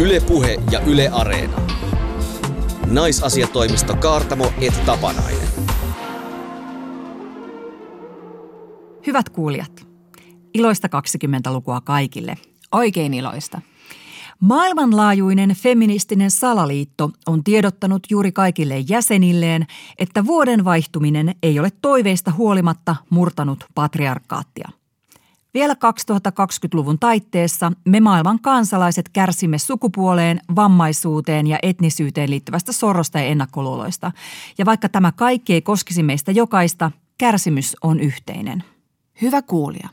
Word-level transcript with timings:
Ylepuhe 0.00 0.62
ja 0.70 0.80
Yle 0.80 1.08
Areena. 1.08 1.60
Naisasiatoimisto 2.86 3.96
Kaartamo 3.96 4.52
et 4.60 4.84
Tapanainen. 4.86 5.48
Hyvät 9.06 9.28
kuulijat, 9.28 9.86
iloista 10.54 10.88
20-lukua 10.88 11.80
kaikille. 11.80 12.38
Oikein 12.72 13.14
iloista. 13.14 13.60
Maailmanlaajuinen 14.40 15.50
feministinen 15.50 16.30
salaliitto 16.30 17.10
on 17.26 17.44
tiedottanut 17.44 18.02
juuri 18.10 18.32
kaikille 18.32 18.78
jäsenilleen, 18.88 19.66
että 19.98 20.26
vuoden 20.26 20.64
vaihtuminen 20.64 21.34
ei 21.42 21.58
ole 21.58 21.68
toiveista 21.82 22.32
huolimatta 22.32 22.96
murtanut 23.10 23.64
patriarkaattia. 23.74 24.79
Vielä 25.54 25.74
2020-luvun 25.74 26.98
taitteessa 26.98 27.72
me 27.84 28.00
maailman 28.00 28.40
kansalaiset 28.40 29.08
kärsimme 29.08 29.58
sukupuoleen, 29.58 30.40
vammaisuuteen 30.56 31.46
ja 31.46 31.58
etnisyyteen 31.62 32.30
liittyvästä 32.30 32.72
sorrosta 32.72 33.18
ja 33.18 33.24
ennakkoluuloista. 33.24 34.12
Ja 34.58 34.66
vaikka 34.66 34.88
tämä 34.88 35.12
kaikki 35.12 35.54
ei 35.54 35.62
koskisi 35.62 36.02
meistä 36.02 36.32
jokaista, 36.32 36.90
kärsimys 37.18 37.76
on 37.82 38.00
yhteinen. 38.00 38.64
Hyvä 39.22 39.42
kuulija. 39.42 39.88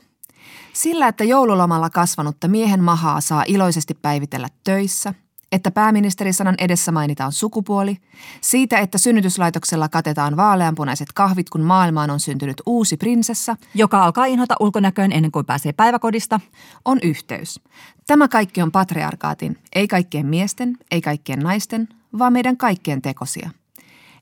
Sillä, 0.74 1.08
että 1.08 1.24
joululomalla 1.24 1.90
kasvanutta 1.90 2.48
miehen 2.48 2.84
mahaa 2.84 3.22
saa 3.22 3.44
iloisesti 3.48 3.94
päivitellä 3.94 4.48
töissä, 4.64 5.14
että 5.52 5.72
pääministerisanan 5.72 6.56
edessä 6.58 6.92
mainitaan 6.92 7.32
sukupuoli, 7.32 7.98
siitä, 8.42 8.80
että 8.80 8.98
synnytyslaitoksella 8.98 9.90
katetaan 9.90 10.38
vaaleanpunaiset 10.38 11.08
kahvit, 11.14 11.50
kun 11.50 11.62
maailmaan 11.62 12.10
on 12.10 12.20
syntynyt 12.20 12.62
uusi 12.66 12.98
prinsessa, 12.98 13.56
Joka 13.76 14.04
alkaa 14.04 14.26
inhota 14.26 14.56
ulkonäköön 14.60 15.12
ennen 15.12 15.32
kuin 15.32 15.46
pääsee 15.46 15.74
päiväkodista. 15.74 16.40
on 16.86 17.00
yhteys. 17.04 17.60
Tämä 18.08 18.28
kaikki 18.28 18.62
on 18.62 18.72
patriarkaatin, 18.72 19.58
ei 19.76 19.88
kaikkien 19.88 20.26
miesten, 20.26 20.78
ei 20.92 21.02
kaikkien 21.02 21.40
naisten, 21.40 21.88
vaan 22.20 22.34
meidän 22.34 22.58
kaikkien 22.58 23.02
tekosia. 23.02 23.50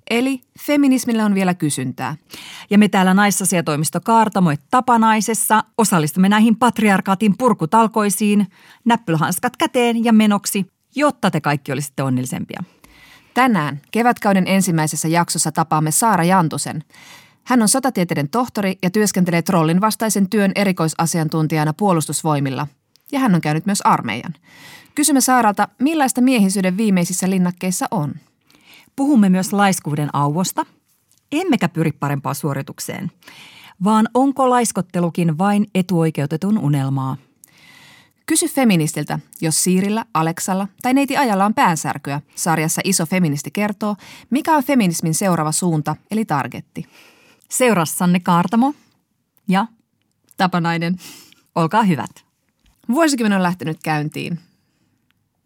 Eli 0.10 0.42
feminismille 0.60 1.24
on 1.24 1.36
vielä 1.36 1.54
kysyntää. 1.54 2.16
Ja 2.70 2.78
me 2.78 2.88
täällä 2.88 3.14
naisasiatoimisto 3.14 4.02
Kaartamo 4.02 4.52
et 4.52 4.62
Tapanaisessa 4.72 5.64
osallistumme 5.78 6.30
näihin 6.30 6.56
patriarkaatin 6.56 7.38
purkutalkoisiin, 7.38 8.48
näppylhanskat 8.86 9.58
käteen 9.58 10.04
ja 10.04 10.14
menoksi, 10.14 10.66
jotta 10.96 11.32
te 11.32 11.42
kaikki 11.42 11.72
olisitte 11.72 12.04
onnellisempia. 12.04 12.64
Tänään 13.34 13.82
kevätkauden 13.92 14.48
ensimmäisessä 14.48 15.08
jaksossa 15.08 15.52
tapaamme 15.52 15.92
Saara 15.92 16.24
Jantusen. 16.24 16.84
Hän 17.44 17.62
on 17.62 17.68
sotatieteiden 17.68 18.30
tohtori 18.30 18.78
ja 18.84 18.90
työskentelee 18.90 19.42
trollin 19.42 19.82
vastaisen 19.82 20.30
työn 20.30 20.52
erikoisasiantuntijana 20.56 21.74
puolustusvoimilla. 21.74 22.68
Ja 23.12 23.20
hän 23.20 23.36
on 23.36 23.42
käynyt 23.42 23.66
myös 23.66 23.82
armeijan. 23.82 24.34
Kysymme 24.96 25.22
Saaralta, 25.22 25.68
millaista 25.80 26.22
miehisyyden 26.22 26.78
viimeisissä 26.78 27.30
linnakkeissa 27.30 27.86
on. 27.92 28.14
Puhumme 28.96 29.30
myös 29.30 29.54
laiskuuden 29.54 30.10
auvosta, 30.14 30.66
emmekä 31.32 31.70
pyri 31.70 31.92
parempaan 31.92 32.36
suoritukseen, 32.36 33.12
vaan 33.84 34.08
onko 34.14 34.50
laiskottelukin 34.50 35.38
vain 35.38 35.68
etuoikeutetun 35.76 36.58
unelmaa? 36.58 37.18
Kysy 38.26 38.48
feministiltä, 38.48 39.20
jos 39.42 39.64
Siirillä, 39.64 40.06
Aleksalla 40.14 40.68
tai 40.82 40.94
neiti 40.94 41.18
Ajalla 41.18 41.46
on 41.46 41.54
päänsärkyä. 41.54 42.22
Sarjassa 42.36 42.82
Iso 42.84 43.06
feministi 43.06 43.52
kertoo, 43.52 43.96
mikä 44.30 44.56
on 44.56 44.64
feminismin 44.64 45.14
seuraava 45.14 45.52
suunta, 45.52 45.96
eli 46.12 46.26
targetti. 46.26 46.86
Seurassanne 47.50 48.20
Kaartamo 48.20 48.74
ja 49.48 49.66
Tapanainen. 50.38 50.96
olkaa 51.56 51.84
hyvät. 51.84 52.26
Vuosikymmen 52.90 53.34
on 53.38 53.44
lähtenyt 53.44 53.78
käyntiin. 53.84 54.40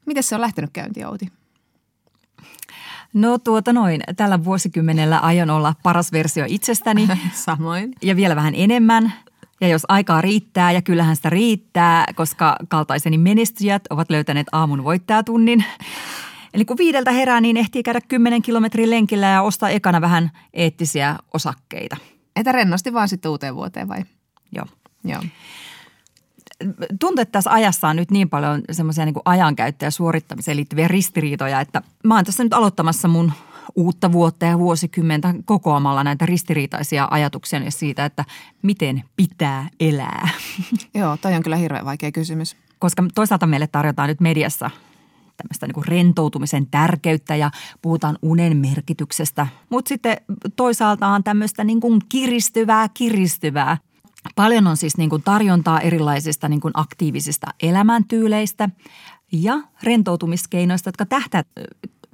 Miten 0.05 0.23
se 0.23 0.35
on 0.35 0.41
lähtenyt 0.41 0.69
käyntiin, 0.73 1.07
Outi? 1.07 1.31
No 3.13 3.37
tuota 3.37 3.73
noin, 3.73 4.01
tällä 4.17 4.43
vuosikymmenellä 4.43 5.19
aion 5.19 5.49
olla 5.49 5.75
paras 5.83 6.11
versio 6.11 6.45
itsestäni 6.47 7.07
Samoin. 7.33 7.93
ja 8.01 8.15
vielä 8.15 8.35
vähän 8.35 8.53
enemmän. 8.55 9.13
Ja 9.61 9.67
jos 9.67 9.85
aikaa 9.87 10.21
riittää, 10.21 10.71
ja 10.71 10.81
kyllähän 10.81 11.15
sitä 11.15 11.29
riittää, 11.29 12.05
koska 12.15 12.55
kaltaiseni 12.67 13.17
menestyjät 13.17 13.83
ovat 13.89 14.09
löytäneet 14.09 14.47
aamun 14.51 14.83
voittajatunnin. 14.83 15.63
Eli 16.53 16.65
kun 16.65 16.77
viideltä 16.77 17.11
herää, 17.11 17.41
niin 17.41 17.57
ehtii 17.57 17.83
käydä 17.83 18.01
10 18.07 18.41
kilometrin 18.41 18.89
lenkillä 18.89 19.27
ja 19.27 19.41
ostaa 19.41 19.69
ekana 19.69 20.01
vähän 20.01 20.31
eettisiä 20.53 21.15
osakkeita. 21.33 21.97
Että 22.35 22.51
rennosti 22.51 22.93
vaan 22.93 23.09
sitten 23.09 23.31
uuteen 23.31 23.55
vuoteen 23.55 23.87
vai? 23.87 24.03
Joo. 24.51 24.65
Joo. 25.03 25.21
Tuntuu, 26.99 27.21
että 27.21 27.31
tässä 27.31 27.51
ajassa 27.51 27.87
on 27.87 27.95
nyt 27.95 28.11
niin 28.11 28.29
paljon 28.29 28.61
semmoisia 28.71 29.05
niin 29.05 29.15
ajankäyttöä 29.25 29.87
ja 29.87 29.91
suorittamiseen 29.91 30.57
liittyviä 30.57 30.87
ristiriitoja, 30.87 31.61
että 31.61 31.81
mä 32.03 32.15
oon 32.15 32.25
tässä 32.25 32.43
nyt 32.43 32.53
aloittamassa 32.53 33.07
mun 33.07 33.31
uutta 33.75 34.11
vuotta 34.11 34.45
ja 34.45 34.59
vuosikymmentä 34.59 35.33
kokoamalla 35.45 36.03
näitä 36.03 36.25
ristiriitaisia 36.25 37.07
ajatuksia 37.11 37.71
siitä, 37.71 38.05
että 38.05 38.25
miten 38.61 39.03
pitää 39.15 39.69
elää. 39.79 40.29
Joo, 40.93 41.17
toi 41.17 41.35
on 41.35 41.43
kyllä 41.43 41.55
hirveän 41.55 41.85
vaikea 41.85 42.11
kysymys. 42.11 42.57
Koska 42.79 43.03
toisaalta 43.15 43.47
meille 43.47 43.67
tarjotaan 43.67 44.09
nyt 44.09 44.21
mediassa 44.21 44.69
tämmöistä 45.37 45.67
niin 45.67 45.87
rentoutumisen 45.87 46.67
tärkeyttä 46.67 47.35
ja 47.35 47.51
puhutaan 47.81 48.17
unen 48.21 48.57
merkityksestä. 48.57 49.47
Mutta 49.69 49.89
sitten 49.89 50.17
toisaalta 50.55 51.07
on 51.07 51.23
tämmöistä 51.23 51.63
niin 51.63 51.79
kuin 51.79 52.01
kiristyvää, 52.09 52.89
kiristyvää. 52.93 53.77
Paljon 54.35 54.67
on 54.67 54.77
siis 54.77 54.97
niin 54.97 55.09
kuin 55.09 55.23
tarjontaa 55.23 55.81
erilaisista 55.81 56.49
niin 56.49 56.61
kuin 56.61 56.71
aktiivisista 56.73 57.47
elämäntyyleistä 57.63 58.69
ja 59.31 59.61
rentoutumiskeinoista, 59.83 60.87
jotka 60.87 61.05
tähtää 61.05 61.43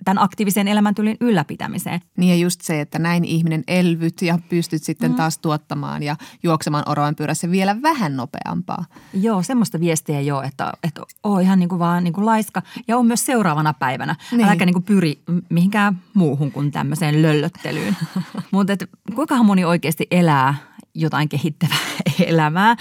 tämän 0.06 0.24
aktiivisen 0.24 0.68
elämäntyylin 0.68 1.18
ylläpitämiseen. 1.22 2.02
Niin 2.18 2.30
ja 2.30 2.36
just 2.36 2.62
se, 2.62 2.82
että 2.82 3.00
näin 3.00 3.26
ihminen 3.26 3.64
elvyt 3.68 4.22
ja 4.22 4.40
pystyt 4.50 4.84
sitten 4.84 5.12
mm. 5.12 5.18
taas 5.18 5.38
tuottamaan 5.38 6.04
ja 6.04 6.16
juoksemaan 6.44 6.84
oroan 6.88 7.16
pyörässä 7.16 7.52
vielä 7.52 7.82
vähän 7.82 8.16
nopeampaa. 8.16 8.86
Joo, 9.14 9.44
semmoista 9.44 9.80
viestiä 9.80 10.36
ole, 10.36 10.46
että, 10.46 10.74
että 10.84 11.02
oo 11.24 11.40
ihan 11.40 11.60
niin 11.60 11.70
kuin 11.70 11.80
vaan 11.80 12.04
niin 12.04 12.14
kuin 12.14 12.26
laiska 12.26 12.62
ja 12.88 12.98
on 12.98 13.06
myös 13.06 13.26
seuraavana 13.26 13.74
päivänä. 13.74 14.16
Niin. 14.32 14.44
Äläkä 14.44 14.66
niin 14.66 14.74
kuin 14.74 14.84
pyri 14.84 15.20
mihinkään 15.50 16.02
muuhun 16.14 16.52
kuin 16.52 16.72
tämmöiseen 16.72 17.22
löllöttelyyn. 17.22 17.98
Mutta 18.52 18.74
kuinkahan 19.16 19.46
moni 19.46 19.66
oikeasti 19.66 20.08
elää 20.12 20.56
jotain 20.94 21.30
kehittävää 21.30 21.78
elämää. 22.26 22.76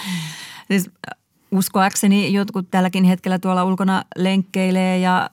Siis 0.70 0.90
uskoakseni 1.54 2.32
jotkut 2.32 2.70
tälläkin 2.70 3.04
hetkellä 3.04 3.38
tuolla 3.38 3.64
ulkona 3.64 4.04
lenkkeilee 4.16 4.98
ja, 4.98 5.28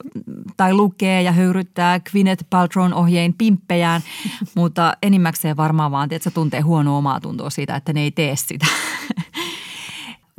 tai 0.56 0.74
lukee 0.74 1.22
ja 1.22 1.32
höyryttää 1.32 2.00
Gwyneth 2.00 2.44
Paltrown 2.50 2.92
ohjein 2.92 3.34
pimppejään, 3.34 4.02
mutta 4.56 4.92
enimmäkseen 5.02 5.56
varmaan 5.56 5.90
vaan, 5.90 6.08
että 6.12 6.30
se 6.30 6.34
tuntee 6.34 6.60
huonoa 6.60 6.98
omaa 6.98 7.20
tuntoa 7.20 7.50
siitä, 7.50 7.76
että 7.76 7.92
ne 7.92 8.02
ei 8.02 8.10
tee 8.10 8.36
sitä. 8.36 8.66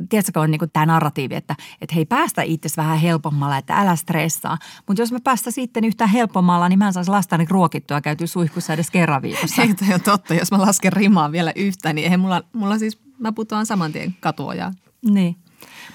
Tiedätkö, 0.08 0.40
on 0.40 0.50
niin 0.50 0.60
tämä 0.72 0.86
narratiivi, 0.86 1.34
että, 1.34 1.56
että 1.80 1.94
hei 1.94 2.04
päästä 2.06 2.42
itse 2.42 2.68
vähän 2.76 2.98
helpommalla, 2.98 3.56
että 3.56 3.74
älä 3.74 3.96
stressaa. 3.96 4.58
Mutta 4.86 5.02
jos 5.02 5.12
mä 5.12 5.18
päästä 5.24 5.50
sitten 5.50 5.84
yhtään 5.84 6.10
helpommalla, 6.10 6.68
niin 6.68 6.78
mä 6.78 6.86
en 6.86 6.92
saisi 6.92 7.10
lastani 7.10 7.46
ruokittua 7.50 7.96
ja 7.96 8.00
käytyy 8.00 8.26
suihkussa 8.26 8.72
edes 8.72 8.90
kerran 8.90 9.22
viikossa. 9.22 9.62
Ei 9.62 9.74
toi 9.74 9.94
on 9.94 10.00
totta, 10.00 10.34
jos 10.34 10.50
mä 10.50 10.60
lasken 10.60 10.92
rimaa 10.92 11.32
vielä 11.32 11.52
yhtä, 11.56 11.92
niin 11.92 12.04
eihän 12.04 12.20
mulla, 12.20 12.42
mulla 12.52 12.78
siis, 12.78 12.98
mä 13.18 13.32
putoan 13.32 13.66
saman 13.66 13.92
tien 13.92 14.16
katuojaan. 14.20 14.74
Niin. 15.10 15.36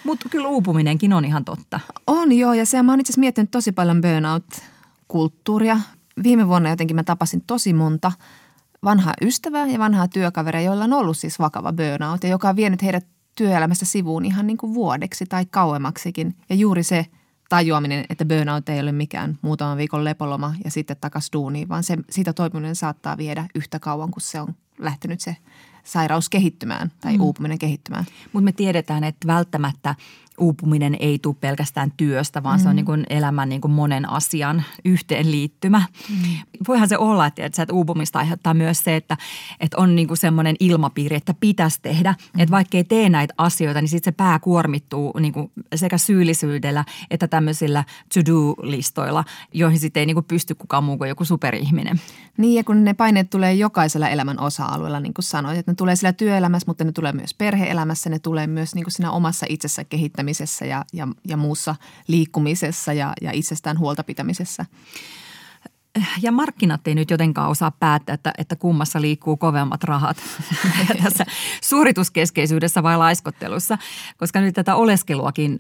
Mutta 0.04 0.30
kyllä 0.30 0.48
uupuminenkin 0.48 1.14
on 1.14 1.26
ihan 1.26 1.46
totta. 1.46 1.80
On 2.08 2.32
joo, 2.32 2.54
ja 2.54 2.66
se 2.66 2.84
mä 2.84 2.92
oon 2.92 3.00
itse 3.00 3.12
asiassa 3.12 3.20
miettinyt 3.20 3.52
tosi 3.52 3.72
paljon 3.72 4.02
burnout-kulttuuria. 4.02 5.80
Viime 6.24 6.48
vuonna 6.48 6.70
jotenkin 6.70 6.96
mä 6.96 7.04
tapasin 7.04 7.42
tosi 7.48 7.74
monta 7.74 8.12
vanhaa 8.84 9.14
ystävää 9.22 9.68
ja 9.68 9.80
vanhaa 9.80 10.08
työkaveria, 10.08 10.62
joilla 10.62 10.84
on 10.84 10.94
ollut 10.94 11.18
siis 11.18 11.40
vakava 11.40 11.74
burnout 11.74 12.24
ja 12.24 12.30
joka 12.30 12.50
on 12.50 12.56
vienyt 12.56 12.84
heidät 12.84 13.08
työelämästä 13.36 13.86
sivuun 13.86 14.26
ihan 14.26 14.48
niin 14.48 14.58
kuin 14.58 14.74
vuodeksi 14.74 15.26
tai 15.26 15.46
kauemmaksikin. 15.46 16.36
Ja 16.50 16.56
juuri 16.56 16.84
se 16.84 17.06
tajuaminen, 17.50 18.06
että 18.10 18.26
burnout 18.26 18.70
ei 18.70 18.80
ole 18.80 18.92
mikään 18.92 19.38
muutaman 19.42 19.78
viikon 19.78 20.04
lepoloma 20.04 20.56
ja 20.64 20.72
sitten 20.72 20.98
takas 21.02 21.30
duuniin, 21.34 21.70
vaan 21.70 21.84
se, 21.84 21.98
siitä 22.10 22.34
toipuminen 22.34 22.76
saattaa 22.76 23.18
viedä 23.18 23.46
yhtä 23.56 23.80
kauan, 23.80 24.12
kun 24.12 24.22
se 24.22 24.42
on 24.42 24.56
lähtenyt 24.78 25.20
se 25.20 25.36
sairaus 25.84 26.30
kehittymään 26.30 26.92
tai 27.02 27.18
mm. 27.18 27.24
uupuminen 27.24 27.60
kehittymään. 27.60 28.06
Mutta 28.34 28.46
me 28.46 28.52
tiedetään, 28.52 29.04
että 29.04 29.28
välttämättä 29.28 29.96
uupuminen 30.40 30.96
ei 31.00 31.20
tule 31.20 31.36
pelkästään 31.42 31.92
työstä, 31.98 32.44
vaan 32.44 32.60
mm. 32.60 32.64
se 32.64 32.70
on 32.70 32.76
niin 32.76 32.86
kuin 32.86 33.06
elämän 33.10 33.50
niin 33.50 33.62
kuin 33.62 33.72
monen 33.72 34.10
asian 34.10 34.64
yhteenliittymä. 34.86 35.84
Mm. 36.10 36.16
Voihan 36.68 36.90
se 36.90 36.98
olla, 36.98 37.26
että, 37.26 37.46
että, 37.46 37.64
että 37.64 37.74
uupumista 37.74 38.20
aiheuttaa 38.20 38.54
myös 38.54 38.84
se, 38.84 38.96
että, 38.96 39.18
että 39.60 39.78
on 39.78 39.96
niin 39.96 40.08
kuin 40.08 40.18
semmoinen 40.18 40.56
ilmapiiri, 40.60 41.16
että 41.16 41.34
pitäisi 41.40 41.80
tehdä. 41.82 42.16
Mm. 42.34 42.40
Että 42.40 42.52
vaikka 42.52 42.78
ei 42.78 42.84
tee 42.84 43.10
näitä 43.10 43.34
asioita, 43.38 43.82
niin 43.82 43.90
sitten 43.90 44.14
se 44.14 44.16
pää 44.18 44.40
kuormittuu 44.40 45.14
niin 45.20 45.34
kuin 45.34 45.52
sekä 45.76 45.98
syyllisyydellä 45.98 46.86
että 47.12 47.28
tämmöisillä 47.28 47.84
to-do-listoilla, 48.14 49.24
joihin 49.54 49.80
sitten 49.80 50.02
ei 50.02 50.06
niin 50.06 50.16
kuin 50.16 50.26
pysty 50.26 50.56
kukaan 50.56 50.84
muu 50.84 50.98
kuin 50.98 51.10
joku 51.10 51.26
superihminen. 51.26 52.02
Niin 52.38 52.56
ja 52.56 52.64
kun 52.64 52.84
ne 52.84 52.94
paineet 52.94 53.30
tulee 53.30 53.54
jokaisella 53.54 54.10
elämän 54.10 54.40
osa-alueella, 54.40 55.00
niin 55.00 55.14
kuin 55.14 55.26
sanoit, 55.26 55.58
että 55.58 55.72
ne 55.72 55.76
tulee 55.76 55.96
sillä 55.96 56.14
työelämässä, 56.14 56.68
mutta 56.68 56.84
ne 56.84 56.92
tulee 56.92 57.12
myös 57.12 57.34
perheelämässä, 57.34 58.10
ne 58.10 58.20
tulee 58.20 58.48
myös 58.48 58.76
niin 58.76 58.84
kuin 58.86 58.92
siinä 58.92 59.12
omassa 59.12 59.46
itsessä 59.50 59.84
kehittämisessä 59.84 60.29
syömisessä 60.34 60.66
ja, 60.66 60.86
ja, 60.94 61.08
ja 61.28 61.38
muussa 61.38 61.76
liikkumisessa 62.08 62.94
ja, 62.94 63.14
ja 63.22 63.32
itsestään 63.34 63.80
huolta 63.80 64.04
pitämisessä. 64.04 64.66
Ja 66.22 66.32
markkinat 66.32 66.88
ei 66.88 66.96
nyt 66.96 67.12
jotenkaan 67.12 67.50
osaa 67.50 67.72
päättää, 67.72 68.14
että, 68.14 68.34
että 68.38 68.56
kummassa 68.56 69.02
liikkuu 69.02 69.38
kovemmat 69.38 69.84
rahat 69.84 70.18
tässä 71.04 71.26
suorituskeskeisyydessä 71.62 72.84
vai 72.84 72.98
laiskottelussa, 72.98 73.78
koska 74.18 74.42
nyt 74.42 74.56
tätä 74.56 74.76
oleskeluakin 74.76 75.58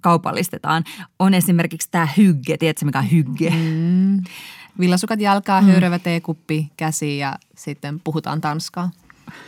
kaupallistetaan. 0.00 0.84
On 1.18 1.34
esimerkiksi 1.34 1.88
tämä 1.90 2.08
hygge, 2.16 2.56
tiedätkö 2.56 2.84
mikä 2.84 2.98
on 2.98 3.10
hygge? 3.10 3.50
Mm. 3.50 4.22
Villasukat 4.80 5.20
jalkaa, 5.20 5.60
mm. 5.60 5.66
höyrevä 5.66 5.98
teekuppi 5.98 6.70
käsi 6.76 7.18
ja 7.18 7.38
sitten 7.56 8.00
puhutaan 8.04 8.40
tanskaa. 8.40 8.90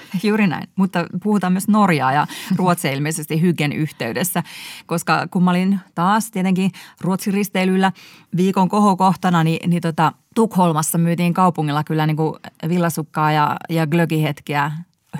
Juuri 0.22 0.46
näin, 0.46 0.68
mutta 0.76 1.06
puhutaan 1.22 1.52
myös 1.52 1.68
Norjaa 1.68 2.12
ja 2.12 2.26
Ruotsia 2.56 2.92
ilmeisesti 2.92 3.40
Hyggen 3.40 3.72
yhteydessä, 3.72 4.42
koska 4.86 5.26
kun 5.30 5.44
mä 5.44 5.50
olin 5.50 5.80
taas 5.94 6.30
tietenkin 6.30 6.72
Ruotsin 7.00 7.34
risteilyllä 7.34 7.92
viikon 8.36 8.68
kohokohtana, 8.68 9.44
niin, 9.44 9.70
niin 9.70 9.82
tota, 9.82 10.12
Tukholmassa 10.34 10.98
myytiin 10.98 11.34
kaupungilla 11.34 11.84
kyllä 11.84 12.06
niin 12.06 12.16
kuin 12.16 12.34
villasukkaa 12.68 13.32
ja, 13.32 13.56
ja 13.70 13.86
glögihetkiä 13.86 14.72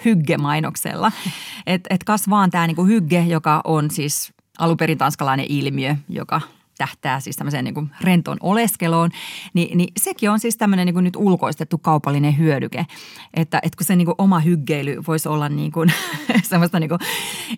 hygge-mainoksella. 0.05 1.13
Että 1.67 1.95
et 1.95 2.05
kas 2.05 2.31
vaan 2.31 2.51
tämä 2.51 2.67
niin 2.67 2.87
hygge, 2.87 3.21
joka 3.21 3.61
on 3.65 3.91
siis 3.91 4.33
alunperin 4.59 4.99
tanskalainen 4.99 5.47
ilmiö, 5.49 5.97
joka 6.09 6.41
tähtää 6.83 7.21
siis 7.21 7.37
tämmöiseen 7.37 7.65
niin 7.65 7.75
kuin 7.75 7.91
rentoon 8.01 8.37
oleskeluun, 8.41 9.11
niin, 9.55 9.79
niin 9.79 9.93
sekin 9.97 10.31
on 10.31 10.41
siis 10.41 10.57
tämmöinen 10.57 10.87
niin 10.87 11.05
nyt 11.05 11.17
ulkoistettu 11.17 11.79
kaupallinen 11.79 12.39
hyödyke. 12.39 12.87
Että, 13.35 13.59
että 13.63 13.77
kun 13.77 13.87
se 13.87 13.97
niin 13.97 14.07
kuin 14.07 14.15
oma 14.19 14.41
hyggeily 14.41 14.97
voisi 15.07 15.29
olla 15.29 15.49
niin 15.49 15.73
kuin, 15.73 15.93
semmoista 16.51 16.81
niin 16.81 16.89
kuin 16.89 16.99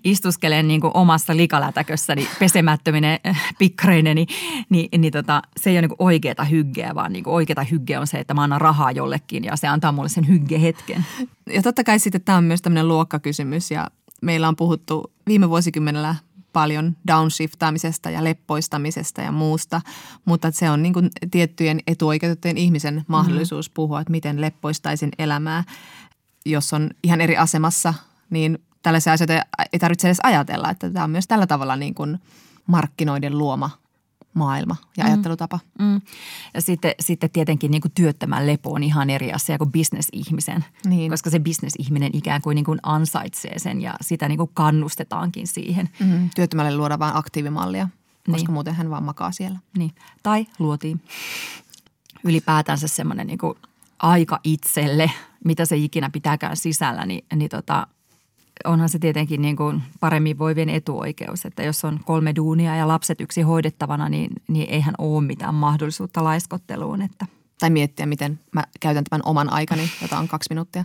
istuskeleen 0.05 0.69
niin 0.69 0.81
kuin 0.81 0.91
omassa 0.95 1.37
likalätäkössä, 1.37 2.15
niin 2.15 2.29
pesemättöminen 2.39 3.19
pikkareinen, 3.59 4.15
niin, 4.15 4.29
niin, 4.69 5.01
niin 5.01 5.13
tota, 5.13 5.43
se 5.57 5.71
ei 5.71 5.77
ole 5.79 5.87
niin 5.87 5.97
oikeata 5.99 6.45
hyggeä, 6.45 6.95
vaan 6.95 7.13
niin 7.13 7.29
oikeata 7.29 7.65
hyggeä 7.71 8.01
on 8.01 8.07
se, 8.07 8.19
että 8.19 8.35
mä 8.35 8.43
annan 8.43 8.61
rahaa 8.61 8.93
jollekin 8.93 9.45
ja 9.45 9.57
se 9.57 9.69
antaa 9.69 9.93
mulle 9.93 10.09
sen 10.09 10.29
hyggehetken. 10.29 11.07
Ja 11.47 11.63
totta 11.63 11.85
kai 11.85 11.99
sitten 11.99 12.21
tämä 12.21 12.39
on 12.39 12.45
myös 12.45 12.63
tämmöinen 12.63 12.89
luokkakysymys 12.89 13.71
ja 13.71 13.91
meillä 14.23 14.49
on 14.49 14.57
puhuttu 14.57 15.13
viime 15.27 15.49
vuosikymmenellä 15.49 16.15
paljon 16.55 16.97
downshiftaamisesta 17.09 18.11
ja 18.11 18.25
leppoistamisesta 18.25 19.21
ja 19.21 19.33
muusta, 19.33 19.81
mutta 20.25 20.51
se 20.51 20.71
on 20.71 20.83
niin 20.83 20.93
kuin 20.93 21.11
tiettyjen 21.31 21.81
etuoikeutettujen 21.87 22.59
ihmisen 22.59 22.95
mhm. 22.95 23.05
mahdollisuus 23.09 23.69
mm-hmm. 23.69 23.75
puhua, 23.75 24.01
että 24.01 24.11
miten 24.11 24.41
leppoistaisin 24.41 25.11
elämää. 25.19 25.65
Jos 26.47 26.73
on 26.73 26.91
ihan 27.03 27.21
eri 27.21 27.37
asemassa, 27.37 27.95
niin 28.31 28.59
tällaisia 28.83 29.13
asioita 29.13 29.35
ei 29.73 29.79
tarvitse 29.79 30.09
edes 30.09 30.21
ajatella, 30.23 30.71
että 30.71 30.91
tämä 30.91 31.05
on 31.05 31.11
myös 31.11 31.27
tällä 31.27 31.47
tavalla 31.47 31.77
niin 31.77 31.95
kuin 31.95 32.19
markkinoiden 32.67 33.39
luoma 33.39 33.84
maailma 34.35 34.77
ja 34.97 35.05
mm. 35.05 35.11
ajattelutapa. 35.11 35.61
Mm. 35.79 36.01
Ja 36.55 36.61
sitten, 36.61 36.95
sitten 37.01 37.31
tietenkin 37.31 37.71
niin 37.71 37.81
kuin 37.81 37.93
työttömän 37.95 38.47
lepo 38.47 38.73
on 38.73 38.83
ihan 38.83 39.11
eri 39.11 39.33
asia 39.33 39.59
kuin 39.59 39.73
bisnesihmisen, 39.73 40.65
niin. 40.87 41.11
koska 41.11 41.31
se 41.31 41.39
bisnesihminen 41.41 42.11
ikään 42.13 42.43
kuin, 42.43 42.55
niin 42.55 42.65
kuin 42.65 42.79
ansaitsee 42.83 43.59
sen 43.59 43.81
ja 43.81 43.95
sitä 44.01 44.29
niin 44.29 44.39
kuin 44.39 44.51
kannustetaankin 44.55 45.47
siihen. 45.47 45.89
Mm. 46.01 46.31
Työttömälle 46.37 46.77
luodaan 46.77 47.01
vain 47.01 47.17
aktiivimallia, 47.17 47.89
koska 48.27 48.47
niin. 48.47 48.53
muuten 48.53 48.75
hän 48.75 48.91
vaan 48.91 49.05
makaa 49.05 49.33
siellä. 49.33 49.59
Niin. 49.79 49.91
Tai 50.23 50.47
luotiin 50.59 51.01
ylipäätänsä 52.25 52.89
semmoinen 52.89 53.27
niin 53.27 53.39
aika 53.99 54.41
itselle, 54.45 55.11
mitä 55.45 55.65
se 55.65 55.77
ikinä 55.77 56.11
pitääkään 56.11 56.57
sisällä, 56.57 57.07
niin, 57.07 57.25
niin 57.35 57.51
tota, 57.51 57.87
onhan 58.65 58.89
se 58.89 58.99
tietenkin 58.99 59.43
niin 59.43 59.57
kuin 59.57 59.83
paremmin 60.01 60.39
voivien 60.39 60.69
etuoikeus, 60.69 61.45
että 61.45 61.63
jos 61.63 61.85
on 61.85 62.01
kolme 62.05 62.33
duunia 62.37 62.77
ja 62.77 62.89
lapset 62.89 63.21
yksi 63.21 63.43
hoidettavana, 63.43 64.09
niin, 64.09 64.31
niin 64.49 64.71
eihän 64.71 64.95
ole 64.99 65.25
mitään 65.25 65.55
mahdollisuutta 65.55 66.25
laiskotteluun. 66.25 67.03
Että. 67.03 67.27
Tai 67.59 67.71
miettiä, 67.71 68.07
miten 68.07 68.41
mä 68.53 68.65
käytän 68.81 69.05
tämän 69.05 69.23
oman 69.25 69.53
aikani, 69.53 69.91
jota 70.03 70.19
on 70.19 70.29
kaksi 70.29 70.47
minuuttia. 70.51 70.85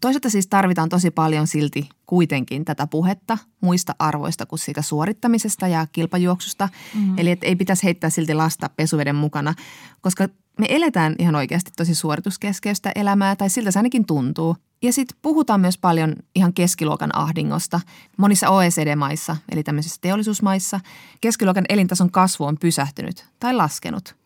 Toisaalta 0.00 0.30
siis 0.30 0.46
tarvitaan 0.46 0.88
tosi 0.88 1.10
paljon 1.10 1.46
silti 1.46 1.88
kuitenkin 2.06 2.64
tätä 2.64 2.86
puhetta 2.86 3.38
muista 3.60 3.94
arvoista 3.98 4.46
kuin 4.46 4.58
siitä 4.58 4.82
suorittamisesta 4.82 5.68
ja 5.68 5.86
kilpajuoksusta. 5.92 6.68
Mm-hmm. 6.94 7.14
Eli 7.18 7.30
että 7.30 7.46
ei 7.46 7.56
pitäisi 7.56 7.84
heittää 7.84 8.10
silti 8.10 8.34
lasta 8.34 8.70
pesuveden 8.76 9.16
mukana, 9.16 9.54
koska 10.00 10.28
me 10.58 10.66
eletään 10.68 11.14
ihan 11.18 11.34
oikeasti 11.34 11.70
tosi 11.76 11.94
suorituskeskeistä 11.94 12.92
elämää, 12.94 13.36
tai 13.36 13.50
siltä 13.50 13.70
se 13.70 13.78
ainakin 13.78 14.06
tuntuu. 14.06 14.56
Ja 14.82 14.92
sitten 14.92 15.18
puhutaan 15.22 15.60
myös 15.60 15.78
paljon 15.78 16.14
ihan 16.34 16.52
keskiluokan 16.52 17.16
ahdingosta. 17.16 17.80
Monissa 18.16 18.50
OECD-maissa, 18.50 19.36
eli 19.52 19.62
tämmöisissä 19.62 19.98
teollisuusmaissa, 20.00 20.80
keskiluokan 21.20 21.64
elintason 21.68 22.10
kasvu 22.10 22.44
on 22.44 22.58
pysähtynyt 22.58 23.26
tai 23.40 23.54
laskenut. 23.54 24.16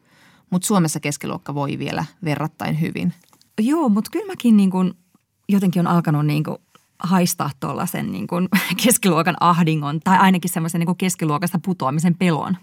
Mutta 0.50 0.66
Suomessa 0.66 1.00
keskiluokka 1.00 1.54
voi 1.54 1.78
vielä 1.78 2.04
verrattain 2.24 2.80
hyvin. 2.80 3.14
Joo, 3.60 3.88
mutta 3.88 4.10
kyllä 4.10 4.26
mäkin 4.26 4.56
niin 4.56 4.70
kun 4.70 4.94
jotenkin 5.48 5.80
on 5.80 5.86
alkanut 5.86 6.26
niin 6.26 6.44
kun 6.44 6.58
haistaa 6.98 7.50
tuollaisen 7.60 8.12
niin 8.12 8.26
keskiluokan 8.84 9.36
ahdingon 9.40 10.00
tai 10.00 10.18
ainakin 10.18 10.50
semmoisen 10.50 10.78
niin 10.78 10.96
keskiluokasta 10.96 11.60
putoamisen 11.64 12.14
pelon. 12.14 12.56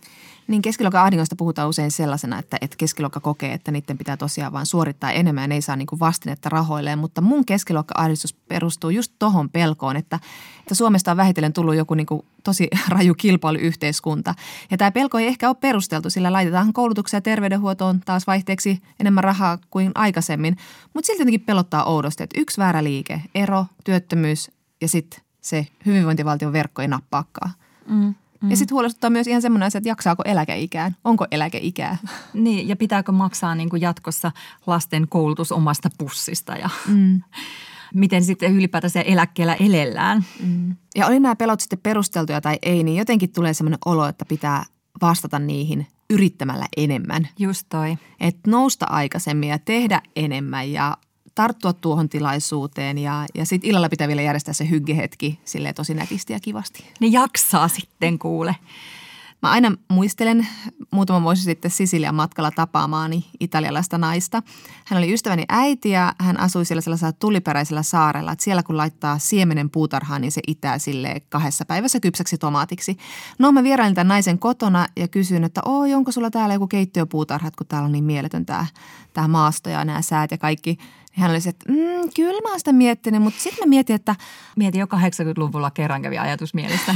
Niin 0.48 0.62
keskiluokan 0.62 1.02
ahdingosta 1.02 1.36
puhutaan 1.36 1.70
usein 1.70 1.92
sellaisena, 1.92 2.40
että, 2.40 2.58
että 2.62 2.78
keskiluokka 2.78 3.20
kokee, 3.20 3.54
että 3.54 3.72
niiden 3.72 3.98
pitää 3.98 4.18
tosiaan 4.18 4.54
vain 4.54 4.66
suorittaa 4.66 5.12
enemmän 5.12 5.42
ja 5.42 5.48
ne 5.48 5.56
ei 5.56 5.62
saa 5.62 5.76
niin 5.76 5.88
kuin 5.88 6.00
vastinetta 6.00 6.50
rahoilleen. 6.50 7.00
Mutta 7.00 7.22
mun 7.22 7.46
keskiluokka 7.46 7.94
ahdistus 7.98 8.34
perustuu 8.34 8.90
just 8.90 9.14
tohon 9.20 9.50
pelkoon, 9.50 9.96
että, 9.96 10.20
että 10.60 10.76
Suomesta 10.76 11.12
on 11.12 11.18
vähitellen 11.18 11.54
tullut 11.54 11.76
joku 11.76 11.94
niin 11.94 12.06
kuin 12.06 12.22
tosi 12.44 12.68
raju 12.90 13.14
kilpailuyhteiskunta. 13.16 14.36
Ja 14.72 14.78
tämä 14.78 14.92
pelko 14.92 15.20
ei 15.20 15.28
ehkä 15.28 15.50
ole 15.50 15.56
perusteltu, 15.62 16.10
sillä 16.10 16.34
laitetaan 16.34 16.74
koulutuksia 16.74 17.18
ja 17.18 17.22
terveydenhuoltoon 17.22 18.02
taas 18.06 18.28
vaihteeksi 18.28 18.82
enemmän 19.00 19.24
rahaa 19.24 19.58
kuin 19.70 19.92
aikaisemmin. 19.96 20.58
Mutta 20.94 21.08
silti 21.08 21.22
jotenkin 21.22 21.42
pelottaa 21.42 21.84
oudosti, 21.84 22.24
että 22.24 22.42
yksi 22.42 22.58
väärä 22.58 22.84
liike, 22.84 23.22
ero, 23.36 23.66
työttömyys 23.84 24.52
ja 24.82 24.88
sitten 24.88 25.22
se 25.42 25.68
hyvinvointivaltion 25.86 26.54
verkko 26.54 26.82
ei 26.82 26.88
nappaakaan. 26.88 27.52
Mm. 27.88 28.16
Mm. 28.44 28.50
Ja 28.50 28.58
sitten 28.58 28.76
huolestuttaa 28.76 29.10
myös 29.10 29.28
ihan 29.28 29.42
semmoinen 29.42 29.68
asia, 29.68 29.78
että 29.78 29.90
jaksaako 29.90 30.24
eläkeikään, 30.26 30.96
onko 31.04 31.26
eläkeikää. 31.32 31.98
Niin, 32.34 32.68
ja 32.68 32.76
pitääkö 32.76 33.12
maksaa 33.12 33.56
niin 33.56 33.70
kuin 33.70 33.82
jatkossa 33.82 34.32
lasten 34.68 35.08
koulutus 35.08 35.52
omasta 35.52 35.90
pussista 35.98 36.54
ja 36.54 36.70
mm. 36.88 37.22
miten 37.94 38.24
sitten 38.24 38.56
ylipäätänsä 38.56 39.02
eläkkeellä 39.02 39.54
elellään. 39.54 40.26
Mm. 40.44 40.76
Ja 40.96 41.08
oli 41.08 41.20
nämä 41.20 41.36
pelot 41.36 41.60
sitten 41.60 41.80
perusteltuja 41.84 42.42
tai 42.42 42.60
ei, 42.62 42.84
niin 42.84 42.98
jotenkin 42.98 43.32
tulee 43.32 43.54
semmoinen 43.54 43.80
olo, 43.86 44.08
että 44.08 44.26
pitää 44.26 44.66
vastata 45.02 45.40
niihin 45.40 45.88
yrittämällä 46.10 46.66
enemmän. 46.78 47.28
Just 47.40 47.66
toi. 47.70 47.98
Että 48.20 48.52
nousta 48.52 48.86
aikaisemmin 48.90 49.50
ja 49.50 49.60
tehdä 49.60 50.02
enemmän 50.16 50.72
ja 50.72 50.98
tarttua 51.36 51.74
tuohon 51.74 52.10
tilaisuuteen 52.10 52.98
ja, 52.98 53.26
ja 53.36 53.46
sitten 53.46 53.70
illalla 53.70 53.90
pitää 53.90 54.08
vielä 54.08 54.22
järjestää 54.22 54.54
se 54.54 54.70
hyggehetki 54.70 55.40
silleen 55.46 55.76
tosi 55.76 55.94
nätisti 55.94 56.34
ja 56.34 56.40
kivasti. 56.40 56.86
Ne 57.00 57.08
jaksaa 57.08 57.68
sitten 57.68 58.20
kuule. 58.20 58.56
Mä 59.44 59.52
aina 59.52 59.72
muistelen 59.90 60.48
muutama 60.92 61.24
vuosi 61.24 61.44
sitten 61.44 61.72
Sisilian 61.72 62.16
matkalla 62.16 62.52
tapaamaani 62.52 63.26
italialaista 63.40 63.98
naista. 63.98 64.44
Hän 64.86 64.98
oli 64.98 65.14
ystäväni 65.14 65.46
äiti 65.50 65.90
ja 65.90 66.14
hän 66.20 66.40
asui 66.40 66.66
siellä 66.66 66.82
sellaisella 66.82 67.12
tuliperäisellä 67.12 67.84
saarella, 67.84 68.32
että 68.32 68.44
siellä 68.44 68.64
kun 68.64 68.78
laittaa 68.78 69.20
siemenen 69.20 69.70
puutarhaan, 69.70 70.22
niin 70.22 70.32
se 70.32 70.42
itää 70.48 70.80
sille 70.80 71.22
kahdessa 71.30 71.66
päivässä 71.66 72.00
kypsäksi 72.00 72.38
tomaatiksi. 72.38 72.98
No 73.40 73.52
mä 73.52 73.64
vierailin 73.64 73.96
tämän 73.96 74.08
naisen 74.08 74.40
kotona 74.40 74.88
ja 74.96 75.08
kysyin, 75.08 75.44
että 75.44 75.62
oi, 75.66 75.94
onko 75.94 76.12
sulla 76.12 76.32
täällä 76.32 76.54
joku 76.54 76.68
keittiöpuutarha, 76.68 77.52
kun 77.58 77.68
täällä 77.68 77.86
on 77.86 77.92
niin 77.92 78.04
mieletön 78.04 78.46
tämä, 78.46 78.66
tämä 79.14 79.28
maasto 79.28 79.70
ja 79.70 79.86
nämä 79.86 80.02
säät 80.02 80.32
ja 80.32 80.38
kaikki. 80.38 80.78
Hän 81.16 81.32
oli 81.32 81.42
se, 81.42 81.50
että 81.50 81.72
mm, 81.72 82.10
kyllä 82.16 82.42
mä 82.42 82.50
oon 82.50 82.60
sitä 82.60 82.74
miettinyt, 82.74 83.22
mutta 83.22 83.42
sitten 83.42 83.68
mä 83.68 83.70
mietin, 83.70 83.96
että... 83.96 84.16
Mietin 84.56 84.80
jo 84.80 84.86
80-luvulla 84.86 85.72
kerran 85.72 86.02
kävi 86.02 86.18
ajatus 86.18 86.54
mielestä. 86.54 86.96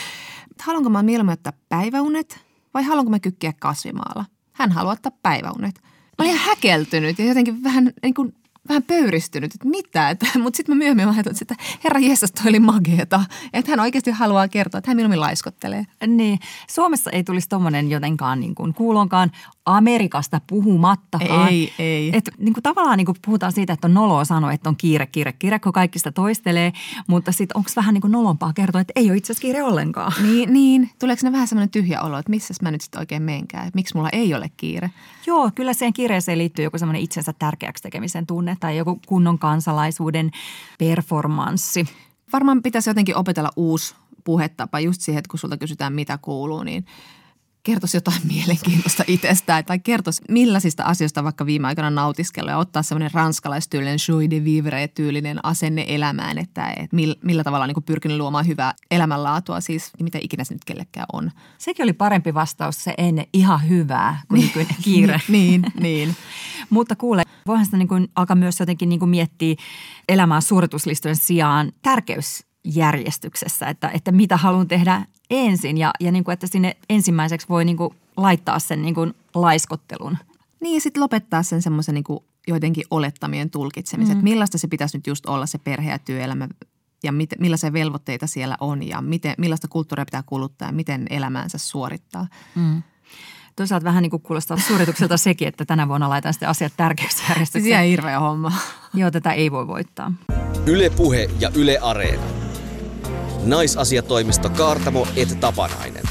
haluanko 0.62 0.90
mä 0.90 1.02
mieluummin 1.02 1.32
ottaa 1.32 1.52
päiväunet 1.68 2.40
vai 2.74 2.82
haluanko 2.82 3.10
mä 3.10 3.18
kykkiä 3.18 3.52
kasvimaalla? 3.52 4.24
Hän 4.52 4.72
haluaa 4.72 4.92
ottaa 4.92 5.12
päiväunet. 5.22 5.80
Mä 6.18 6.24
olin 6.24 6.38
häkeltynyt 6.38 7.18
ja 7.18 7.24
jotenkin 7.24 7.62
vähän 7.62 7.92
niin 8.02 8.14
kuin 8.14 8.34
vähän 8.68 8.82
pöyristynyt, 8.82 9.54
että 9.54 9.68
mitä. 9.68 10.10
Että, 10.10 10.26
mutta 10.42 10.56
sitten 10.56 10.76
mä 10.76 10.78
myöhemmin 10.78 11.08
ajattelin, 11.08 11.38
että 11.40 11.56
herra 11.84 12.00
Jeesus, 12.00 12.32
toi 12.32 12.48
oli 12.48 12.60
mageeta. 12.60 13.24
Että 13.52 13.70
hän 13.70 13.80
oikeasti 13.80 14.10
haluaa 14.10 14.48
kertoa, 14.48 14.78
että 14.78 14.90
hän 14.90 14.96
mieluummin 14.96 15.20
laiskottelee. 15.20 15.86
Niin. 16.06 16.38
Suomessa 16.68 17.10
ei 17.10 17.24
tulisi 17.24 17.48
tommonen 17.48 17.90
jotenkaan 17.90 18.40
niin 18.40 18.54
kuin 18.54 18.74
kuulonkaan 18.74 19.30
Amerikasta 19.66 20.40
puhumattakaan. 20.46 21.48
Ei, 21.48 21.72
ei. 21.78 22.10
Et, 22.16 22.30
niin 22.38 22.54
kuin 22.54 22.62
tavallaan 22.62 22.96
niin 22.96 23.06
kuin 23.06 23.18
puhutaan 23.24 23.52
siitä, 23.52 23.72
että 23.72 23.86
on 23.86 23.94
noloa 23.94 24.24
sanoa, 24.24 24.52
että 24.52 24.68
on 24.68 24.76
kiire, 24.76 25.06
kiire, 25.06 25.32
kiire, 25.32 25.58
kun 25.58 25.72
kaikki 25.72 25.98
sitä 25.98 26.12
toistelee. 26.12 26.72
Mutta 27.06 27.32
sitten 27.32 27.56
onko 27.56 27.70
vähän 27.76 27.94
niin 27.94 28.00
kuin 28.00 28.12
nolompaa 28.12 28.52
kertoa, 28.52 28.80
että 28.80 28.92
ei 28.96 29.10
ole 29.10 29.16
itse 29.16 29.32
asiassa 29.32 29.42
kiire 29.42 29.62
ollenkaan. 29.62 30.12
Niin, 30.24 30.52
niin. 30.52 30.90
Tuleeko 30.98 31.20
ne 31.22 31.32
vähän 31.32 31.48
semmoinen 31.48 31.70
tyhjä 31.70 32.00
olo, 32.00 32.18
että 32.18 32.30
missä 32.30 32.54
mä 32.62 32.70
nyt 32.70 32.80
sitten 32.80 32.98
oikein 32.98 33.22
menkään? 33.22 33.70
Miksi 33.74 33.96
mulla 33.96 34.08
ei 34.12 34.34
ole 34.34 34.50
kiire? 34.56 34.90
Joo, 35.26 35.50
kyllä 35.54 35.72
siihen 35.72 35.92
kiireeseen 35.92 36.38
liittyy 36.38 36.64
joku 36.64 36.78
semmoinen 36.78 37.02
itsensä 37.02 37.32
tärkeäksi 37.32 37.82
tekemisen 37.82 38.26
tunne 38.26 38.53
tai 38.60 38.76
joku 38.76 39.00
kunnon 39.06 39.38
kansalaisuuden 39.38 40.30
performanssi. 40.78 41.86
Varmaan 42.32 42.62
pitäisi 42.62 42.90
jotenkin 42.90 43.16
opetella 43.16 43.50
uusi 43.56 43.94
puhetapa 44.24 44.80
just 44.80 45.00
siihen, 45.00 45.18
että 45.18 45.30
kun 45.30 45.38
sulta 45.38 45.56
kysytään 45.56 45.92
mitä 45.92 46.18
kuuluu, 46.18 46.62
niin 46.62 46.86
kertoisi 47.64 47.96
jotain 47.96 48.20
mielenkiintoista 48.34 49.04
itsestään 49.06 49.64
tai 49.64 49.78
kertoisi 49.78 50.22
millaisista 50.28 50.82
asioista 50.84 51.24
vaikka 51.24 51.46
viime 51.46 51.68
aikoina 51.68 51.90
nautiskellut 51.90 52.50
ja 52.50 52.58
ottaa 52.58 52.82
semmoinen 52.82 53.10
ranskalaistyylinen 53.14 53.98
joy 54.08 54.30
de 54.30 54.44
vivre 54.44 54.88
tyylinen 54.88 55.40
asenne 55.42 55.84
elämään, 55.88 56.38
että, 56.38 56.72
että 56.76 56.96
millä 57.22 57.44
tavalla 57.44 57.64
on 57.64 57.68
niin 57.68 57.84
pyrkinyt 57.84 58.18
luomaan 58.18 58.46
hyvää 58.46 58.74
elämänlaatua, 58.90 59.60
siis 59.60 59.90
mitä 60.02 60.18
ikinä 60.22 60.44
se 60.44 60.54
nyt 60.54 60.64
kellekään 60.64 61.06
on. 61.12 61.30
Sekin 61.58 61.82
oli 61.82 61.92
parempi 61.92 62.34
vastaus 62.34 62.84
se 62.84 62.94
ennen 62.98 63.26
ihan 63.32 63.68
hyvää 63.68 64.20
kuin 64.28 64.50
niin, 64.54 64.66
kiire. 64.82 65.20
niin, 65.28 65.64
niin. 65.80 66.16
Mutta 66.70 66.96
kuule, 66.96 67.22
voihan 67.46 67.64
sitä 67.64 67.76
niin 67.76 67.88
kuin 67.88 68.08
alkaa 68.16 68.36
myös 68.36 68.60
jotenkin 68.60 68.88
niin 68.88 68.98
kuin 68.98 69.08
miettiä 69.08 69.54
elämää 70.08 70.40
suorituslistojen 70.40 71.16
sijaan 71.16 71.72
tärkeysjärjestyksessä, 72.64 73.66
että, 73.66 73.88
että 73.88 74.12
mitä 74.12 74.36
haluan 74.36 74.68
tehdä 74.68 75.06
ensin 75.30 75.78
ja, 75.78 75.90
ja 76.00 76.12
niin 76.12 76.24
kuin, 76.24 76.32
että 76.32 76.46
sinne 76.46 76.76
ensimmäiseksi 76.88 77.48
voi 77.48 77.64
niin 77.64 77.76
kuin 77.76 77.94
laittaa 78.16 78.58
sen 78.58 78.82
niin 78.82 78.94
kuin 78.94 79.14
laiskottelun. 79.34 80.18
Niin 80.60 80.74
ja 80.74 80.80
sitten 80.80 81.02
lopettaa 81.02 81.42
sen 81.42 81.62
semmoisen 81.62 81.94
niin 81.94 82.04
joidenkin 82.48 82.84
olettamien 82.90 83.50
tulkitsemisen, 83.50 84.14
mm. 84.14 84.18
että 84.18 84.24
millaista 84.24 84.58
se 84.58 84.68
pitäisi 84.68 84.96
nyt 84.96 85.06
just 85.06 85.26
olla 85.26 85.46
se 85.46 85.58
perhe- 85.58 85.90
ja 85.90 85.98
työelämä 85.98 86.48
ja 87.02 87.12
mit, 87.12 87.30
millaisia 87.38 87.72
velvoitteita 87.72 88.26
siellä 88.26 88.56
on 88.60 88.82
ja 88.82 89.02
miten, 89.02 89.34
millaista 89.38 89.68
kulttuuria 89.68 90.04
pitää 90.04 90.22
kuluttaa 90.26 90.68
ja 90.68 90.72
miten 90.72 91.06
elämäänsä 91.10 91.58
suorittaa. 91.58 92.26
Mm. 92.54 92.82
Toisaalta 93.56 93.84
vähän 93.84 94.02
niin 94.02 94.10
kuin 94.10 94.22
kuulostaa 94.22 94.56
suoritukselta 94.56 95.16
sekin, 95.26 95.48
että 95.48 95.64
tänä 95.64 95.88
vuonna 95.88 96.08
laitan 96.08 96.32
sitten 96.32 96.48
asiat 96.48 96.72
tärkeysjärjestykseen. 96.76 97.74
Se 97.74 97.80
on 97.80 97.88
hirveä 97.88 98.20
homma. 98.20 98.52
Joo, 98.94 99.10
tätä 99.10 99.32
ei 99.32 99.50
voi 99.50 99.66
voittaa. 99.66 100.12
Yle 100.66 100.90
Puhe 100.90 101.30
ja 101.40 101.50
Yle 101.54 101.78
Areena. 101.78 102.33
Naisasiatoimisto 103.46 104.50
Kaartamo 104.50 105.06
et 105.16 105.40
Tapanainen. 105.40 106.02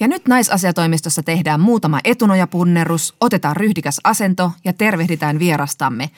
Ja 0.00 0.08
nyt 0.08 0.28
naisasiatoimistossa 0.28 1.22
tehdään 1.22 1.60
muutama 1.60 2.00
etunojapunnerus, 2.04 3.14
otetaan 3.20 3.56
ryhdikäs 3.56 4.00
asento 4.04 4.52
ja 4.64 4.72
tervehditään 4.72 5.38
vierastamme. 5.38 6.10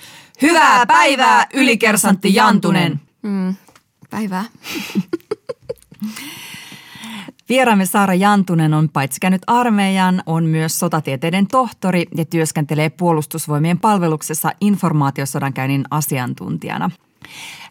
Hyvää 0.43 0.87
päivää, 0.87 1.47
ylikersantti 1.55 2.35
Jantunen! 2.35 3.01
Mm, 3.23 3.55
päivää. 4.11 4.45
Vieraamme 7.49 7.87
Saara 7.87 8.15
Jantunen 8.15 8.75
on 8.75 8.89
paitsi 8.89 9.21
käynyt 9.21 9.43
armeijan, 9.47 10.23
on 10.27 10.45
myös 10.45 10.79
sotatieteiden 10.79 11.47
tohtori 11.47 12.07
ja 12.17 12.25
työskentelee 12.25 12.91
puolustusvoimien 12.91 13.79
palveluksessa 13.79 14.53
informaatiosodankäynnin 14.61 15.85
asiantuntijana– 15.91 16.91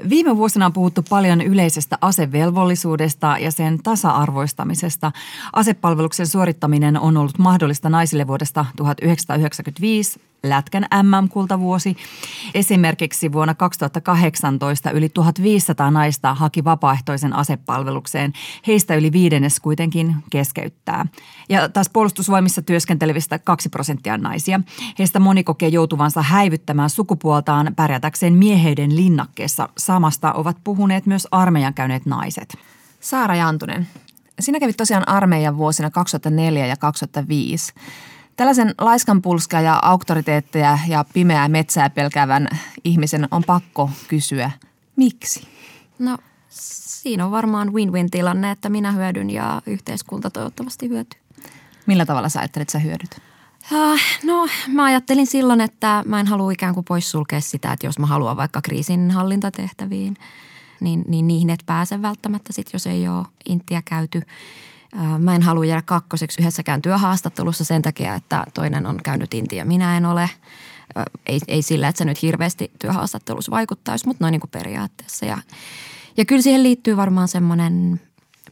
Viime 0.10 0.38
vuosina 0.38 0.66
on 0.66 0.74
puhuttu 0.74 1.04
paljon 1.10 1.42
yleisestä 1.42 1.98
asevelvollisuudesta 2.02 3.38
ja 3.40 3.52
sen 3.52 3.80
tasa-arvoistamisesta. 3.84 5.12
Asepalveluksen 5.54 6.28
suorittaminen 6.28 7.00
on 7.00 7.18
ollut 7.18 7.38
mahdollista 7.38 7.90
naisille 7.90 8.28
vuodesta 8.28 8.66
1995 8.76 10.20
Lätkän 10.44 10.86
MM-kultavuosi. 11.04 11.98
Esimerkiksi 12.54 13.32
vuonna 13.32 13.56
2018 13.56 14.92
yli 14.92 15.10
1500 15.10 15.92
naista 15.92 16.34
haki 16.34 16.64
vapaaehtoisen 16.64 17.34
asepalvelukseen. 17.34 18.34
Heistä 18.68 18.96
yli 18.96 19.12
viidennes 19.12 19.60
kuitenkin 19.60 20.16
keskeyttää. 20.30 21.06
Ja 21.50 21.70
taas 21.70 21.90
puolustusvoimissa 21.90 22.62
työskentelevistä 22.62 23.40
2 23.40 23.70
prosenttia 23.70 24.18
naisia. 24.18 24.60
Heistä 25.00 25.20
moni 25.20 25.44
kokee 25.44 25.70
joutuvansa 25.70 26.22
häivyttämään 26.22 26.90
sukupuoltaan 26.90 27.74
pärjätäkseen 27.76 28.34
mieheiden 28.34 28.96
linnakkeessa. 28.96 29.70
Samasta 29.78 30.34
ovat 30.34 30.58
puhuneet 30.64 31.06
myös 31.06 31.28
armeijan 31.32 31.74
käyneet 31.74 32.06
naiset. 32.06 32.58
Saara 33.00 33.36
Jantunen, 33.36 33.88
sinä 34.40 34.60
kävit 34.60 34.78
tosiaan 34.78 35.10
armeijan 35.10 35.58
vuosina 35.58 35.90
2004 35.90 36.66
ja 36.66 36.78
2005. 36.78 37.74
Tällaisen 38.38 38.76
laiskanpulskaa 38.78 39.62
ja 39.62 39.80
auktoriteetteja 39.82 40.80
ja 40.88 41.06
pimeää 41.14 41.48
metsää 41.48 41.90
pelkäävän 41.90 42.48
ihmisen 42.84 43.28
on 43.32 43.44
pakko 43.44 43.90
kysyä, 44.08 44.52
miksi? 44.96 45.48
No 46.00 46.18
siinä 46.50 47.26
on 47.26 47.32
varmaan 47.32 47.74
win-win 47.74 48.10
tilanne, 48.12 48.52
että 48.52 48.70
minä 48.70 48.92
hyödyn 48.92 49.30
ja 49.30 49.62
yhteiskunta 49.66 50.30
toivottavasti 50.30 50.90
hyötyy. 50.90 51.22
Millä 51.86 52.06
tavalla 52.06 52.30
sä 52.30 52.40
ajattelet, 52.40 52.62
että 52.64 52.72
sä 52.72 52.80
hyödyt? 52.80 53.18
Uh, 53.72 54.00
no 54.24 54.48
mä 54.68 54.84
ajattelin 54.84 55.28
silloin, 55.28 55.62
että 55.62 56.04
mä 56.06 56.20
en 56.20 56.28
halua 56.28 56.52
ikään 56.52 56.74
kuin 56.74 56.86
poissulkea 56.86 57.42
sitä, 57.42 57.74
että 57.74 57.86
jos 57.86 58.00
mä 58.00 58.06
haluan 58.06 58.38
vaikka 58.38 58.62
kriisinhallintatehtäviin, 58.62 60.18
niin, 60.80 61.04
niin 61.08 61.28
niihin 61.28 61.50
et 61.50 61.64
pääse 61.66 62.02
välttämättä 62.02 62.54
sit, 62.54 62.74
jos 62.74 62.88
ei 62.88 63.08
ole 63.08 63.26
intiä 63.46 63.82
käyty– 63.86 64.22
Mä 65.20 65.36
en 65.36 65.42
halua 65.42 65.66
jäädä 65.66 65.82
kakkoseksi 65.82 66.42
yhdessäkään 66.42 66.82
työhaastattelussa 66.82 67.64
sen 67.64 67.82
takia, 67.82 68.16
että 68.16 68.44
toinen 68.54 68.86
on 68.86 69.00
käynyt 69.04 69.34
Intia, 69.34 69.66
minä 69.66 69.98
en 69.98 70.06
ole. 70.06 70.30
Ei, 71.26 71.40
ei 71.48 71.62
sillä, 71.62 71.88
että 71.88 71.98
se 71.98 72.06
nyt 72.06 72.22
hirveästi 72.22 72.72
työhaastattelussa 72.80 73.52
vaikuttaisi, 73.52 74.08
mutta 74.08 74.24
noin 74.24 74.32
niin 74.32 74.40
kuin 74.40 74.52
periaatteessa. 74.52 75.26
Ja, 75.26 75.38
ja 76.18 76.26
kyllä 76.26 76.42
siihen 76.42 76.64
liittyy 76.64 76.98
varmaan 76.98 77.28
semmoinen 77.28 78.02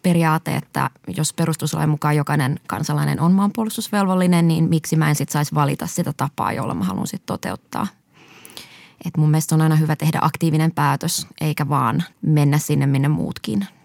periaate, 0.04 0.56
että 0.56 0.90
jos 1.18 1.34
perustuslain 1.34 1.90
mukaan 1.90 2.16
jokainen 2.16 2.60
kansalainen 2.68 3.20
on 3.20 3.32
maanpuolustusvelvollinen, 3.32 4.48
niin 4.48 4.70
miksi 4.70 4.96
mä 4.96 5.10
en 5.10 5.16
sitten 5.16 5.34
saisi 5.34 5.56
valita 5.56 5.88
sitä 5.88 6.14
tapaa, 6.18 6.54
jolla 6.54 6.74
mä 6.74 6.84
haluan 6.84 7.08
sitten 7.08 7.28
toteuttaa. 7.28 7.88
Et 9.06 9.18
mun 9.18 9.30
mielestä 9.32 9.56
on 9.56 9.62
aina 9.62 9.76
hyvä 9.76 9.96
tehdä 9.96 10.20
aktiivinen 10.22 10.72
päätös, 10.72 11.28
eikä 11.42 11.70
vaan 11.70 12.04
mennä 12.22 12.58
sinne, 12.58 12.88
minne 12.88 13.08
muutkin– 13.08 13.66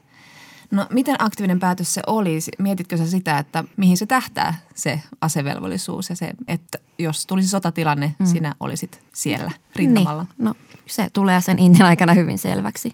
No 0.74 0.86
miten 0.90 1.16
aktiivinen 1.18 1.60
päätös 1.60 1.94
se 1.94 2.02
oli? 2.06 2.38
Mietitkö 2.58 2.96
sä 2.96 3.06
sitä, 3.06 3.38
että 3.38 3.64
mihin 3.76 3.96
se 3.96 4.06
tähtää 4.06 4.54
se 4.74 5.00
asevelvollisuus 5.20 6.10
ja 6.10 6.16
se, 6.16 6.32
että 6.48 6.78
jos 6.98 7.26
tulisi 7.26 7.48
sotatilanne, 7.48 8.14
mm. 8.18 8.26
sinä 8.26 8.54
olisit 8.60 9.02
siellä 9.12 9.50
rintamalla? 9.76 10.22
Niin. 10.22 10.44
No 10.44 10.54
se 10.86 11.10
tulee 11.12 11.40
sen 11.40 11.58
intin 11.58 11.84
aikana 11.84 12.14
hyvin 12.14 12.38
selväksi. 12.38 12.92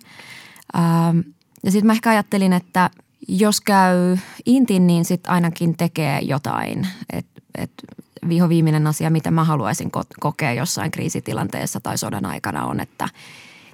Ähm, 0.79 1.19
ja 1.63 1.71
sitten 1.71 1.87
mä 1.87 1.93
ehkä 1.93 2.11
ajattelin, 2.11 2.53
että 2.53 2.91
jos 3.29 3.61
käy 3.61 4.17
intin, 4.47 4.87
niin 4.87 5.05
sitten 5.05 5.33
ainakin 5.33 5.77
tekee 5.77 6.21
jotain. 6.21 6.87
Että 7.13 7.43
et 7.55 7.73
vihoviimeinen 8.29 8.87
asia, 8.87 9.11
mitä 9.11 9.31
mä 9.31 9.45
haluaisin 9.45 9.91
kokea 10.21 10.53
jossain 10.53 10.91
kriisitilanteessa 10.91 11.81
tai 11.81 11.99
sodan 11.99 12.27
aikana 12.27 12.65
on, 12.65 12.81
että– 12.81 13.09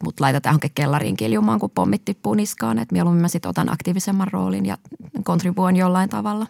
mutta 0.04 0.24
laitetaan 0.24 0.52
johonkin 0.52 0.70
kellariin 0.74 1.16
kiljumaan, 1.16 1.60
kun 1.60 1.70
pommit 1.70 2.04
tippuu 2.04 2.34
niskaan. 2.34 2.78
Että 2.78 2.92
mieluummin 2.92 3.22
mä 3.22 3.28
sitten 3.28 3.48
otan 3.48 3.72
aktiivisemman 3.72 4.28
roolin 4.32 4.66
ja 4.66 4.78
kontribuoin 5.24 5.76
jollain 5.76 6.08
tavalla. 6.08 6.46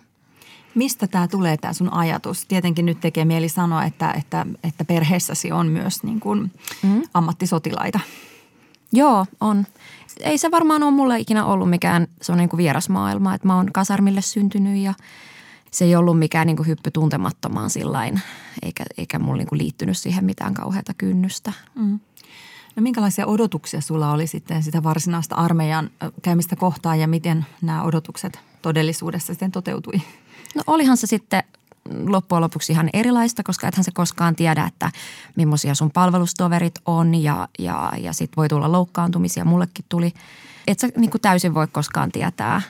Mistä 0.75 1.07
tämä 1.07 1.29
tulee, 1.29 1.57
tämä 1.57 1.73
sun 1.73 1.93
ajatus? 1.93 2.47
Tietenkin 2.47 2.87
nyt 2.87 3.01
tekee 3.01 3.25
mieli 3.25 3.49
sanoa, 3.49 3.85
että, 3.85 4.13
että, 4.13 4.47
että 4.65 4.85
perheessäsi 4.85 5.53
on 5.53 5.67
myös 5.67 6.03
niin 6.03 6.21
kuin 6.21 6.53
mm. 6.83 7.03
ammattisotilaita. 7.15 8.01
Joo, 8.93 9.27
on. 9.41 9.67
Ei 10.21 10.39
se 10.39 10.51
varmaan 10.51 10.83
ole 10.83 10.91
mulle 10.91 11.21
ikinä 11.21 11.45
ollut 11.45 11.71
mikään 11.71 12.07
se 12.23 12.33
on 12.33 12.39
niin 12.39 12.49
kuin 12.49 12.59
vieras 12.59 12.89
maailma, 12.89 13.35
että 13.35 13.47
mä 13.47 13.57
oon 13.57 13.73
kasarmille 13.73 14.23
syntynyt 14.23 14.79
ja 14.79 14.95
se 15.71 15.85
ei 15.85 15.97
ollut 15.97 16.19
mikään 16.19 16.47
niin 16.47 16.57
kuin 16.57 16.67
hyppy 16.67 16.91
tuntemattomaan 16.91 17.71
sillain, 17.71 18.21
eikä, 18.63 18.85
eikä 18.99 19.19
mulla 19.19 19.39
niin 19.39 19.49
kuin 19.49 19.59
liittynyt 19.59 19.99
siihen 19.99 20.25
mitään 20.25 20.55
kauheata 20.55 20.95
kynnystä. 20.99 21.53
Mm. 21.75 22.01
No 22.77 22.83
minkälaisia 22.83 23.27
odotuksia 23.27 23.81
sulla 23.81 24.13
oli 24.13 24.27
sitten 24.27 24.63
sitä 24.63 24.83
varsinaista 24.83 25.35
armeijan 25.35 25.91
käymistä 26.23 26.57
kohtaan 26.57 27.01
ja 27.01 27.09
miten 27.09 27.47
nämä 27.63 27.83
odotukset 27.83 28.41
todellisuudessa 28.63 29.33
sitten 29.33 29.53
toteutui? 29.53 30.03
No 30.55 30.63
olihan 30.67 30.97
se 30.97 31.07
sitten 31.07 31.43
loppujen 32.07 32.43
lopuksi 32.43 32.73
ihan 32.73 32.91
erilaista, 32.93 33.43
koska 33.43 33.69
ethän 33.69 33.85
se 33.85 33.91
koskaan 33.91 34.37
tiedä, 34.37 34.65
että 34.65 34.91
millaisia 35.37 35.75
sun 35.75 35.91
palvelustoverit 35.91 36.75
on 36.87 37.15
ja, 37.15 37.49
ja, 37.59 37.93
ja 37.99 38.13
sit 38.13 38.31
voi 38.37 38.49
tulla 38.49 38.73
loukkaantumisia, 38.73 39.45
mullekin 39.45 39.85
tuli. 39.89 40.15
Et 40.67 40.79
sä 40.79 40.89
niin 40.97 41.11
täysin 41.23 41.55
voi 41.55 41.67
koskaan 41.67 42.13
tietää, 42.13 42.63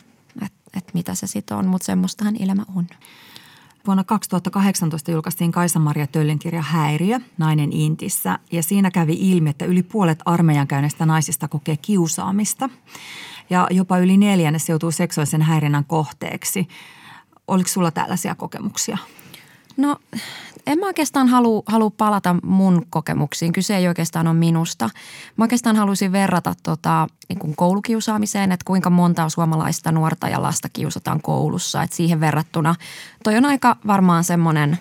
että 0.42 0.78
et 0.78 0.94
mitä 0.94 1.14
se 1.14 1.26
sitten 1.26 1.56
on, 1.56 1.66
mutta 1.66 1.84
semmoistahan 1.84 2.42
elämä 2.42 2.62
on. 2.76 2.86
Vuonna 3.86 4.04
2018 4.04 5.10
julkaistiin 5.10 5.52
Kaisa-Maria 5.52 6.06
Töllin 6.06 6.38
kirja 6.38 6.62
Häiriö, 6.62 7.20
nainen 7.38 7.72
Intissä, 7.72 8.38
ja 8.52 8.62
siinä 8.62 8.90
kävi 8.90 9.16
ilmi, 9.20 9.50
että 9.50 9.64
yli 9.64 9.82
puolet 9.82 10.18
armeijan 10.24 10.66
käyneistä 10.66 11.06
naisista 11.06 11.48
kokee 11.48 11.76
kiusaamista 11.76 12.68
ja 13.50 13.66
jopa 13.70 13.98
yli 13.98 14.16
neljännes 14.16 14.68
joutuu 14.68 14.90
seksuaalisen 14.90 15.42
häirinnän 15.42 15.84
kohteeksi. 15.84 16.68
Oliko 17.48 17.68
sulla 17.68 17.90
tällaisia 17.90 18.34
kokemuksia? 18.34 18.98
No 19.76 19.96
en 20.66 20.78
mä 20.78 20.86
oikeastaan 20.86 21.28
halua, 21.28 21.62
halua 21.66 21.90
palata 21.90 22.36
mun 22.42 22.86
kokemuksiin. 22.90 23.52
Kyse 23.52 23.76
ei 23.76 23.88
oikeastaan 23.88 24.26
ole 24.26 24.36
minusta. 24.36 24.90
Mä 25.36 25.44
oikeastaan 25.44 25.76
haluaisin 25.76 26.12
verrata 26.12 26.54
tota, 26.62 27.06
niin 27.28 27.38
kuin 27.38 27.56
koulukiusaamiseen, 27.56 28.52
että 28.52 28.64
kuinka 28.64 28.90
monta 28.90 29.28
suomalaista 29.28 29.92
nuorta 29.92 30.28
ja 30.28 30.42
lasta 30.42 30.68
kiusataan 30.68 31.22
koulussa. 31.22 31.82
Et 31.82 31.92
siihen 31.92 32.20
verrattuna 32.20 32.74
toi 33.24 33.36
on 33.36 33.44
aika 33.44 33.76
varmaan 33.86 34.24
semmoinen 34.24 34.78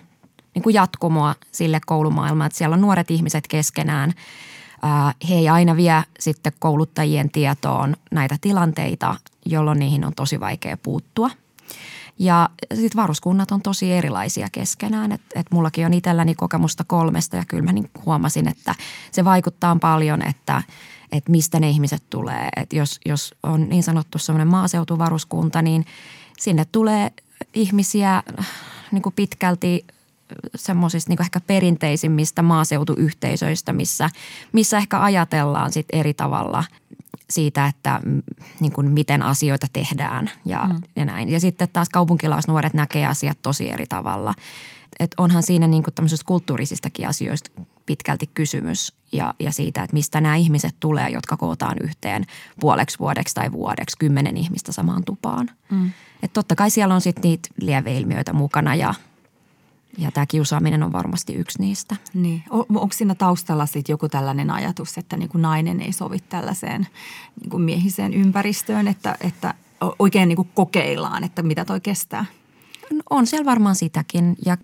niin 0.56 0.64
kuin 0.64 0.74
jatkumoa 0.74 1.36
sille 1.52 1.80
koulumaailmaan, 1.86 2.48
että 2.48 2.58
siellä 2.58 2.74
on 2.74 2.82
nuoret 2.82 3.12
ihmiset 3.12 3.48
keskenään 3.48 4.14
he 5.30 5.36
ei 5.36 5.50
aina 5.50 5.76
vie 5.76 6.04
sitten 6.20 6.54
kouluttajien 6.60 7.32
tietoon 7.32 7.96
näitä 8.12 8.38
tilanteita, 8.42 9.16
jolloin 9.46 9.80
niihin 9.80 10.06
on 10.06 10.16
tosi 10.16 10.40
vaikea 10.40 10.78
puuttua. 10.78 11.30
Ja 12.20 12.50
sitten 12.70 13.02
varuskunnat 13.02 13.52
on 13.52 13.62
tosi 13.62 13.92
erilaisia 13.92 14.48
keskenään. 14.52 15.12
Että 15.12 15.40
et 15.40 15.48
mullakin 15.52 15.86
on 15.86 15.94
itselläni 15.94 16.36
kokemusta 16.36 16.84
kolmesta 16.84 17.36
ja 17.36 17.44
kyllä 17.48 17.64
mä 17.64 17.74
niin 17.74 17.90
huomasin, 18.06 18.48
että 18.48 18.76
se 19.12 19.26
vaikuttaa 19.26 19.78
paljon, 19.82 20.22
että 20.28 20.62
että 21.12 21.32
mistä 21.32 21.60
ne 21.60 21.70
ihmiset 21.70 22.04
tulee. 22.10 22.50
Että 22.56 22.76
jos, 22.76 23.00
jos 23.06 23.36
on 23.44 23.70
niin 23.70 23.84
sanottu 23.84 24.20
semmoinen 24.20 24.48
maaseutuvaruskunta, 24.48 25.62
niin 25.62 25.86
sinne 26.40 26.66
tulee 26.72 27.12
ihmisiä 27.54 28.24
niin 28.92 29.02
kuin 29.02 29.16
pitkälti 29.16 29.86
semmoisista 30.56 31.10
niin 31.10 31.22
ehkä 31.22 31.40
perinteisimmistä 31.40 32.42
maaseutuyhteisöistä, 32.42 33.74
missä, 33.74 34.10
missä 34.54 34.78
ehkä 34.78 35.02
ajatellaan 35.02 35.72
sit 35.72 35.86
eri 35.94 36.14
tavalla 36.14 36.64
siitä, 37.30 37.68
että 37.68 38.02
niin 38.60 38.72
kuin 38.72 38.92
miten 38.92 39.24
asioita 39.24 39.68
tehdään 39.74 40.30
ja, 40.46 40.70
mm. 40.74 40.82
ja 40.96 41.06
näin. 41.06 41.30
Ja 41.30 41.40
sitten 41.40 41.68
taas 41.74 41.90
kaupunkilaisnuoret 41.90 42.74
näkee 42.74 43.06
asiat 43.06 43.38
tosi 43.42 43.72
eri 43.72 43.86
tavalla. 43.90 44.34
Et 45.00 45.12
onhan 45.18 45.44
siinä 45.44 45.68
niin 45.68 45.84
kuin 45.84 45.94
tämmöisistä 45.94 46.26
kulttuurisistakin 46.26 47.08
asioista 47.08 47.50
pitkälti 47.86 48.30
kysymys 48.34 48.94
ja, 49.12 49.34
ja 49.40 49.52
siitä, 49.52 49.84
että 49.84 49.94
mistä 49.94 50.22
nämä 50.22 50.36
ihmiset 50.36 50.76
tulee, 50.80 51.10
jotka 51.10 51.38
kootaan 51.38 51.78
yhteen 51.82 52.26
puoleksi 52.60 53.00
vuodeksi 53.00 53.36
tai 53.36 53.52
vuodeksi 53.52 53.98
kymmenen 53.98 54.38
ihmistä 54.38 54.72
samaan 54.72 55.04
tupaan. 55.04 55.50
Mm. 55.72 55.92
Et 56.24 56.34
totta 56.34 56.56
kai 56.56 56.70
siellä 56.70 56.96
on 56.96 57.02
sitten 57.02 57.22
niitä 57.24 57.50
lieveilmiöitä 57.62 58.34
mukana 58.34 58.76
ja, 58.76 58.94
ja 59.98 60.12
tämä 60.12 60.26
kiusaaminen 60.26 60.84
on 60.84 60.92
varmasti 60.92 61.34
yksi 61.34 61.62
niistä. 61.62 61.96
Niin. 62.14 62.44
On, 62.50 62.66
onko 62.70 62.94
siinä 62.94 63.16
taustalla 63.16 63.66
sitten 63.66 63.94
joku 63.94 64.10
tällainen 64.10 64.52
ajatus, 64.52 64.98
että 64.98 65.18
niin 65.18 65.30
kuin 65.30 65.42
nainen 65.42 65.82
ei 65.82 65.92
sovi 65.92 66.20
tällaiseen 66.20 66.88
niin 67.42 67.50
kuin 67.50 67.64
miehiseen 67.64 68.14
ympäristöön, 68.14 68.88
että, 68.88 69.16
että 69.22 69.54
oikein 70.00 70.30
niin 70.30 70.36
kuin 70.36 70.50
kokeillaan, 70.54 71.24
että 71.24 71.42
mitä 71.42 71.66
toi 71.66 71.82
kestää? 71.82 72.26
On 73.10 73.28
siellä 73.28 73.46
varmaan 73.46 73.76
sitäkin 73.76 74.36
ja 74.46 74.58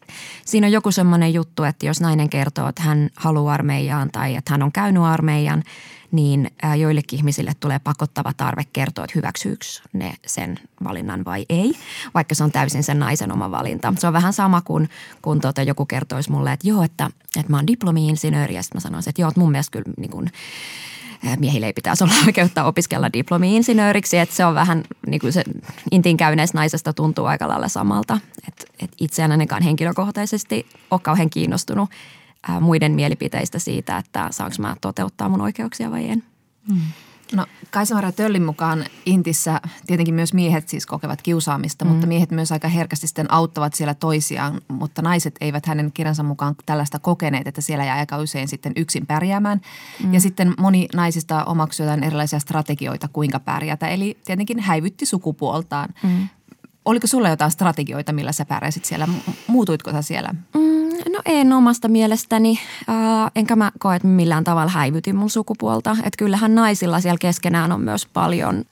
siinä 0.46 0.68
on 0.68 0.74
joku 0.74 0.92
semmoinen 0.92 1.34
juttu, 1.34 1.64
että 1.64 1.86
jos 1.86 2.02
nainen 2.02 2.30
kertoo, 2.30 2.68
että 2.68 2.84
hän 2.84 3.10
haluaa 3.16 3.54
armeijaan 3.54 4.10
tai 4.12 4.36
että 4.36 4.54
hän 4.54 4.64
on 4.64 4.72
käynyt 4.72 5.04
armeijan, 5.04 5.64
niin 6.12 6.52
joillekin 6.78 7.20
ihmisille 7.20 7.52
tulee 7.60 7.80
pakottava 7.80 8.34
tarve 8.38 8.64
kertoa, 8.74 9.06
että 9.06 9.14
hyväksyykö 9.16 9.66
ne 9.94 10.14
sen 10.26 10.60
valinnan 10.84 11.26
vai 11.26 11.46
ei, 11.50 11.74
vaikka 12.14 12.36
se 12.36 12.44
on 12.44 12.52
täysin 12.52 12.84
sen 12.84 13.00
naisen 13.00 13.32
oma 13.32 13.52
valinta. 13.52 13.94
Se 14.00 14.08
on 14.08 14.14
vähän 14.14 14.34
sama 14.34 14.62
kuin 14.62 14.90
kun 15.22 15.42
tuota, 15.42 15.62
joku 15.64 15.86
kertoisi 15.86 16.32
mulle, 16.32 16.54
että 16.54 16.68
joo, 16.68 16.84
että, 16.84 17.10
että 17.38 17.52
mä 17.52 17.58
oon 17.58 17.68
diplomi-insinööri 17.68 18.56
ja 18.56 18.64
sitten 18.64 18.78
mä 18.78 18.82
sanoisin, 18.82 19.10
että 19.10 19.22
joo, 19.22 19.30
että 19.30 19.40
mun 19.40 19.52
mielestä 19.52 19.72
kyllä 19.72 19.94
niin 19.98 20.12
kuin, 20.12 20.32
miehille 21.40 21.66
ei 21.66 21.74
pitäisi 21.74 22.04
olla 22.04 22.14
oikeutta 22.28 22.64
opiskella 22.64 23.14
diplomi-insinööriksi, 23.14 24.18
että 24.18 24.36
se 24.36 24.46
on 24.46 24.56
vähän 24.56 24.84
niin 25.08 25.22
kuin 25.22 25.34
se 25.34 25.44
intin 25.92 26.18
käyneestä 26.18 26.58
naisesta 26.58 26.94
tuntuu 26.94 27.26
aika 27.26 27.48
lailla 27.48 27.68
samalta. 27.68 28.20
Että 28.48 28.66
et 28.80 28.92
itse 29.00 29.24
en 29.24 29.32
ainakaan 29.32 29.64
henkilökohtaisesti 29.64 30.66
ole 30.92 31.00
kauhean 31.00 31.30
kiinnostunut 31.30 31.90
muiden 32.62 32.92
mielipiteistä 32.92 33.60
siitä, 33.60 33.98
että 33.98 34.28
saanko 34.32 34.56
mä 34.60 34.76
toteuttaa 34.82 35.30
mun 35.30 35.42
oikeuksia 35.42 35.92
vai 35.92 36.10
en. 36.10 36.24
Hmm. 36.68 36.82
No 37.34 37.46
Kaisamara 37.72 38.12
Töllin 38.12 38.44
mukaan 38.44 38.86
Intissä 39.06 39.62
tietenkin 39.88 40.16
myös 40.16 40.34
miehet 40.34 40.70
siis 40.70 40.86
kokevat 40.86 41.22
kiusaamista, 41.22 41.86
mm. 41.86 41.92
mutta 41.92 42.08
miehet 42.08 42.32
myös 42.32 42.52
aika 42.52 42.68
herkästi 42.68 43.08
sitten 43.08 43.32
auttavat 43.34 43.74
siellä 43.74 43.94
toisiaan, 43.94 44.62
mutta 44.68 45.02
naiset 45.02 45.36
eivät 45.42 45.66
hänen 45.66 45.92
kirjansa 45.92 46.24
mukaan 46.24 46.56
tällaista 46.66 47.00
kokeneet, 47.00 47.48
että 47.48 47.62
siellä 47.62 47.86
jää 47.86 47.98
aika 47.98 48.18
usein 48.18 48.48
sitten 48.48 48.74
yksin 48.76 49.06
pärjäämään. 49.06 49.62
Mm. 50.04 50.14
Ja 50.14 50.20
sitten 50.20 50.54
moni 50.60 50.88
naisista 50.96 51.46
omaksui 51.46 51.86
erilaisia 52.06 52.40
strategioita, 52.40 53.08
kuinka 53.08 53.40
pärjätä, 53.40 53.88
eli 53.88 54.18
tietenkin 54.26 54.60
häivytti 54.60 55.06
sukupuoltaan. 55.06 55.90
Mm. 56.04 56.28
Oliko 56.86 57.08
sulla 57.08 57.30
jotain 57.30 57.52
strategioita, 57.52 58.14
millä 58.14 58.32
sä 58.32 58.46
pärjäsit 58.46 58.86
siellä? 58.86 59.08
Muutuitko 59.48 59.92
sä 59.92 60.02
siellä? 60.02 60.30
Mm 60.54 60.72
No 61.10 61.22
en 61.26 61.54
omasta 61.54 61.88
mielestäni, 61.88 62.60
äh, 62.90 63.32
enkä 63.36 63.56
mä 63.56 63.72
koe, 63.80 63.96
että 63.96 64.08
millään 64.08 64.44
tavalla 64.44 64.72
häivytin 64.72 65.16
mun 65.16 65.30
sukupuolta. 65.30 65.92
Että 65.92 66.18
kyllähän 66.18 66.56
naisilla 66.56 67.02
siellä 67.02 67.18
keskenään 67.18 67.72
on 67.72 67.82
myös 67.82 68.06
paljon 68.06 68.66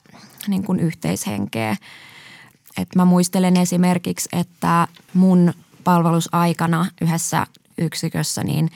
niin 0.48 0.62
kuin 0.62 0.80
yhteishenkeä. 0.80 1.76
Et 2.78 2.88
mä 2.96 3.04
muistelen 3.04 3.56
esimerkiksi, 3.56 4.28
että 4.32 4.88
mun 5.14 5.52
palvelusaikana 5.84 6.86
yhdessä 7.00 7.46
yksikössä, 7.78 8.44
niin 8.44 8.70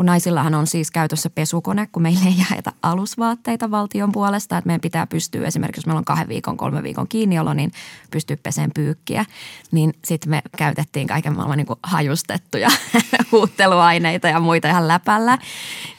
kun 0.00 0.06
naisillahan 0.06 0.54
on 0.54 0.66
siis 0.66 0.90
käytössä 0.90 1.30
pesukone, 1.30 1.88
kun 1.92 2.02
meille 2.02 2.24
ei 2.26 2.34
jaeta 2.50 2.72
alusvaatteita 2.82 3.70
valtion 3.70 4.12
puolesta, 4.12 4.58
että 4.58 4.66
meidän 4.66 4.80
pitää 4.80 5.06
pystyä 5.06 5.46
esimerkiksi, 5.46 5.78
jos 5.78 5.86
meillä 5.86 5.98
on 5.98 6.04
kahden 6.04 6.28
viikon, 6.28 6.56
kolmen 6.56 6.82
viikon 6.82 7.08
kiinniolo, 7.08 7.54
niin 7.54 7.72
pystyy 8.10 8.36
peseen 8.36 8.70
pyykkiä. 8.74 9.24
Niin 9.72 9.94
sitten 10.04 10.30
me 10.30 10.42
käytettiin 10.56 11.06
kaiken 11.06 11.36
maailman 11.36 11.58
niin 11.58 11.66
hajustettuja 11.82 12.68
huutteluaineita 13.32 14.28
ja 14.28 14.40
muita 14.40 14.68
ihan 14.68 14.88
läpällä. 14.88 15.38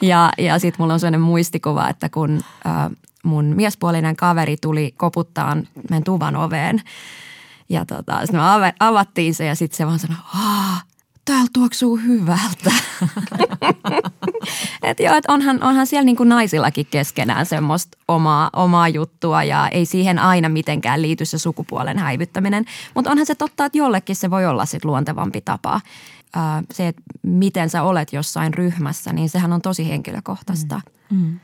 Ja, 0.00 0.32
ja 0.38 0.58
sitten 0.58 0.82
mulla 0.82 0.94
on 0.94 1.00
sellainen 1.00 1.20
muistikuva, 1.20 1.88
että 1.88 2.08
kun 2.08 2.40
äh, 2.66 2.90
mun 3.22 3.44
miespuolinen 3.44 4.16
kaveri 4.16 4.56
tuli 4.56 4.94
koputtaan 4.96 5.68
meidän 5.90 6.04
tuvan 6.04 6.36
oveen, 6.36 6.82
ja 7.68 7.84
tota, 7.84 8.20
sitten 8.20 8.40
me 8.40 8.72
avattiin 8.80 9.34
se 9.34 9.46
ja 9.46 9.54
sitten 9.54 9.76
se 9.76 9.86
vaan 9.86 9.98
sanoi, 9.98 10.16
täällä 11.24 11.48
tuoksuu 11.52 11.96
hyvältä. 11.96 12.72
et 14.82 15.00
joo, 15.00 15.14
et 15.14 15.24
onhan, 15.28 15.62
onhan 15.62 15.86
siellä 15.86 16.04
niin 16.04 16.16
kuin 16.16 16.28
naisillakin 16.28 16.86
keskenään 16.86 17.46
semmoista 17.46 17.98
omaa, 18.08 18.50
omaa 18.52 18.88
juttua 18.88 19.44
ja 19.44 19.68
ei 19.68 19.86
siihen 19.86 20.18
aina 20.18 20.48
mitenkään 20.48 21.02
liity 21.02 21.24
se 21.24 21.38
sukupuolen 21.38 21.98
häivyttäminen. 21.98 22.64
Mutta 22.94 23.10
onhan 23.10 23.26
se 23.26 23.34
totta, 23.34 23.64
että 23.64 23.78
jollekin 23.78 24.16
se 24.16 24.30
voi 24.30 24.46
olla 24.46 24.66
sit 24.66 24.84
luontevampi 24.84 25.40
tapa. 25.40 25.80
se, 26.72 26.88
että 26.88 27.02
miten 27.22 27.70
sä 27.70 27.82
olet 27.82 28.12
jossain 28.12 28.54
ryhmässä, 28.54 29.12
niin 29.12 29.28
sehän 29.28 29.52
on 29.52 29.62
tosi 29.62 29.88
henkilökohtaista. 29.88 30.80
Mm. 31.10 31.18
Mm. 31.18 31.40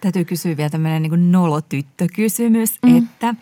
Täytyy 0.00 0.24
kysyä 0.24 0.56
vielä 0.56 0.70
tämmöinen 0.70 1.02
niin 1.02 1.32
nolotyttökysymys, 1.32 2.78
mm. 2.82 2.98
että 2.98 3.34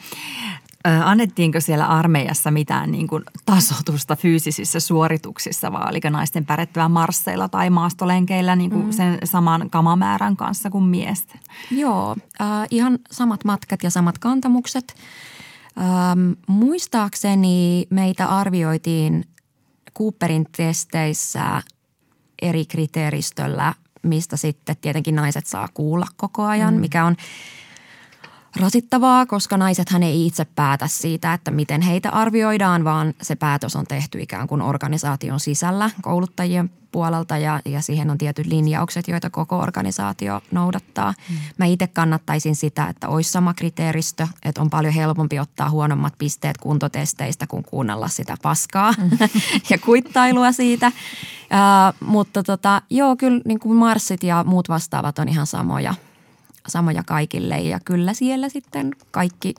Annettiinko 1.04 1.60
siellä 1.60 1.86
armeijassa 1.86 2.50
mitään 2.50 2.92
niin 2.92 3.06
kuin 3.06 3.22
tasotusta 3.46 4.16
fyysisissä 4.16 4.80
suorituksissa 4.80 5.72
vai 5.72 5.90
oliko 5.90 6.10
naisten 6.10 6.46
pärjättävä 6.46 6.88
marsseilla 6.88 7.48
tai 7.48 7.70
maastolenkeillä 7.70 8.56
niin 8.56 8.70
kuin 8.70 8.84
mm. 8.84 8.92
sen 8.92 9.18
saman 9.24 9.70
kamamäärän 9.70 10.36
kanssa 10.36 10.70
kuin 10.70 10.84
miesten? 10.84 11.40
Joo, 11.70 12.16
äh, 12.40 12.46
ihan 12.70 12.98
samat 13.10 13.44
matkat 13.44 13.82
ja 13.82 13.90
samat 13.90 14.18
kantamukset. 14.18 14.94
Ähm, 15.78 16.32
muistaakseni 16.48 17.86
meitä 17.90 18.26
arvioitiin 18.26 19.24
Cooperin 19.98 20.46
testeissä 20.56 21.62
eri 22.42 22.66
kriteeristöllä, 22.66 23.74
mistä 24.02 24.36
sitten 24.36 24.76
tietenkin 24.80 25.14
naiset 25.14 25.46
saa 25.46 25.68
kuulla 25.74 26.06
koko 26.16 26.44
ajan, 26.44 26.74
mm. 26.74 26.80
mikä 26.80 27.04
on– 27.04 27.16
rasittavaa, 28.60 29.26
koska 29.26 29.56
naisethan 29.56 30.02
ei 30.02 30.26
itse 30.26 30.44
päätä 30.44 30.86
siitä, 30.86 31.34
että 31.34 31.50
miten 31.50 31.80
heitä 31.80 32.10
arvioidaan, 32.10 32.84
vaan 32.84 33.14
se 33.22 33.36
päätös 33.36 33.76
on 33.76 33.86
tehty 33.86 34.20
ikään 34.20 34.48
kuin 34.48 34.62
organisaation 34.62 35.40
sisällä 35.40 35.90
kouluttajien 36.02 36.70
puolelta 36.92 37.38
ja, 37.38 37.60
ja 37.64 37.82
siihen 37.82 38.10
on 38.10 38.18
tietyt 38.18 38.46
linjaukset, 38.46 39.08
joita 39.08 39.30
koko 39.30 39.58
organisaatio 39.58 40.40
noudattaa. 40.50 41.14
Mm. 41.30 41.36
Mä 41.58 41.66
itse 41.66 41.86
kannattaisin 41.86 42.56
sitä, 42.56 42.86
että 42.86 43.08
olisi 43.08 43.30
sama 43.30 43.54
kriteeristö, 43.54 44.28
että 44.44 44.60
on 44.60 44.70
paljon 44.70 44.94
helpompi 44.94 45.38
ottaa 45.38 45.70
huonommat 45.70 46.14
pisteet 46.18 46.58
kuntotesteistä 46.58 47.46
kuin 47.46 47.64
kuunnella 47.64 48.08
sitä 48.08 48.36
paskaa 48.42 48.92
mm. 48.92 49.10
ja 49.70 49.78
kuittailua 49.78 50.52
siitä. 50.52 50.86
Uh, 50.86 52.08
mutta 52.08 52.42
tota, 52.42 52.82
joo, 52.90 53.16
kyllä 53.16 53.40
niin 53.44 53.60
kuin 53.60 53.76
marssit 53.76 54.22
ja 54.22 54.44
muut 54.46 54.68
vastaavat 54.68 55.18
on 55.18 55.28
ihan 55.28 55.46
samoja– 55.46 55.94
samoja 56.68 57.02
kaikille 57.02 57.60
ja 57.60 57.80
kyllä 57.84 58.14
siellä 58.14 58.48
sitten 58.48 58.90
kaikki 59.10 59.54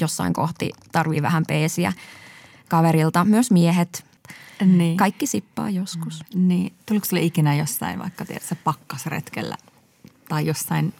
jossain 0.00 0.32
kohti 0.32 0.70
tarvii 0.92 1.22
vähän 1.22 1.44
peesiä 1.48 1.92
kaverilta, 2.68 3.24
myös 3.24 3.50
miehet. 3.50 4.04
Niin. 4.64 4.96
Kaikki 4.96 5.26
sippaa 5.26 5.70
joskus. 5.70 6.22
Mm. 6.34 6.48
Niin. 6.48 6.72
Tuliko 6.86 7.06
sinulle 7.06 7.26
ikinä 7.26 7.54
jossain 7.54 7.98
vaikka 7.98 8.24
tiedätkö, 8.24 8.56
pakkasretkellä 8.64 9.56
tai 10.28 10.46
jossain 10.46 10.94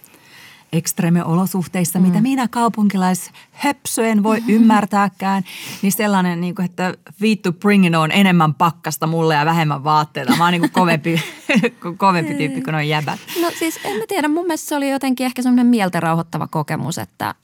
ekstreme-olosuhteissa, 0.72 1.98
mm. 1.98 2.06
mitä 2.06 2.20
minä 2.20 2.48
kaupunkilaishöpsö 2.48 4.06
en 4.06 4.22
voi 4.22 4.42
ymmärtääkään, 4.48 5.44
niin 5.82 5.92
sellainen, 5.92 6.40
niin 6.40 6.54
kuin, 6.54 6.66
että 6.66 6.94
vittu 7.20 7.52
bring 7.52 7.86
it 7.86 7.94
on 7.94 8.12
enemmän 8.12 8.54
pakkasta 8.54 9.06
mulle 9.06 9.34
ja 9.34 9.44
vähemmän 9.44 9.84
vaatteita. 9.84 10.36
Mä 10.36 10.44
oon 10.44 10.52
niin 10.52 10.60
kuin 10.60 10.72
kovempi, 10.72 11.22
kovempi 11.96 12.34
tyyppi 12.34 12.62
kuin 12.62 12.72
noin 12.72 12.88
jäbät. 12.88 13.20
No 13.42 13.50
siis 13.58 13.80
en 13.84 13.96
mä 13.96 14.04
tiedä, 14.08 14.28
mun 14.28 14.46
mielestä 14.46 14.68
se 14.68 14.76
oli 14.76 14.90
jotenkin 14.90 15.26
ehkä 15.26 15.42
semmoinen 15.42 15.66
mieltä 15.66 16.00
rauhoittava 16.00 16.46
kokemus, 16.46 16.98
että, 16.98 17.34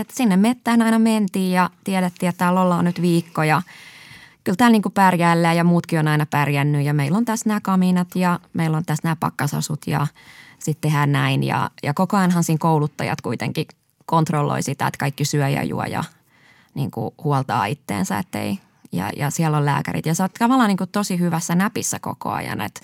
että 0.00 0.14
sinne 0.16 0.36
mettään 0.36 0.82
aina 0.82 0.98
mentiin 0.98 1.52
ja 1.52 1.70
tiedettiin, 1.84 2.28
että 2.28 2.38
täällä 2.38 2.60
ollaan 2.60 2.84
nyt 2.84 3.02
viikko 3.02 3.42
ja 3.42 3.62
kyllä 4.44 4.56
täällä 4.56 4.72
niin 4.72 4.82
kuin 4.82 4.92
pärjäillään 4.92 5.56
ja 5.56 5.64
muutkin 5.64 5.98
on 5.98 6.08
aina 6.08 6.26
pärjännyt 6.26 6.84
ja 6.84 6.94
meillä 6.94 7.18
on 7.18 7.24
tässä 7.24 7.48
nämä 7.48 7.60
kaminat 7.60 8.08
ja 8.14 8.40
meillä 8.52 8.76
on 8.76 8.84
tässä 8.84 9.00
nämä 9.04 9.16
pakkasasut 9.16 9.86
ja– 9.86 10.06
sit 10.64 10.80
tehdään 10.80 11.12
näin. 11.12 11.44
Ja, 11.44 11.70
ja 11.82 11.94
koko 11.94 12.16
ajanhan 12.16 12.44
siinä 12.44 12.58
kouluttajat 12.58 13.20
kuitenkin 13.20 13.66
kontrolloi 14.06 14.62
sitä, 14.62 14.86
että 14.86 14.98
kaikki 14.98 15.24
syö 15.24 15.48
ja 15.48 15.62
juo 15.62 15.84
ja 15.84 16.04
niin 16.74 16.90
kuin 16.90 17.14
huoltaa 17.24 17.66
itteensä, 17.66 18.18
ettei, 18.18 18.58
ja, 18.92 19.10
ja 19.16 19.30
siellä 19.30 19.56
on 19.56 19.64
lääkärit. 19.64 20.06
Ja 20.06 20.14
sä 20.14 20.24
oot 20.24 20.34
tavallaan 20.34 20.68
niin 20.68 20.76
kuin 20.76 20.90
tosi 20.90 21.18
hyvässä 21.18 21.54
näpissä 21.54 21.98
koko 22.00 22.30
ajan, 22.30 22.60
että 22.60 22.80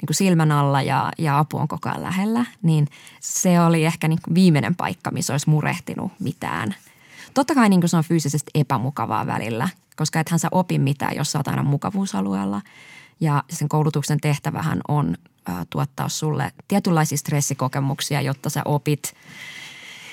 niin 0.00 0.06
kuin 0.06 0.14
silmän 0.14 0.52
alla 0.52 0.82
ja, 0.82 1.12
ja 1.18 1.38
apu 1.38 1.56
on 1.56 1.68
koko 1.68 1.88
ajan 1.88 2.02
lähellä. 2.02 2.44
Niin 2.62 2.86
se 3.20 3.60
oli 3.60 3.84
ehkä 3.84 4.08
niin 4.08 4.20
kuin 4.24 4.34
viimeinen 4.34 4.76
paikka, 4.76 5.10
missä 5.10 5.34
olisi 5.34 5.50
murehtinut 5.50 6.12
mitään. 6.20 6.74
Totta 7.34 7.54
kai 7.54 7.68
niin 7.68 7.80
kuin 7.80 7.88
se 7.88 7.96
on 7.96 8.04
fyysisesti 8.04 8.50
epämukavaa 8.54 9.26
välillä, 9.26 9.68
koska 9.96 10.20
ethän 10.20 10.38
sä 10.38 10.48
opi 10.52 10.78
mitään, 10.78 11.16
jos 11.16 11.32
sä 11.32 11.38
oot 11.38 11.48
aina 11.48 11.62
mukavuusalueella. 11.62 12.62
Ja 13.20 13.44
sen 13.50 13.68
koulutuksen 13.68 14.20
tehtävähän 14.20 14.80
on 14.88 15.16
tuottaa 15.70 16.08
sulle 16.08 16.52
tietynlaisia 16.68 17.18
stressikokemuksia, 17.18 18.20
jotta 18.20 18.50
sä 18.50 18.62
opit– 18.64 19.02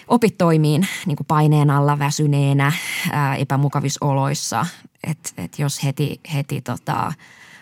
opit 0.07 0.37
toimiin 0.37 0.87
niin 1.05 1.17
kuin 1.17 1.27
paineen 1.27 1.69
alla 1.69 1.99
väsyneenä 1.99 2.71
ää, 3.11 3.35
epämukavissa 3.35 4.05
oloissa. 4.05 4.65
Että 5.03 5.29
et 5.37 5.59
jos 5.59 5.83
heti, 5.83 6.21
heti 6.33 6.61
tota, 6.61 7.13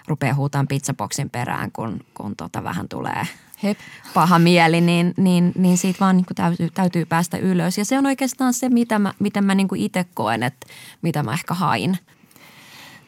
rupeaa 0.07 0.35
huutamaan 0.35 0.67
pizzaboksin 0.67 1.29
perään, 1.29 1.71
kun, 1.71 1.99
kun 2.13 2.35
tota 2.35 2.63
vähän 2.63 2.89
tulee 2.89 3.27
Hep. 3.63 3.77
paha 4.13 4.39
mieli, 4.39 4.81
niin, 4.81 5.13
niin, 5.17 5.51
niin 5.57 5.77
siitä 5.77 5.99
vaan 5.99 6.17
niin 6.17 6.25
kuin 6.25 6.35
täytyy, 6.35 6.69
täytyy 6.69 7.05
päästä 7.05 7.37
ylös. 7.37 7.77
Ja 7.77 7.85
se 7.85 7.97
on 7.97 8.05
oikeastaan 8.05 8.53
se, 8.53 8.69
mitä 8.69 8.99
mä, 8.99 9.13
miten 9.19 9.45
mä 9.45 9.55
niin 9.55 9.67
kuin 9.67 9.81
itse 9.81 10.05
koen, 10.13 10.43
että 10.43 10.67
mitä 11.01 11.23
mä 11.23 11.33
ehkä 11.33 11.53
hain– 11.53 11.97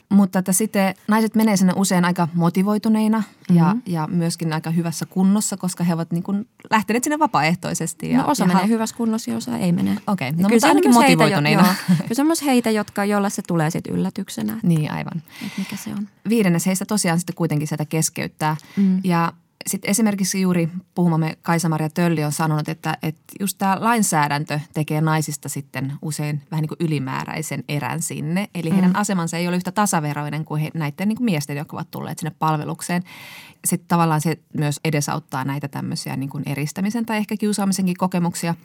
mutta 0.09 0.39
että 0.39 0.53
sitten 0.53 0.95
naiset 1.07 1.35
menee 1.35 1.57
sinne 1.57 1.73
usein 1.75 2.05
aika 2.05 2.27
motivoituneina 2.33 3.17
mm-hmm. 3.17 3.57
ja, 3.57 3.73
mhm. 3.73 3.79
ja 3.85 4.07
myöskin 4.11 4.53
aika 4.53 4.69
hyvässä 4.69 5.05
kunnossa, 5.05 5.57
koska 5.57 5.83
he 5.83 5.93
ovat 5.93 6.11
niin 6.11 6.23
kuin 6.23 6.47
lähteneet 6.71 7.03
sinne 7.03 7.19
vapaaehtoisesti. 7.19 8.09
Ja, 8.09 8.17
no 8.17 8.27
osa 8.27 8.43
ja 8.43 8.47
menee 8.47 8.61
ha- 8.61 8.67
hyvässä 8.67 8.95
kunnossa 8.95 9.31
ja 9.31 9.37
osa 9.37 9.57
ei 9.57 9.71
mene. 9.71 9.97
Okei, 10.07 10.29
okay, 10.29 10.41
no 10.41 10.49
mutta 10.49 10.67
ainakin 10.67 10.93
motivoituneina. 10.93 11.63
Heitä, 11.63 11.83
joo, 11.89 11.97
kyllä 11.97 12.13
se 12.13 12.21
on 12.21 12.27
myös 12.27 12.45
heitä, 12.45 12.71
jotka, 12.71 13.05
joilla 13.05 13.29
se 13.29 13.41
tulee 13.41 13.69
sitten 13.69 13.93
yllätyksenä. 13.93 14.53
Että, 14.53 14.67
niin, 14.67 14.91
aivan. 14.91 15.23
Että 15.45 15.53
mikä 15.57 15.75
se 15.75 15.89
on. 15.89 16.07
Viidennes 16.29 16.65
heistä 16.65 16.85
tosiaan 16.85 17.19
sitten 17.19 17.35
kuitenkin 17.35 17.67
sitä 17.67 17.85
keskeyttää. 17.85 18.55
Mm. 18.77 19.01
Ja 19.03 19.33
sitten 19.67 19.91
esimerkiksi 19.91 20.41
juuri 20.41 20.69
puhumamme 20.95 21.37
Kaisa-Maria 21.41 21.89
Tölli 21.89 22.23
on 22.23 22.31
sanonut, 22.31 22.69
että, 22.69 22.97
että 23.01 23.23
just 23.39 23.57
tämä 23.57 23.77
lainsäädäntö 23.79 24.59
tekee 24.73 25.01
naisista 25.01 25.49
sitten 25.49 25.93
usein 26.01 26.43
vähän 26.51 26.61
niin 26.61 26.69
kuin 26.69 26.87
ylimääräisen 26.87 27.63
erän 27.69 28.01
sinne. 28.01 28.49
Eli 28.55 28.71
heidän 28.71 28.89
mm. 28.89 28.99
asemansa 28.99 29.37
ei 29.37 29.47
ole 29.47 29.55
yhtä 29.55 29.71
tasaveroinen 29.71 30.45
kuin 30.45 30.61
he, 30.61 30.71
näiden 30.73 31.07
niin 31.07 31.17
kuin 31.17 31.25
miesten, 31.25 31.57
jotka 31.57 31.77
ovat 31.77 31.91
tulleet 31.91 32.19
sinne 32.19 32.35
palvelukseen. 32.39 33.03
Sitten 33.65 33.87
tavallaan 33.87 34.21
se 34.21 34.39
myös 34.53 34.79
edesauttaa 34.85 35.43
näitä 35.43 35.67
tämmöisiä 35.67 36.15
niin 36.15 36.29
kuin 36.29 36.43
eristämisen 36.45 37.05
tai 37.05 37.17
ehkä 37.17 37.37
kiusaamisenkin 37.37 37.97
kokemuksia. 37.97 38.55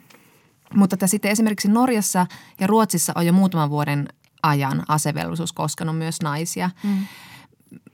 Mutta 0.75 0.93
että 0.95 1.07
sitten 1.07 1.31
esimerkiksi 1.31 1.67
Norjassa 1.67 2.27
ja 2.59 2.67
Ruotsissa 2.67 3.13
on 3.15 3.25
jo 3.25 3.33
muutaman 3.33 3.69
vuoden 3.69 4.07
ajan 4.43 4.83
asevelvollisuus 4.87 5.53
koskenut 5.53 5.97
myös 5.97 6.21
naisia. 6.21 6.69
Mm 6.83 6.97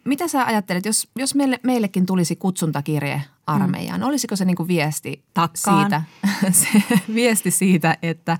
mitä 0.09 0.27
sä 0.27 0.45
ajattelet, 0.45 0.85
jos, 0.85 1.07
jos 1.15 1.35
meille, 1.35 1.59
meillekin 1.63 2.05
tulisi 2.05 2.35
kutsuntakirje 2.35 3.21
armeijaan, 3.47 4.01
mm. 4.01 4.07
olisiko 4.07 4.35
se 4.35 4.45
niin 4.45 4.55
kuin 4.55 4.67
viesti 4.67 5.23
Takkaan. 5.33 5.81
siitä, 5.81 6.01
se 6.61 6.83
viesti 7.13 7.51
siitä, 7.51 7.97
että 8.01 8.37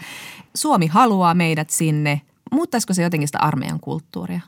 Suomi 0.56 0.88
haluaa 0.88 1.34
meidät 1.34 1.70
sinne, 1.70 2.22
muuttaisiko 2.52 2.94
se 2.94 3.04
jotenkin 3.04 3.28
sitä 3.28 3.40
armeijan 3.40 3.80
kulttuuria? 3.80 4.42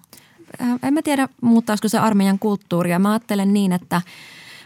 Äh, 0.61 0.79
en 0.83 0.93
mä 0.93 1.01
tiedä, 1.01 1.27
muuttaisiko 1.41 1.87
se 1.87 1.97
armeijan 1.99 2.39
kulttuuria. 2.39 2.99
Mä 2.99 3.11
ajattelen 3.11 3.53
niin, 3.53 3.71
että 3.71 4.01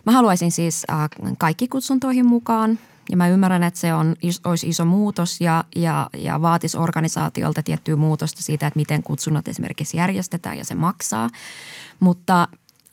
mä 0.06 0.12
haluaisin 0.12 0.52
siis 0.52 0.86
äh, 0.92 1.10
kaikki 1.38 1.68
kutsuntoihin 1.68 2.26
mukaan– 2.26 2.80
ja 3.12 3.18
mä 3.18 3.28
ymmärrän, 3.28 3.64
että 3.64 3.80
se 3.80 3.94
on, 3.94 4.16
olisi 4.46 4.70
iso 4.70 4.86
muutos 4.86 5.42
ja, 5.42 5.64
ja, 5.76 6.10
ja 6.18 6.42
vaatisi 6.42 6.78
organisaatiolta 6.78 7.64
tiettyä 7.64 7.96
muutosta 7.96 8.42
siitä, 8.44 8.68
että 8.68 8.80
miten 8.80 9.04
kutsunnat 9.04 9.48
esimerkiksi 9.48 9.98
järjestetään 9.98 10.58
ja 10.58 10.66
se 10.66 10.76
maksaa. 10.76 11.30
Mutta 12.00 12.48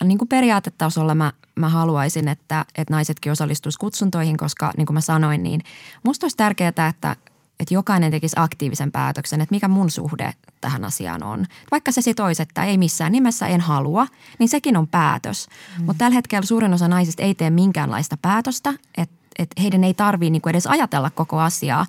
niin 0.05 0.18
kuin 0.18 0.29
periaatetasolla 0.29 1.14
mä, 1.14 1.33
mä 1.55 1.68
haluaisin, 1.68 2.29
että, 2.29 2.64
että 2.75 2.94
naisetkin 2.94 3.33
osallistuisi 3.33 3.79
kutsuntoihin, 3.79 4.37
koska 4.37 4.72
niin 4.77 4.87
kuin 4.87 4.94
mä 4.94 5.01
sanoin, 5.01 5.42
niin 5.42 5.61
musta 6.03 6.25
olisi 6.25 6.37
tärkeää, 6.37 6.68
että, 6.68 7.16
että 7.61 7.75
jokainen 7.75 8.11
tekisi 8.11 8.37
aktiivisen 8.38 8.92
päätöksen, 8.92 9.40
että 9.40 9.55
mikä 9.55 9.68
mun 9.68 9.90
suhde 9.90 10.35
tähän 10.61 10.85
asiaan 10.85 11.22
on. 11.22 11.46
Vaikka 11.70 11.92
se 11.92 12.03
sitten 12.03 12.25
olisi, 12.25 12.42
että 12.42 12.64
ei 12.64 12.79
missään 12.79 13.12
nimessä 13.12 13.46
en 13.46 13.61
halua, 13.61 14.07
niin 14.38 14.48
sekin 14.48 14.77
on 14.77 14.88
päätös. 14.88 15.48
Mm. 15.79 15.85
Mutta 15.85 15.98
tällä 15.98 16.14
hetkellä 16.14 16.46
suurin 16.46 16.75
osa 16.75 16.88
naisista 16.88 17.22
ei 17.22 17.35
tee 17.35 17.51
minkäänlaista 17.51 18.16
päätöstä, 18.22 18.75
että 18.96 19.22
että 19.38 19.62
heidän 19.62 19.85
ei 19.85 19.95
tarvitse 19.95 20.31
niin 20.31 20.42
edes 20.47 20.66
ajatella 20.66 21.11
koko 21.11 21.40
asiaa. 21.40 21.87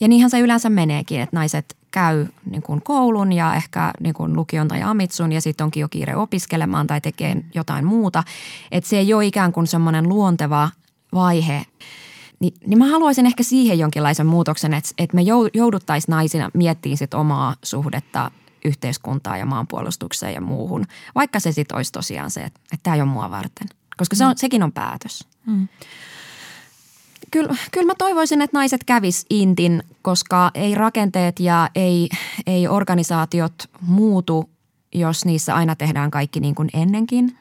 Ja 0.00 0.08
niinhän 0.08 0.30
se 0.30 0.40
yleensä 0.40 0.70
meneekin, 0.70 1.20
että 1.20 1.36
naiset 1.36 1.76
käy 1.90 2.26
niin 2.50 2.62
kuin 2.62 2.82
koulun 2.82 3.32
ja 3.32 3.54
ehkä 3.54 3.92
niin 4.00 4.14
kuin 4.14 4.36
lukion 4.36 4.68
tai 4.68 4.82
amitsun 4.82 5.32
ja 5.32 5.40
sitten 5.40 5.64
onkin 5.64 5.80
jo 5.80 5.88
kiire 5.88 6.16
opiskelemaan 6.16 6.86
tai 6.86 7.00
tekee 7.00 7.36
jotain 7.54 7.84
muuta. 7.84 8.24
Että 8.70 8.90
se 8.90 8.98
ei 8.98 9.14
ole 9.14 9.26
ikään 9.26 9.52
kuin 9.52 9.66
semmoinen 9.66 10.08
luonteva 10.08 10.70
vaihe. 11.14 11.66
Ni, 12.40 12.54
niin 12.66 12.78
mä 12.78 12.86
haluaisin 12.86 13.26
ehkä 13.26 13.42
siihen 13.42 13.78
jonkinlaisen 13.78 14.26
muutoksen, 14.26 14.74
että, 14.74 14.90
että 14.98 15.16
me 15.16 15.22
jouduttaisiin 15.54 16.12
naisina 16.12 16.50
miettimään 16.54 16.96
sit 16.96 17.14
omaa 17.14 17.54
suhdetta 17.62 18.30
yhteiskuntaa 18.64 19.36
ja 19.36 19.46
maanpuolustukseen 19.46 20.34
ja 20.34 20.40
muuhun. 20.40 20.84
Vaikka 21.14 21.40
se 21.40 21.52
sitten 21.52 21.76
olisi 21.76 21.92
tosiaan 21.92 22.30
se, 22.30 22.40
että, 22.40 22.60
että 22.72 22.82
tämä 22.82 22.94
ei 22.94 23.02
ole 23.02 23.10
mua 23.10 23.30
varten. 23.30 23.68
Koska 23.96 24.16
se 24.16 24.26
on, 24.26 24.32
sekin 24.36 24.62
on 24.62 24.72
päätös. 24.72 25.28
Mm 25.46 25.68
kyllä, 27.32 27.54
kyllä 27.72 27.86
mä 27.86 27.94
toivoisin, 27.98 28.42
että 28.42 28.58
naiset 28.58 28.84
kävis 28.84 29.26
intin, 29.30 29.82
koska 30.02 30.50
ei 30.54 30.74
rakenteet 30.74 31.40
ja 31.40 31.70
ei, 31.74 32.08
ei 32.46 32.68
organisaatiot 32.68 33.54
muutu, 33.80 34.50
jos 34.94 35.24
niissä 35.24 35.54
aina 35.54 35.76
tehdään 35.76 36.10
kaikki 36.10 36.40
niin 36.40 36.54
kuin 36.54 36.68
ennenkin. 36.74 37.38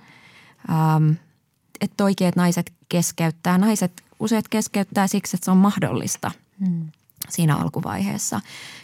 Ähm, 0.70 1.12
että 1.82 2.04
oikeat 2.04 2.36
naiset 2.36 2.74
keskeyttää. 2.90 3.58
Naiset 3.58 4.04
useat 4.20 4.48
keskeyttää 4.48 5.08
siksi, 5.08 5.38
että 5.38 5.46
se 5.46 5.52
on 5.52 5.58
mahdollista 5.58 6.32
hmm. 6.66 6.88
siinä 7.30 7.56
alkuvaiheessa. 7.56 8.42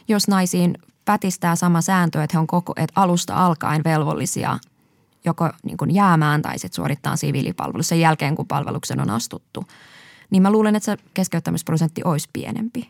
Jos 0.08 0.28
naisiin 0.28 0.78
pätistää 1.06 1.56
sama 1.56 1.82
sääntö, 1.82 2.24
että 2.24 2.38
he 2.38 2.40
on 2.40 2.48
koko, 2.48 2.74
että 2.76 3.02
alusta 3.02 3.46
alkaen 3.46 3.84
velvollisia 3.84 4.60
joko 5.26 5.50
niin 5.64 5.78
kuin 5.78 5.94
jäämään 5.94 6.42
tai 6.42 6.60
sitten 6.60 6.76
suorittaa 6.76 7.16
siviilipalvelus 7.16 7.88
sen 7.88 8.00
jälkeen, 8.00 8.36
kun 8.36 8.48
palveluksen 8.48 9.00
on 9.00 9.10
astuttu– 9.10 9.66
niin 10.30 10.44
mä 10.44 10.52
luulen, 10.52 10.76
että 10.76 10.86
se 10.86 10.98
keskeyttämisprosentti 11.14 12.02
olisi 12.04 12.30
pienempi. 12.34 12.90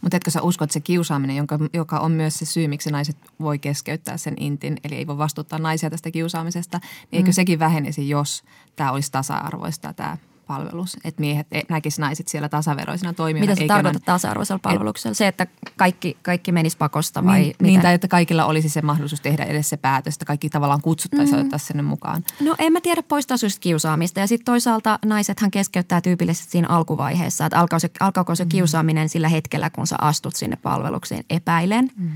Mutta 0.00 0.16
etkö 0.16 0.30
sä 0.30 0.42
usko, 0.42 0.64
että 0.64 0.74
se 0.74 0.80
kiusaaminen, 0.80 1.36
jonka, 1.36 1.58
joka 1.72 1.98
on 1.98 2.12
myös 2.12 2.38
se 2.38 2.44
syy, 2.44 2.68
miksi 2.68 2.90
naiset 2.90 3.16
voi 3.40 3.58
keskeyttää 3.58 4.16
sen 4.16 4.34
intin, 4.40 4.76
eli 4.84 4.94
ei 4.94 5.06
voi 5.06 5.18
vastuuttaa 5.18 5.58
naisia 5.58 5.90
tästä 5.90 6.10
kiusaamisesta, 6.10 6.80
niin 6.82 7.18
eikö 7.18 7.30
mm. 7.30 7.32
sekin 7.32 7.58
vähenisi, 7.58 8.08
jos 8.08 8.44
tämä 8.76 8.92
olisi 8.92 9.12
tasa-arvoista 9.12 9.92
tämä 9.92 10.16
palvelus, 10.46 10.96
että 11.04 11.20
miehet 11.20 11.46
e, 11.52 11.62
näkisivät 11.68 12.06
naiset 12.06 12.28
siellä 12.28 12.48
tasaveroisina 12.48 13.12
toimijoina. 13.12 13.52
Mitä 13.52 13.62
se 13.62 13.66
tarkoittaa 13.66 14.14
tasa-arvoisella 14.14 14.60
palveluksella? 14.62 15.14
Se, 15.14 15.26
että 15.26 15.46
kaikki, 15.76 16.16
kaikki 16.22 16.52
menisi 16.52 16.76
pakosta 16.76 17.24
vai 17.24 17.40
niin, 17.40 17.56
niin, 17.60 17.80
tai 17.80 17.94
että 17.94 18.08
kaikilla 18.08 18.44
olisi 18.44 18.68
se 18.68 18.82
mahdollisuus 18.82 19.20
tehdä 19.20 19.44
edes 19.44 19.68
se 19.68 19.76
päätös, 19.76 20.14
että 20.14 20.24
kaikki 20.24 20.48
tavallaan 20.48 20.82
kutsuttaisiin 20.82 21.38
mm. 21.38 21.42
ottaa 21.42 21.58
sinne 21.58 21.82
mukaan. 21.82 22.24
No 22.40 22.54
en 22.58 22.72
mä 22.72 22.80
tiedä 22.80 23.02
poistaa 23.02 23.36
kiusaamista 23.60 24.20
ja 24.20 24.26
sitten 24.26 24.44
toisaalta 24.44 24.98
naisethan 25.04 25.50
keskeyttää 25.50 26.00
tyypillisesti 26.00 26.50
siinä 26.50 26.68
alkuvaiheessa, 26.68 27.46
että 27.46 27.60
alkaako 27.60 27.80
se, 27.80 27.90
alkaako 28.00 28.34
se 28.34 28.44
mm. 28.44 28.48
kiusaaminen 28.48 29.08
sillä 29.08 29.28
hetkellä, 29.28 29.70
kun 29.70 29.86
sä 29.86 29.96
astut 30.00 30.36
sinne 30.36 30.56
palvelukseen, 30.56 31.24
epäilen. 31.30 31.90
Mm. 31.96 32.10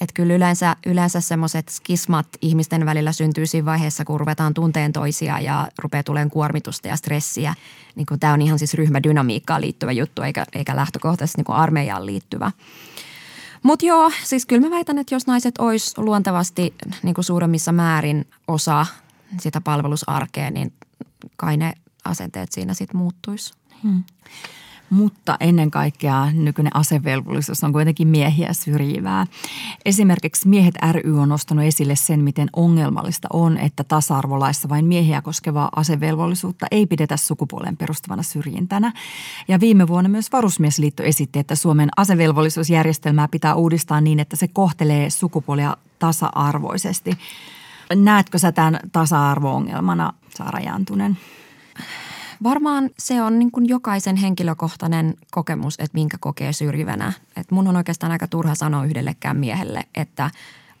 Että 0.00 0.14
kyllä 0.14 0.34
yleensä, 0.34 0.76
yleensä 0.86 1.20
semmoiset 1.20 1.68
skismat 1.68 2.26
ihmisten 2.40 2.86
välillä 2.86 3.12
syntyy 3.12 3.46
siinä 3.46 3.64
vaiheessa, 3.64 4.04
kun 4.04 4.20
ruvetaan 4.20 4.54
tunteen 4.54 4.92
toisia 4.92 5.40
ja 5.40 5.68
rupeaa 5.78 6.02
tulemaan 6.02 6.30
kuormitusta 6.30 6.88
ja 6.88 6.96
stressiä. 6.96 7.54
Niin 7.94 8.06
tämä 8.20 8.32
on 8.32 8.42
ihan 8.42 8.58
siis 8.58 8.74
ryhmädynamiikkaan 8.74 9.60
liittyvä 9.60 9.92
juttu, 9.92 10.22
eikä, 10.22 10.46
eikä 10.52 10.76
lähtökohtaisesti 10.76 11.42
niin 11.42 11.56
armeijaan 11.56 12.06
liittyvä. 12.06 12.50
Mutta 13.62 13.86
joo, 13.86 14.10
siis 14.24 14.46
kyllä 14.46 14.68
mä 14.68 14.76
väitän, 14.76 14.98
että 14.98 15.14
jos 15.14 15.26
naiset 15.26 15.58
olisi 15.58 16.00
luontevasti 16.00 16.74
niin 17.02 17.14
suuremmissa 17.20 17.72
määrin 17.72 18.26
osa 18.48 18.86
sitä 19.40 19.60
palvelusarkea, 19.60 20.50
niin 20.50 20.72
kai 21.36 21.56
ne 21.56 21.72
asenteet 22.04 22.52
siinä 22.52 22.74
sitten 22.74 22.96
muuttuisi. 22.96 23.54
Hmm. 23.82 24.04
Mutta 24.90 25.36
ennen 25.40 25.70
kaikkea 25.70 26.30
nykyinen 26.32 26.76
asevelvollisuus 26.76 27.64
on 27.64 27.72
kuitenkin 27.72 28.08
miehiä 28.08 28.52
syrjivää. 28.52 29.26
Esimerkiksi 29.84 30.48
Miehet 30.48 30.74
ry 30.92 31.20
on 31.20 31.28
nostanut 31.28 31.64
esille 31.64 31.96
sen, 31.96 32.20
miten 32.20 32.48
ongelmallista 32.56 33.28
on, 33.32 33.58
että 33.58 33.84
tasa-arvolaissa 33.84 34.68
vain 34.68 34.84
miehiä 34.84 35.22
koskevaa 35.22 35.68
asevelvollisuutta 35.76 36.66
ei 36.70 36.86
pidetä 36.86 37.16
sukupuolen 37.16 37.76
perustavana 37.76 38.22
syrjintänä. 38.22 38.92
Ja 39.48 39.60
viime 39.60 39.88
vuonna 39.88 40.08
myös 40.08 40.32
Varusmiesliitto 40.32 41.02
esitti, 41.02 41.38
että 41.38 41.54
Suomen 41.54 41.88
asevelvollisuusjärjestelmää 41.96 43.28
pitää 43.28 43.54
uudistaa 43.54 44.00
niin, 44.00 44.20
että 44.20 44.36
se 44.36 44.48
kohtelee 44.48 45.10
sukupuolia 45.10 45.76
tasa-arvoisesti. 45.98 47.18
Näetkö 47.94 48.38
sä 48.38 48.52
tämän 48.52 48.80
tasa-arvo-ongelmana, 48.92 50.12
Saara 50.34 50.60
Jantunen? 50.60 51.18
Varmaan 52.42 52.90
se 52.98 53.22
on 53.22 53.38
niin 53.38 53.50
kuin 53.50 53.68
jokaisen 53.68 54.16
henkilökohtainen 54.16 55.14
kokemus, 55.30 55.74
että 55.74 55.94
minkä 55.94 56.16
kokee 56.20 56.52
syrjivänä. 56.52 57.12
Et 57.36 57.50
mun 57.50 57.68
on 57.68 57.76
oikeastaan 57.76 58.12
aika 58.12 58.26
turha 58.26 58.54
sanoa 58.54 58.84
yhdellekään 58.84 59.36
miehelle, 59.36 59.84
että 59.94 60.30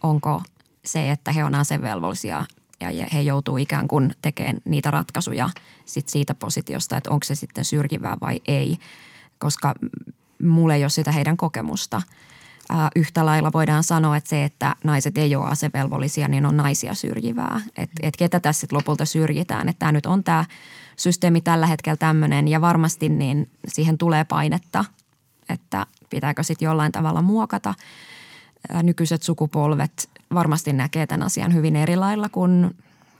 onko 0.02 0.42
se, 0.84 1.10
että 1.10 1.32
he 1.32 1.44
on 1.44 1.54
asevelvollisia 1.54 2.44
ja 2.80 3.06
he 3.12 3.20
joutuu 3.20 3.56
ikään 3.56 3.88
kuin 3.88 4.14
tekemään 4.22 4.56
niitä 4.64 4.90
ratkaisuja 4.90 5.50
sit 5.84 6.08
siitä 6.08 6.34
positiosta, 6.34 6.96
että 6.96 7.10
onko 7.10 7.24
se 7.24 7.34
sitten 7.34 7.64
syrjivää 7.64 8.16
vai 8.20 8.40
ei, 8.48 8.78
koska 9.38 9.74
mulle 10.42 10.74
ei 10.74 10.84
ole 10.84 10.90
sitä 10.90 11.12
heidän 11.12 11.36
kokemusta. 11.36 12.02
Yhtä 12.96 13.26
lailla 13.26 13.52
voidaan 13.52 13.84
sanoa, 13.84 14.16
että 14.16 14.30
se, 14.30 14.44
että 14.44 14.76
naiset 14.84 15.18
ei 15.18 15.36
ole 15.36 15.46
asevelvollisia, 15.46 16.28
niin 16.28 16.46
on 16.46 16.56
naisia 16.56 16.94
syrjivää. 16.94 17.60
Että 17.76 18.00
et 18.02 18.16
ketä 18.16 18.40
tässä 18.40 18.60
sitten 18.60 18.76
lopulta 18.76 19.04
syrjitään. 19.04 19.68
Että 19.68 19.78
tämä 19.78 19.92
nyt 19.92 20.06
on 20.06 20.24
tämä 20.24 20.44
systeemi 20.96 21.40
tällä 21.40 21.66
hetkellä 21.66 21.96
tämmöinen 21.96 22.48
ja 22.48 22.60
varmasti 22.60 23.08
niin 23.08 23.50
siihen 23.68 23.98
tulee 23.98 24.24
painetta, 24.24 24.84
että 25.48 25.86
pitääkö 26.10 26.42
sitten 26.42 26.66
jollain 26.66 26.92
tavalla 26.92 27.22
muokata. 27.22 27.74
Nykyiset 28.82 29.22
sukupolvet 29.22 30.10
varmasti 30.34 30.72
näkee 30.72 31.06
tämän 31.06 31.26
asian 31.26 31.54
hyvin 31.54 31.76
eri 31.76 31.96
lailla 31.96 32.28
kuin, 32.28 32.76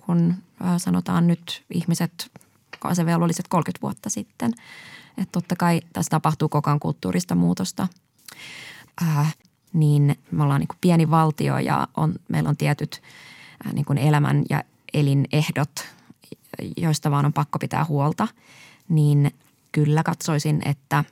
kuin 0.07 0.35
sanotaan 0.79 1.27
nyt 1.27 1.65
ihmiset, 1.71 2.31
asevelvolliset 2.85 3.49
30 3.49 3.83
vuotta 3.83 4.11
sitten. 4.11 4.53
Että 5.19 5.33
totta 5.33 5.57
kai 5.57 5.81
tässä 5.93 6.11
tapahtuu 6.11 6.49
koko 6.49 6.71
ajan 6.71 6.81
kulttuurista 6.81 7.35
muutosta. 7.35 7.89
Äh, 9.03 9.37
niin 9.73 10.17
me 10.31 10.43
ollaan 10.43 10.61
niin 10.61 10.69
kuin 10.69 10.79
pieni 10.81 11.11
valtio 11.11 11.59
ja 11.59 11.89
on, 11.97 12.15
meillä 12.29 12.49
on 12.49 12.57
tietyt 12.57 13.03
äh, 13.67 13.73
niin 13.73 13.85
kuin 13.85 13.99
elämän 13.99 14.45
ja 14.51 14.65
elinehdot, 14.95 15.89
joista 16.77 17.11
vaan 17.11 17.27
on 17.27 17.33
pakko 17.33 17.59
pitää 17.59 17.85
huolta. 17.85 18.29
Niin 18.89 19.31
kyllä 19.73 20.03
katsoisin, 20.03 20.63
että, 20.65 21.05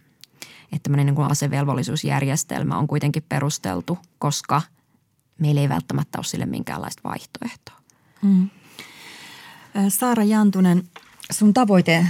että 0.73 0.83
tämmöinen 0.83 1.07
niin 1.07 1.15
kuin 1.15 1.31
asevelvollisuusjärjestelmä 1.31 2.79
on 2.79 2.87
kuitenkin 2.87 3.25
perusteltu, 3.29 3.99
koska– 4.19 4.63
meillä 5.39 5.61
ei 5.61 5.69
välttämättä 5.69 6.19
ole 6.19 6.25
sille 6.25 6.47
minkäänlaista 6.47 7.03
vaihtoehtoa. 7.05 7.77
Mm. 8.23 8.51
Saara 9.89 10.25
Jantunen, 10.25 10.89
sun 11.31 11.55
tavoite 11.55 12.07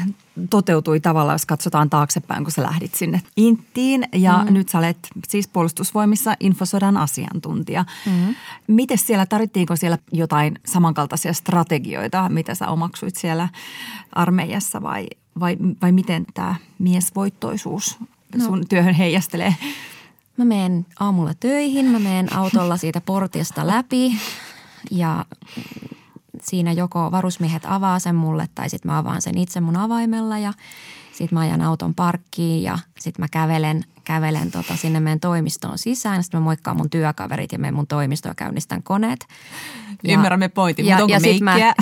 toteutui 0.50 1.00
tavallaan, 1.00 1.34
jos 1.34 1.46
katsotaan 1.46 1.90
taaksepäin, 1.90 2.44
kun 2.44 2.52
sä 2.52 2.62
lähdit 2.62 2.94
sinne 2.94 3.22
Inttiin 3.36 4.08
ja 4.12 4.44
mm. 4.44 4.54
nyt 4.54 4.68
sä 4.68 4.78
olet 4.78 4.98
siis 5.28 5.48
puolustusvoimissa 5.48 6.36
infosodan 6.40 6.96
asiantuntija. 6.96 7.84
Mm. 8.06 8.34
Miten 8.66 8.98
siellä, 8.98 9.26
tarvittiinko 9.26 9.76
siellä 9.76 9.98
jotain 10.12 10.58
samankaltaisia 10.66 11.32
strategioita, 11.32 12.28
mitä 12.28 12.54
sä 12.54 12.68
omaksuit 12.68 13.16
siellä 13.16 13.48
armeijassa 14.12 14.82
vai, 14.82 15.06
vai, 15.40 15.56
vai 15.82 15.92
miten 15.92 16.26
tämä 16.34 16.54
miesvoittoisuus 16.78 17.98
no. 18.36 18.44
sun 18.44 18.68
työhön 18.68 18.94
heijastelee? 18.94 19.54
Mä 20.36 20.44
menen 20.44 20.86
aamulla 21.00 21.34
töihin, 21.40 21.86
mä 21.86 21.98
menen 21.98 22.36
autolla 22.36 22.76
siitä 22.76 23.00
portista 23.00 23.66
läpi 23.66 24.12
ja 24.90 25.24
siinä 26.44 26.72
joko 26.72 27.10
varusmiehet 27.10 27.62
avaa 27.66 27.98
sen 27.98 28.14
mulle 28.14 28.48
tai 28.54 28.70
sitten 28.70 28.90
mä 28.92 28.98
avaan 28.98 29.22
sen 29.22 29.38
itse 29.38 29.60
mun 29.60 29.76
avaimella 29.76 30.38
ja 30.38 30.52
sitten 31.12 31.36
mä 31.36 31.40
ajan 31.40 31.62
auton 31.62 31.94
parkkiin 31.94 32.62
ja 32.62 32.78
sitten 33.00 33.22
mä 33.22 33.28
kävelen, 33.30 33.84
kävelen 34.04 34.50
tota 34.50 34.76
sinne 34.76 35.00
meidän 35.00 35.20
toimistoon 35.20 35.78
sisään. 35.78 36.22
Sitten 36.22 36.40
mä 36.40 36.44
moikkaan 36.44 36.76
mun 36.76 36.90
työkaverit 36.90 37.52
ja 37.52 37.58
menen 37.58 37.74
mun 37.74 37.86
toimistoon 37.86 38.30
ja 38.30 38.34
käynnistän 38.34 38.82
koneet. 38.82 39.26
Ja, 40.02 40.14
Ymmärrämme 40.14 40.48
pointin, 40.48 40.84
mutta 40.84 41.02
onko 41.02 41.12
ja 41.12 41.20
meikkiä? 41.20 41.44
Mä, 41.44 41.74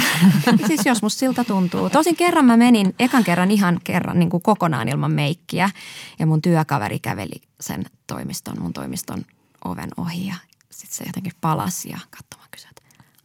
siis 0.66 0.87
jos 0.87 1.03
musta 1.03 1.18
siltä 1.18 1.44
tuntuu. 1.44 1.90
Tosin 1.90 2.16
kerran 2.16 2.44
mä 2.44 2.57
menin, 2.57 2.94
ekan 2.98 3.25
kerran 3.25 3.51
ihan 3.51 3.81
kerran 3.85 4.18
niin 4.18 4.31
kuin 4.31 4.42
kokonaan 4.42 4.88
ilman 4.88 5.12
meikkiä 5.12 5.70
ja 6.18 6.27
mun 6.27 6.42
työkaveri 6.42 6.98
käveli 6.98 7.42
sen 7.61 7.85
toimiston, 8.07 8.61
mun 8.61 8.72
toimiston 8.72 9.25
oven 9.64 9.90
ohi 9.96 10.27
ja 10.27 10.35
sitten 10.70 10.96
se 10.96 11.05
jotenkin 11.07 11.33
palasi 11.40 11.88
ja 11.88 11.98
katsomaan 12.11 12.48
kysyä, 12.51 12.70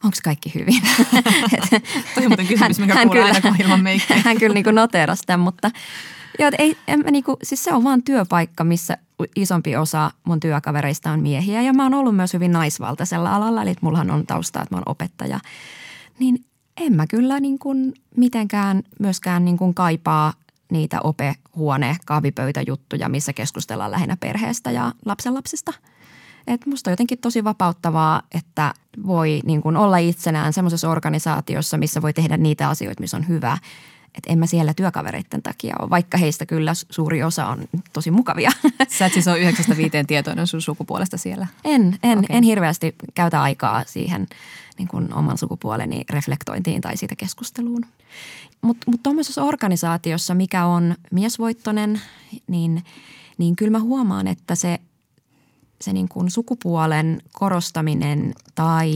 onko 0.04 0.18
kaikki 0.24 0.54
hyvin. 0.56 0.82
Toi 2.16 2.26
on 2.26 2.30
muuten 2.30 2.48
kysymys, 2.48 2.80
mikä 2.80 2.94
hän, 2.94 3.10
kyllä, 3.10 3.26
aina 3.26 3.56
ilman 3.60 3.84
meikkiä. 3.84 4.22
Hän 4.26 4.38
kyllä 4.38 4.54
niin 4.54 4.76
noteerasi 4.76 5.24
tämän, 5.26 5.40
mutta 5.40 5.72
joo, 6.40 6.52
ei, 6.58 6.78
en 6.88 7.00
mä 7.00 7.12
niinku, 7.12 7.38
siis 7.44 7.64
se 7.64 7.74
on 7.74 7.84
vaan 7.84 8.04
työpaikka, 8.04 8.64
missä 8.64 8.98
isompi 9.36 9.76
osa 9.76 10.12
mun 10.24 10.40
työkavereista 10.40 11.12
on 11.12 11.20
miehiä 11.20 11.62
ja 11.62 11.74
mä 11.74 11.84
oon 11.84 11.94
ollut 11.94 12.16
myös 12.16 12.34
hyvin 12.34 12.52
naisvaltaisella 12.52 13.36
alalla, 13.36 13.62
eli 13.62 13.76
mullahan 13.82 14.12
on 14.12 14.28
taustaa, 14.28 14.64
että 14.64 14.76
mä 14.76 14.78
oon 14.78 14.92
opettaja. 14.92 15.40
Niin 16.20 16.46
en 16.78 16.94
mä 16.94 17.08
kyllä 17.08 17.40
niin 17.40 17.60
kuin 17.60 17.94
mitenkään 18.18 18.84
myöskään 19.00 19.46
niin 19.46 19.58
kuin 19.58 19.74
kaipaa 19.74 20.34
niitä 20.72 21.02
opehuone, 21.02 21.96
kahvipöytäjuttuja, 22.06 23.10
missä 23.10 23.34
keskustellaan 23.34 23.92
lähinnä 23.92 24.18
perheestä 24.20 24.72
ja 24.72 24.92
lapsenlapsista. 25.06 25.74
Et 26.48 26.66
musta 26.66 26.90
on 26.90 26.92
jotenkin 26.92 27.18
tosi 27.18 27.44
vapauttavaa, 27.44 28.22
että 28.32 28.74
voi 29.06 29.40
niin 29.46 29.62
kuin 29.62 29.78
olla 29.78 29.98
itsenään 29.98 30.54
semmoisessa 30.54 30.90
organisaatiossa, 30.90 31.78
missä 31.78 32.02
voi 32.02 32.14
tehdä 32.14 32.38
niitä 32.38 32.70
asioita, 32.70 33.02
missä 33.02 33.18
on 33.18 33.28
hyvä. 33.28 33.58
Että 34.16 34.34
en 34.34 34.40
mä 34.40 34.46
siellä 34.46 34.74
työkavereiden 34.74 35.44
takia 35.44 35.76
ole, 35.80 35.90
vaikka 35.90 36.18
heistä 36.18 36.46
kyllä 36.46 36.74
suuri 36.74 37.24
osa 37.24 37.48
on 37.48 37.66
tosi 37.94 38.12
mukavia. 38.12 38.52
Sä 38.98 39.06
et 39.06 39.14
siis 39.14 39.28
ole 39.28 39.40
yhdeksästä 39.40 39.78
viiteen 39.78 40.08
tietoinen 40.08 40.48
sun 40.48 40.62
sukupuolesta 40.62 41.18
siellä? 41.18 41.48
En, 41.66 41.98
en, 42.04 42.20
okay. 42.20 42.38
en 42.38 42.44
hirveästi 42.44 42.96
käytä 43.16 43.42
aikaa 43.42 43.84
siihen 43.88 44.28
niin 44.78 44.88
kuin 44.88 45.14
oman 45.14 45.38
sukupuoleni 45.38 46.02
reflektointiin 46.10 46.82
tai 46.82 46.98
siitä 46.98 47.16
keskusteluun. 47.16 47.86
Mutta 48.62 48.92
mut 48.92 49.04
tuommoisessa 49.04 49.44
organisaatiossa, 49.44 50.34
mikä 50.34 50.66
on 50.66 50.96
miesvoittonen, 51.12 52.02
niin, 52.48 52.84
niin 53.38 53.56
kyllä 53.56 53.72
mä 53.72 53.80
huomaan, 53.80 54.28
että 54.28 54.56
se, 54.56 54.80
se 55.82 55.94
niin 55.94 56.10
kuin 56.10 56.32
sukupuolen 56.32 57.22
korostaminen 57.34 58.34
tai 58.56 58.96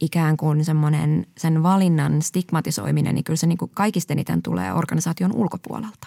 ikään 0.00 0.36
kuin 0.36 0.64
semmoinen 0.64 1.26
sen 1.38 1.62
valinnan 1.62 2.22
stigmatisoiminen, 2.22 3.14
niin 3.14 3.24
kyllä 3.24 3.36
se 3.36 3.46
niin 3.46 3.58
kuin 3.58 3.70
kaikista 3.74 4.12
eniten 4.12 4.42
tulee 4.42 4.72
organisaation 4.72 5.32
ulkopuolelta. 5.32 6.06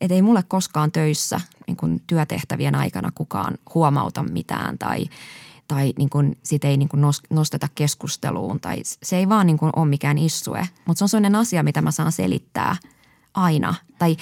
Että 0.00 0.14
ei 0.14 0.22
mulle 0.22 0.42
koskaan 0.48 0.92
töissä 0.92 1.40
niin 1.66 1.76
kuin 1.76 2.02
työtehtävien 2.06 2.74
aikana 2.74 3.12
kukaan 3.14 3.58
huomauta 3.74 4.22
mitään 4.22 4.78
tai– 4.78 5.04
tai 5.68 5.92
niin 5.98 6.10
kuin, 6.10 6.38
sitä 6.42 6.68
ei 6.68 6.76
niin 6.76 6.88
kuin 6.88 7.02
nosteta 7.30 7.68
keskusteluun 7.74 8.60
tai 8.60 8.82
se 8.84 9.16
ei 9.16 9.28
vaan 9.28 9.46
niin 9.46 9.58
kuin 9.58 9.72
ole 9.76 9.88
mikään 9.88 10.18
issue. 10.18 10.68
Mutta 10.84 10.98
se 10.98 11.04
on 11.04 11.08
sellainen 11.08 11.40
asia, 11.40 11.62
mitä 11.62 11.82
mä 11.82 11.90
saan 11.90 12.12
selittää 12.12 12.76
aina. 13.34 13.74
Tai 13.98 14.16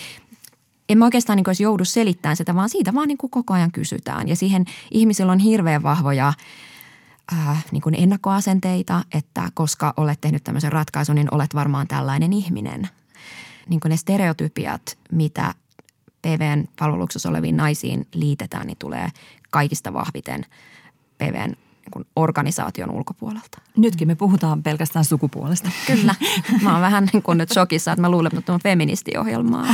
en 0.89 0.99
mä 0.99 1.05
oikeastaan 1.05 1.37
niin 1.37 1.57
joudu 1.61 1.85
selittämään 1.85 2.37
sitä, 2.37 2.55
vaan 2.55 2.69
siitä 2.69 2.95
vaan 2.95 3.09
niin 3.09 3.19
kuin 3.19 3.31
koko 3.31 3.55
ajan 3.55 3.73
kysytään. 3.73 4.29
Ja 4.29 4.37
siihen 4.37 4.65
ihmisillä 4.91 5.33
on 5.33 5.39
hirveän 5.39 5.83
vahvoja 5.83 6.33
äh, 7.33 7.65
niin 7.73 7.83
kuin 7.83 7.95
ennakkoasenteita, 7.95 9.05
että 9.15 9.49
koska 9.55 9.95
olet 9.97 10.21
tehnyt 10.21 10.45
tämmöisen 10.45 10.73
ratkaisun, 10.73 11.15
niin 11.15 11.35
olet 11.35 11.55
varmaan 11.55 11.89
tällainen 11.89 12.33
ihminen. 12.33 12.89
Niin 13.69 13.81
kuin 13.81 13.91
ne 13.91 13.97
stereotypiat, 13.97 14.99
mitä 15.13 15.55
PVn 16.23 16.65
palveluksessa 16.79 17.29
oleviin 17.29 17.57
naisiin 17.57 18.07
liitetään, 18.15 18.67
niin 18.67 18.79
tulee 18.79 19.09
kaikista 19.51 19.93
vahviten– 19.93 20.47
PVn 21.19 21.57
niin 21.95 22.07
organisaation 22.17 22.91
ulkopuolelta. 22.91 23.61
Nytkin 23.77 24.09
me 24.09 24.15
puhutaan 24.15 24.63
pelkästään 24.63 25.05
sukupuolesta. 25.05 25.71
Kyllä. 25.87 26.15
Mä 26.63 26.73
oon 26.73 26.81
vähän 26.83 27.09
niin 27.13 27.23
kuin 27.23 27.39
nyt 27.39 27.53
shokissa, 27.53 27.93
että 27.93 28.01
mä 28.01 28.11
luulen, 28.11 28.39
että 28.39 28.53
on 28.53 28.61
feministiohjelmaa. 28.63 29.67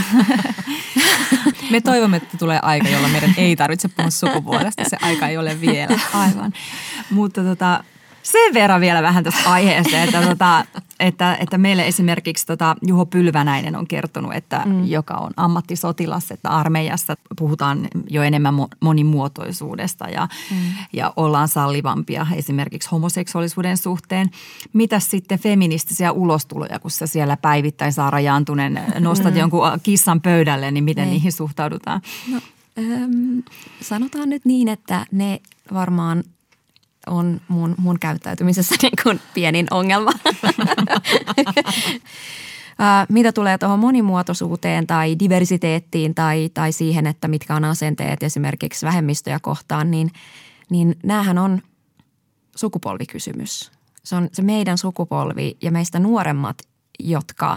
Me 1.70 1.80
toivomme, 1.80 2.16
että 2.16 2.38
tulee 2.38 2.58
aika, 2.62 2.88
jolla 2.88 3.08
meidän 3.08 3.34
ei 3.36 3.56
tarvitse 3.56 3.88
puhua 3.88 4.10
sukupuolesta. 4.10 4.84
Se 4.88 4.96
aika 5.02 5.28
ei 5.28 5.38
ole 5.38 5.60
vielä. 5.60 6.00
Aivan. 6.14 6.52
Mutta 7.10 7.42
tota, 7.42 7.84
sen 8.22 8.54
verran 8.54 8.80
vielä 8.80 9.02
vähän 9.02 9.24
tästä 9.24 9.52
aiheesta, 9.52 10.02
että, 10.02 10.22
tota, 10.22 10.64
että, 11.00 11.36
että 11.40 11.58
meille 11.58 11.86
esimerkiksi 11.86 12.46
tota 12.46 12.76
Juho 12.86 13.06
Pylvänäinen 13.06 13.76
on 13.76 13.86
kertonut, 13.86 14.34
että 14.34 14.62
mm. 14.64 14.86
joka 14.86 15.14
on 15.14 15.30
ammattisotilas, 15.36 16.30
että 16.30 16.48
armeijassa 16.48 17.16
puhutaan 17.38 17.88
jo 18.10 18.22
enemmän 18.22 18.54
monimuotoisuudesta 18.80 20.08
ja, 20.08 20.28
mm. 20.50 20.56
ja 20.92 21.12
ollaan 21.16 21.48
sallivampia 21.48 22.26
esimerkiksi 22.34 22.88
homoseksuaalisuuden 22.92 23.76
suhteen. 23.76 24.30
Mitä 24.72 25.00
sitten 25.00 25.38
feministisiä 25.38 26.12
ulostuloja, 26.12 26.78
kun 26.78 26.90
sä 26.90 27.06
siellä 27.06 27.36
päivittäin 27.36 27.92
Saara 27.92 28.20
Jantunen 28.20 28.82
nostat 28.98 29.34
mm. 29.34 29.40
jonkun 29.40 29.62
kissan 29.82 30.20
pöydälle, 30.20 30.70
niin 30.70 30.84
miten 30.84 31.04
Ei. 31.04 31.06
Niin. 31.06 31.14
niihin 31.14 31.32
suhtaudutaan? 31.32 32.02
No, 32.32 32.40
äm, 32.78 33.42
sanotaan 33.80 34.28
nyt 34.28 34.44
niin, 34.44 34.68
että 34.68 35.06
ne 35.12 35.40
varmaan 35.74 36.24
on 37.06 37.40
mun, 37.48 37.74
mun 37.78 37.98
käyttäytymisessä 37.98 38.74
niin 38.82 38.92
kuin 39.02 39.20
pienin 39.34 39.66
ongelma. 39.70 40.10
Mitä 43.08 43.32
tulee 43.32 43.58
tuohon 43.58 43.78
monimuotoisuuteen 43.78 44.86
tai 44.86 45.16
diversiteettiin 45.18 46.14
tai, 46.14 46.50
tai 46.54 46.72
siihen, 46.72 47.06
että 47.06 47.28
mitkä 47.28 47.54
on 47.54 47.64
asenteet 47.64 48.22
esimerkiksi 48.22 48.86
vähemmistöjä 48.86 49.38
kohtaan, 49.40 49.90
niin, 49.90 50.10
niin 50.70 50.96
näähän 51.02 51.38
on 51.38 51.62
sukupolvikysymys. 52.56 53.72
Se 54.04 54.16
on 54.16 54.28
se 54.32 54.42
meidän 54.42 54.78
sukupolvi 54.78 55.56
ja 55.62 55.70
meistä 55.70 55.98
nuoremmat, 55.98 56.58
jotka 56.98 57.56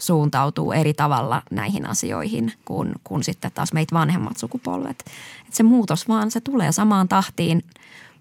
suuntautuu 0.00 0.72
eri 0.72 0.94
tavalla 0.94 1.42
näihin 1.50 1.86
asioihin 1.86 2.52
kuin, 2.64 2.92
kuin 3.04 3.24
sitten 3.24 3.52
taas 3.54 3.72
meitä 3.72 3.94
vanhemmat 3.94 4.36
sukupolvet. 4.36 5.04
Et 5.48 5.54
se 5.54 5.62
muutos 5.62 6.08
vaan, 6.08 6.30
se 6.30 6.40
tulee 6.40 6.72
samaan 6.72 7.08
tahtiin 7.08 7.64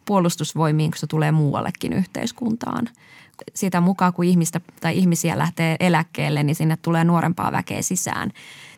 puolustusvoimiin, 0.06 0.92
kun 0.92 0.98
se 0.98 1.08
tulee 1.08 1.32
muuallekin 1.32 1.94
yhteiskuntaan. 1.94 2.90
Sitä 3.54 3.82
mukaan, 3.82 4.14
kun 4.14 4.26
ihmistä 4.26 4.62
tai 4.82 4.98
ihmisiä 4.98 5.38
lähtee 5.38 5.76
eläkkeelle, 5.80 6.44
niin 6.44 6.56
sinne 6.56 6.78
tulee 6.82 7.04
nuorempaa 7.04 7.52
väkeä 7.52 7.82
sisään. 7.82 8.32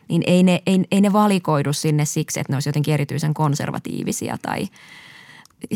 Niin 0.08 0.22
ei 0.26 0.42
ne, 0.42 0.62
ei, 0.66 0.84
ei 0.90 1.00
ne 1.00 1.12
valikoidu 1.12 1.72
sinne 1.72 2.04
siksi, 2.04 2.40
että 2.40 2.52
ne 2.52 2.56
olisi 2.56 2.68
jotenkin 2.68 2.94
erityisen 2.94 3.34
konservatiivisia 3.34 4.38
tai 4.42 4.68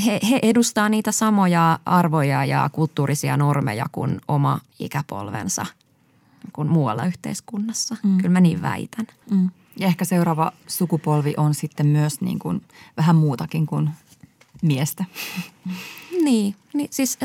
he, 0.07 0.21
he 0.31 0.39
edustaa 0.43 0.89
niitä 0.89 1.13
samoja 1.13 1.79
arvoja 1.87 2.45
ja 2.45 2.71
kulttuurisia 2.73 3.37
normeja 3.37 3.87
kuin 3.93 4.21
oma 4.29 4.61
ikäpolvensa 4.79 5.67
kuin 6.53 6.69
muualla 6.69 7.05
yhteiskunnassa. 7.05 7.97
Mm. 8.03 8.17
Kyllä 8.17 8.31
mä 8.31 8.41
niin 8.41 8.63
väitän. 8.63 9.07
Mm. 9.31 9.51
Ja 9.77 9.87
ehkä 9.87 10.05
seuraava 10.05 10.53
sukupolvi 10.67 11.35
on 11.37 11.55
sitten 11.55 11.87
myös 11.87 12.21
niin 12.21 12.39
kuin 12.39 12.63
vähän 12.97 13.17
muutakin 13.17 13.67
kuin 13.67 13.91
miestä. 14.63 15.05
Niin, 16.25 16.55
niin 16.75 16.89
siis 16.91 17.19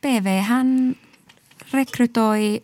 PV 0.00 0.42
hän 0.42 0.96
rekrytoi 1.72 2.62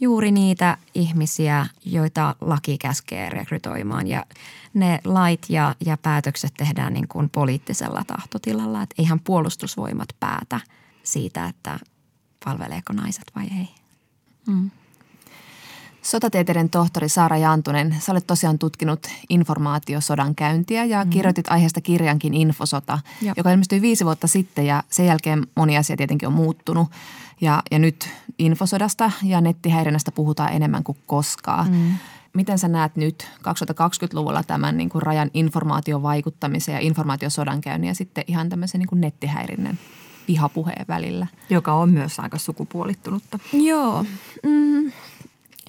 juuri 0.00 0.32
niitä 0.32 0.78
ihmisiä, 0.94 1.66
joita 1.84 2.36
laki 2.40 2.78
käskee 2.78 3.30
rekrytoimaan 3.30 4.06
ja 4.06 4.26
ne 4.74 5.00
lait 5.04 5.46
ja, 5.48 5.74
ja 5.86 5.96
päätökset 5.96 6.54
tehdään 6.56 6.92
niin 6.92 7.08
kuin 7.08 7.30
poliittisella 7.30 8.04
tahtotilalla. 8.06 8.82
Että 8.82 8.94
eihän 8.98 9.20
puolustusvoimat 9.20 10.08
päätä 10.20 10.60
siitä, 11.02 11.46
että 11.46 11.78
palveleeko 12.44 12.92
naiset 12.92 13.24
vai 13.36 13.44
ei. 13.44 13.68
Mm. 14.46 14.70
Sotatieteiden 16.04 16.70
tohtori 16.70 17.08
Saara 17.08 17.36
Jantunen, 17.36 17.96
sä 18.00 18.12
olet 18.12 18.26
tosiaan 18.26 18.58
tutkinut 18.58 19.06
informaatiosodan 19.28 20.34
käyntiä 20.34 20.84
ja 20.84 21.04
mm. 21.04 21.10
kirjoitit 21.10 21.48
aiheesta 21.48 21.80
kirjankin 21.80 22.34
Infosota, 22.34 22.98
Joo. 23.22 23.34
joka 23.36 23.50
ilmestyi 23.50 23.82
viisi 23.82 24.04
vuotta 24.04 24.26
sitten 24.26 24.66
ja 24.66 24.82
sen 24.90 25.06
jälkeen 25.06 25.46
moni 25.56 25.78
asia 25.78 25.96
tietenkin 25.96 26.28
on 26.28 26.32
muuttunut. 26.32 26.88
Ja, 27.40 27.62
ja 27.70 27.78
nyt 27.78 28.08
infosodasta 28.38 29.10
ja 29.22 29.40
nettihäirinnästä 29.40 30.12
puhutaan 30.12 30.52
enemmän 30.52 30.84
kuin 30.84 30.98
koskaan. 31.06 31.70
Mm. 31.70 31.92
Miten 32.32 32.58
sä 32.58 32.68
näet 32.68 32.96
nyt 32.96 33.28
2020-luvulla 33.38 34.42
tämän 34.42 34.76
niin 34.76 34.88
kuin 34.88 35.02
rajan 35.02 35.30
informaatiovaikuttamisen 35.34 36.72
ja 36.72 36.80
informaatiosodan 36.80 37.60
käynnin 37.60 37.88
ja 37.88 37.94
sitten 37.94 38.24
ihan 38.26 38.48
tämmöisen 38.48 38.78
niin 38.78 38.88
kuin 38.88 39.00
nettihäirinnän 39.00 39.78
vihapuheen 40.28 40.84
välillä? 40.88 41.26
Joka 41.50 41.72
on 41.72 41.90
myös 41.90 42.20
aika 42.20 42.38
sukupuolittunutta. 42.38 43.38
Joo. 43.52 44.04
Mm, 44.42 44.92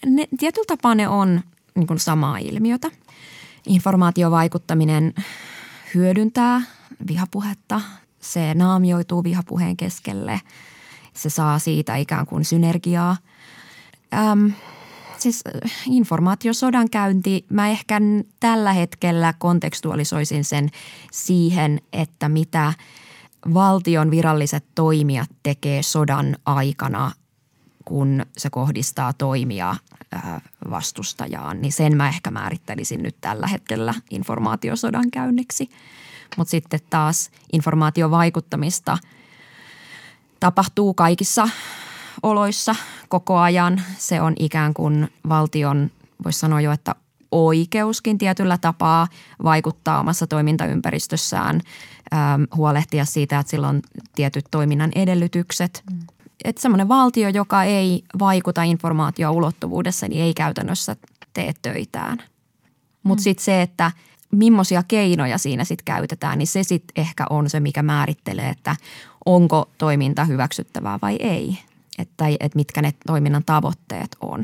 ne, 0.05 0.27
tietyllä 0.39 0.65
tapaa 0.67 0.95
ne 0.95 1.07
on 1.07 1.41
niin 1.75 1.87
kuin 1.87 1.99
samaa 1.99 2.37
ilmiötä. 2.37 2.91
Informaatiovaikuttaminen 3.67 5.13
hyödyntää 5.95 6.61
vihapuhetta. 7.07 7.81
Se 8.19 8.53
naamioituu 8.53 9.23
vihapuheen 9.23 9.77
keskelle. 9.77 10.41
Se 11.13 11.29
saa 11.29 11.59
siitä 11.59 11.95
ikään 11.95 12.25
kuin 12.25 12.45
synergiaa. 12.45 13.17
Öm, 14.31 14.53
siis 15.17 15.41
äh, 15.47 15.71
informaatiosodan 15.89 16.89
käynti, 16.89 17.45
mä 17.49 17.69
ehkä 17.69 18.01
tällä 18.39 18.73
hetkellä 18.73 19.33
kontekstualisoisin 19.33 20.43
sen 20.43 20.69
siihen, 21.11 21.81
että 21.93 22.29
mitä 22.29 22.73
valtion 23.53 24.11
viralliset 24.11 24.65
toimijat 24.75 25.29
tekee 25.43 25.83
sodan 25.83 26.35
aikana– 26.45 27.11
kun 27.85 28.25
se 28.37 28.49
kohdistaa 28.49 29.13
toimia 29.13 29.75
vastustajaan, 30.69 31.61
niin 31.61 31.71
sen 31.71 31.97
mä 31.97 32.07
ehkä 32.07 32.31
määrittelisin 32.31 33.03
nyt 33.03 33.15
tällä 33.21 33.47
hetkellä 33.47 33.93
informaatiosodan 34.11 35.11
käynniksi. 35.11 35.69
Mutta 36.37 36.51
sitten 36.51 36.79
taas 36.89 37.31
informaatiovaikuttamista 37.53 38.97
tapahtuu 40.39 40.93
kaikissa 40.93 41.49
oloissa 42.23 42.75
koko 43.09 43.37
ajan. 43.37 43.81
Se 43.97 44.21
on 44.21 44.33
ikään 44.39 44.73
kuin 44.73 45.07
valtion, 45.29 45.91
voisi 46.23 46.39
sanoa 46.39 46.61
jo, 46.61 46.71
että 46.71 46.95
oikeuskin 47.31 48.17
tietyllä 48.17 48.57
tapaa 48.57 49.07
vaikuttaa 49.43 49.99
omassa 49.99 50.27
toimintaympäristössään, 50.27 51.61
huolehtia 52.55 53.05
siitä, 53.05 53.39
että 53.39 53.51
sillä 53.51 53.67
on 53.67 53.81
tietyt 54.15 54.45
toiminnan 54.51 54.91
edellytykset. 54.95 55.83
Että 56.45 56.61
semmoinen 56.61 56.87
valtio, 56.87 57.29
joka 57.29 57.63
ei 57.63 58.03
vaikuta 58.19 58.63
informaatio-ulottuvuudessa, 58.63 60.07
niin 60.07 60.21
ei 60.21 60.33
käytännössä 60.33 60.95
tee 61.33 61.53
töitään. 61.61 62.17
Mutta 63.03 63.21
mm. 63.21 63.23
sitten 63.23 63.43
se, 63.43 63.61
että 63.61 63.91
millaisia 64.31 64.83
keinoja 64.87 65.37
siinä 65.37 65.63
sitten 65.63 65.85
käytetään, 65.85 66.37
niin 66.37 66.47
se 66.47 66.63
sitten 66.63 67.01
ehkä 67.01 67.25
on 67.29 67.49
se, 67.49 67.59
mikä 67.59 67.83
määrittelee, 67.83 68.49
että 68.49 68.75
onko 69.25 69.69
toiminta 69.77 70.25
hyväksyttävää 70.25 70.99
vai 71.01 71.15
ei. 71.19 71.59
Että, 71.97 72.25
että 72.39 72.55
mitkä 72.55 72.81
ne 72.81 72.93
toiminnan 73.07 73.43
tavoitteet 73.45 74.17
on. 74.21 74.43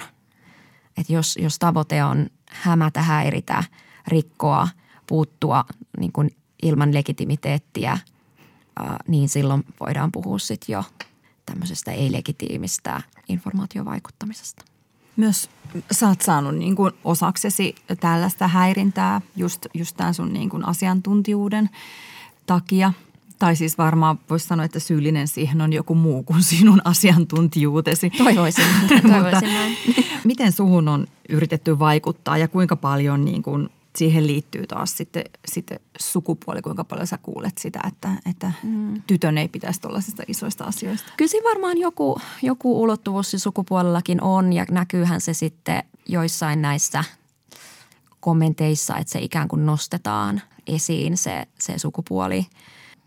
Että 0.97 1.13
jos, 1.13 1.37
jos 1.41 1.59
tavoite 1.59 2.03
on 2.03 2.27
hämätä, 2.49 3.01
häiritä, 3.01 3.63
rikkoa, 4.07 4.67
puuttua 5.07 5.65
niin 5.99 6.11
kuin 6.11 6.29
ilman 6.63 6.93
legitimiteettiä, 6.93 7.97
niin 9.07 9.29
silloin 9.29 9.65
voidaan 9.79 10.11
puhua 10.11 10.39
sitten 10.39 10.73
jo 10.73 10.83
tämmöisestä 11.51 11.91
ei-legitiimistä 11.91 13.01
informaatiovaikuttamisesta. 13.29 14.65
Myös 15.15 15.49
sä 15.91 16.07
oot 16.07 16.21
saanut 16.21 16.55
niin 16.55 16.75
kuin 16.75 16.93
osaksesi 17.03 17.75
tällaista 17.99 18.47
häirintää 18.47 19.21
just, 19.35 19.65
just 19.73 19.97
tämän 19.97 20.13
sun 20.13 20.33
niin 20.33 20.49
kuin 20.49 20.65
asiantuntijuuden 20.65 21.69
takia. 22.45 22.93
Tai 23.39 23.55
siis 23.55 23.77
varmaan 23.77 24.19
voisi 24.29 24.47
sanoa, 24.47 24.65
että 24.65 24.79
syyllinen 24.79 25.27
siihen 25.27 25.61
on 25.61 25.73
joku 25.73 25.95
muu 25.95 26.23
kuin 26.23 26.43
sinun 26.43 26.81
asiantuntijuutesi. 26.83 28.09
Toivoisin, 28.09 28.65
toivoisin 29.11 29.53
näin. 29.53 29.77
Miten 30.23 30.51
suhun 30.51 30.87
on 30.87 31.07
yritetty 31.29 31.79
vaikuttaa 31.79 32.37
ja 32.37 32.47
kuinka 32.47 32.75
paljon 32.75 33.25
niin 33.25 33.43
kuin– 33.43 33.69
siihen 33.97 34.27
liittyy 34.27 34.67
taas 34.67 34.97
sitten, 34.97 35.23
sitten 35.47 35.79
sukupuoli, 35.99 36.61
kuinka 36.61 36.83
paljon 36.83 37.07
sä 37.07 37.17
kuulet 37.17 37.57
sitä, 37.57 37.79
että, 37.87 38.09
että 38.29 38.51
mm. 38.63 39.01
tytön 39.07 39.37
ei 39.37 39.47
pitäisi 39.47 39.81
tuollaisista 39.81 40.23
isoista 40.27 40.63
asioista. 40.63 41.11
Kyllä 41.17 41.49
varmaan 41.49 41.77
joku, 41.77 42.21
joku 42.41 42.81
ulottuvuus 42.81 43.35
sukupuolellakin 43.37 44.23
on 44.23 44.53
ja 44.53 44.65
näkyyhän 44.71 45.21
se 45.21 45.33
sitten 45.33 45.83
joissain 46.07 46.61
näissä 46.61 47.03
kommenteissa, 48.19 48.97
että 48.97 49.13
se 49.13 49.19
ikään 49.19 49.47
kuin 49.47 49.65
nostetaan 49.65 50.41
esiin 50.67 51.17
se, 51.17 51.47
se 51.59 51.77
sukupuoli. 51.77 52.45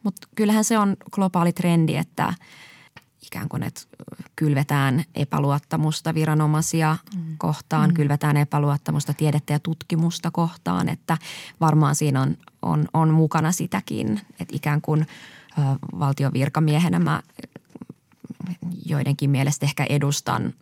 Mutta 0.03 0.29
kyllähän 0.35 0.65
se 0.65 0.79
on 0.79 0.97
globaali 1.13 1.53
trendi, 1.53 1.97
että– 1.97 2.35
ikään 3.27 3.49
kuin, 3.49 3.63
että 3.63 3.81
kylvetään 4.37 5.05
epäluottamusta 5.15 6.15
viranomaisia 6.15 6.97
mm. 7.17 7.39
kohtaan, 7.39 7.91
mm. 7.91 7.95
kylvetään 7.95 8.37
epäluottamusta 8.37 9.15
tiedettä 9.15 9.53
ja 9.53 9.59
tutkimusta 9.59 10.31
kohtaan, 10.31 10.89
että 10.89 11.19
varmaan 11.61 11.95
siinä 11.95 12.23
on, 12.23 12.37
on, 12.63 12.89
on 12.95 13.11
mukana 13.11 13.53
sitäkin, 13.53 14.21
että 14.41 14.57
ikään 14.57 14.81
kuin 14.81 15.07
ö, 15.59 15.63
valtion 15.99 16.33
virkamiehenä 16.33 16.99
mä 16.99 17.23
joidenkin 18.87 19.31
mielestä 19.31 19.67
ehkä 19.67 19.87
edustan 19.89 20.55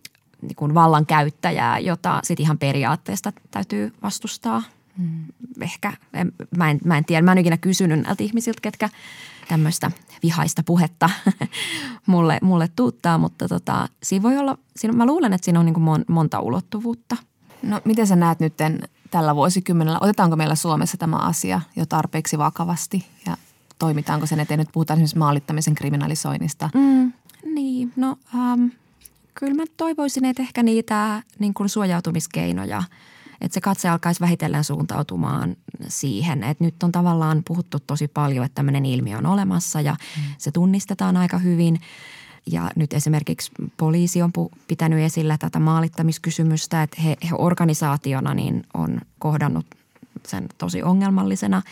niin 0.42 0.56
kuin 0.56 0.74
vallankäyttäjää, 0.74 1.78
jota 1.78 2.20
sitten 2.24 2.44
ihan 2.44 2.58
periaatteesta 2.58 3.32
täytyy 3.50 3.92
vastustaa. 4.02 4.62
Mm. 4.98 5.24
Ehkä, 5.60 5.92
en, 6.12 6.32
mä, 6.56 6.70
en, 6.70 6.80
mä 6.84 6.98
en 6.98 7.04
tiedä, 7.04 7.22
mä 7.22 7.32
en 7.32 7.38
ikinä 7.38 7.56
kysynyt 7.56 8.02
näiltä 8.02 8.22
ihmisiltä, 8.22 8.60
ketkä 8.62 8.88
tämmöistä 9.52 9.90
vihaista 10.22 10.62
puhetta 10.62 11.10
mulle, 12.06 12.38
mulle 12.42 12.68
tuuttaa, 12.76 13.18
mutta 13.18 13.48
tota, 13.48 13.88
siinä 14.02 14.22
voi 14.22 14.38
olla, 14.38 14.58
siinä, 14.76 14.96
mä 14.96 15.06
luulen, 15.06 15.32
että 15.32 15.44
siinä 15.44 15.60
on 15.60 15.66
niin 15.66 15.74
kuin 15.74 15.84
mon, 15.84 16.04
monta 16.08 16.40
ulottuvuutta. 16.40 17.16
No 17.62 17.80
miten 17.84 18.06
sä 18.06 18.16
näet 18.16 18.40
nyt 18.40 18.54
tällä 19.10 19.34
vuosikymmenellä, 19.36 19.98
otetaanko 20.00 20.36
meillä 20.36 20.54
Suomessa 20.54 20.96
tämä 20.96 21.16
asia 21.16 21.60
jo 21.76 21.86
tarpeeksi 21.86 22.38
vakavasti 22.38 23.06
ja 23.26 23.36
toimitaanko 23.78 24.26
sen 24.26 24.40
eteen? 24.40 24.58
Nyt 24.58 24.72
puhutaan 24.72 24.96
esimerkiksi 24.96 25.18
maalittamisen 25.18 25.74
kriminalisoinnista. 25.74 26.70
Mm, 26.74 27.12
niin, 27.54 27.92
no 27.96 28.16
um, 28.34 28.70
kyllä 29.34 29.54
mä 29.54 29.64
toivoisin, 29.76 30.24
että 30.24 30.42
ehkä 30.42 30.62
niitä 30.62 31.22
niin 31.38 31.54
kuin 31.54 31.68
suojautumiskeinoja– 31.68 32.82
että 33.42 33.54
se 33.54 33.60
katse 33.60 33.88
alkaisi 33.88 34.20
vähitellen 34.20 34.64
suuntautumaan 34.64 35.56
siihen, 35.88 36.44
että 36.44 36.64
nyt 36.64 36.82
on 36.82 36.92
tavallaan 36.92 37.42
puhuttu 37.46 37.80
tosi 37.80 38.08
paljon, 38.08 38.44
että 38.44 38.54
tämmöinen 38.54 38.86
ilmiö 38.86 39.18
on 39.18 39.26
olemassa 39.26 39.80
ja 39.80 39.92
mm. 39.92 40.22
se 40.38 40.50
tunnistetaan 40.50 41.16
aika 41.16 41.38
hyvin. 41.38 41.80
Ja 42.46 42.70
nyt 42.76 42.92
esimerkiksi 42.92 43.52
poliisi 43.76 44.22
on 44.22 44.32
pitänyt 44.68 44.98
esillä 44.98 45.38
tätä 45.38 45.58
maalittamiskysymystä, 45.58 46.82
että 46.82 47.02
he, 47.02 47.16
he 47.24 47.30
organisaationa 47.38 48.34
niin 48.34 48.62
on 48.74 49.00
kohdannut 49.18 49.66
sen 50.26 50.46
tosi 50.58 50.82
ongelmallisena. 50.82 51.62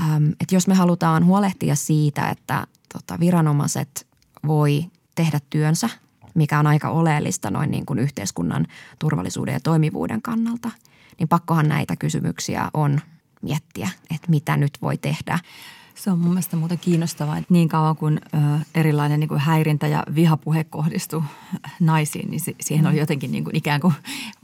Ähm, 0.00 0.28
että 0.40 0.54
jos 0.54 0.66
me 0.66 0.74
halutaan 0.74 1.24
huolehtia 1.24 1.74
siitä, 1.74 2.28
että 2.28 2.66
tota, 2.92 3.20
viranomaiset 3.20 4.06
voi 4.46 4.84
tehdä 5.14 5.40
työnsä 5.50 5.88
mikä 6.36 6.58
on 6.58 6.66
aika 6.66 6.88
oleellista 6.88 7.50
noin 7.50 7.70
niin 7.70 7.86
kuin 7.86 7.98
yhteiskunnan 7.98 8.66
turvallisuuden 8.98 9.52
ja 9.52 9.60
toimivuuden 9.60 10.22
kannalta, 10.22 10.70
niin 11.18 11.28
pakkohan 11.28 11.68
näitä 11.68 11.96
kysymyksiä 11.96 12.70
on 12.74 13.00
miettiä, 13.42 13.90
että 14.14 14.30
mitä 14.30 14.56
nyt 14.56 14.78
voi 14.82 14.98
tehdä. 14.98 15.38
Se 15.94 16.10
on 16.10 16.18
mun 16.18 16.28
mielestä 16.28 16.56
muuten 16.56 16.78
kiinnostavaa, 16.78 17.38
että 17.38 17.54
niin 17.54 17.68
kauan 17.68 17.96
kuin 17.96 18.20
ö, 18.34 18.38
erilainen 18.74 19.20
niin 19.20 19.28
kuin 19.28 19.40
häirintä 19.40 19.86
ja 19.86 20.04
vihapuhe 20.14 20.64
kohdistuu 20.64 21.24
naisiin, 21.80 22.30
niin 22.30 22.40
siihen 22.60 22.86
on 22.86 22.96
jotenkin 22.96 23.32
niin 23.32 23.44
kuin 23.44 23.56
ikään 23.56 23.80
kuin 23.80 23.94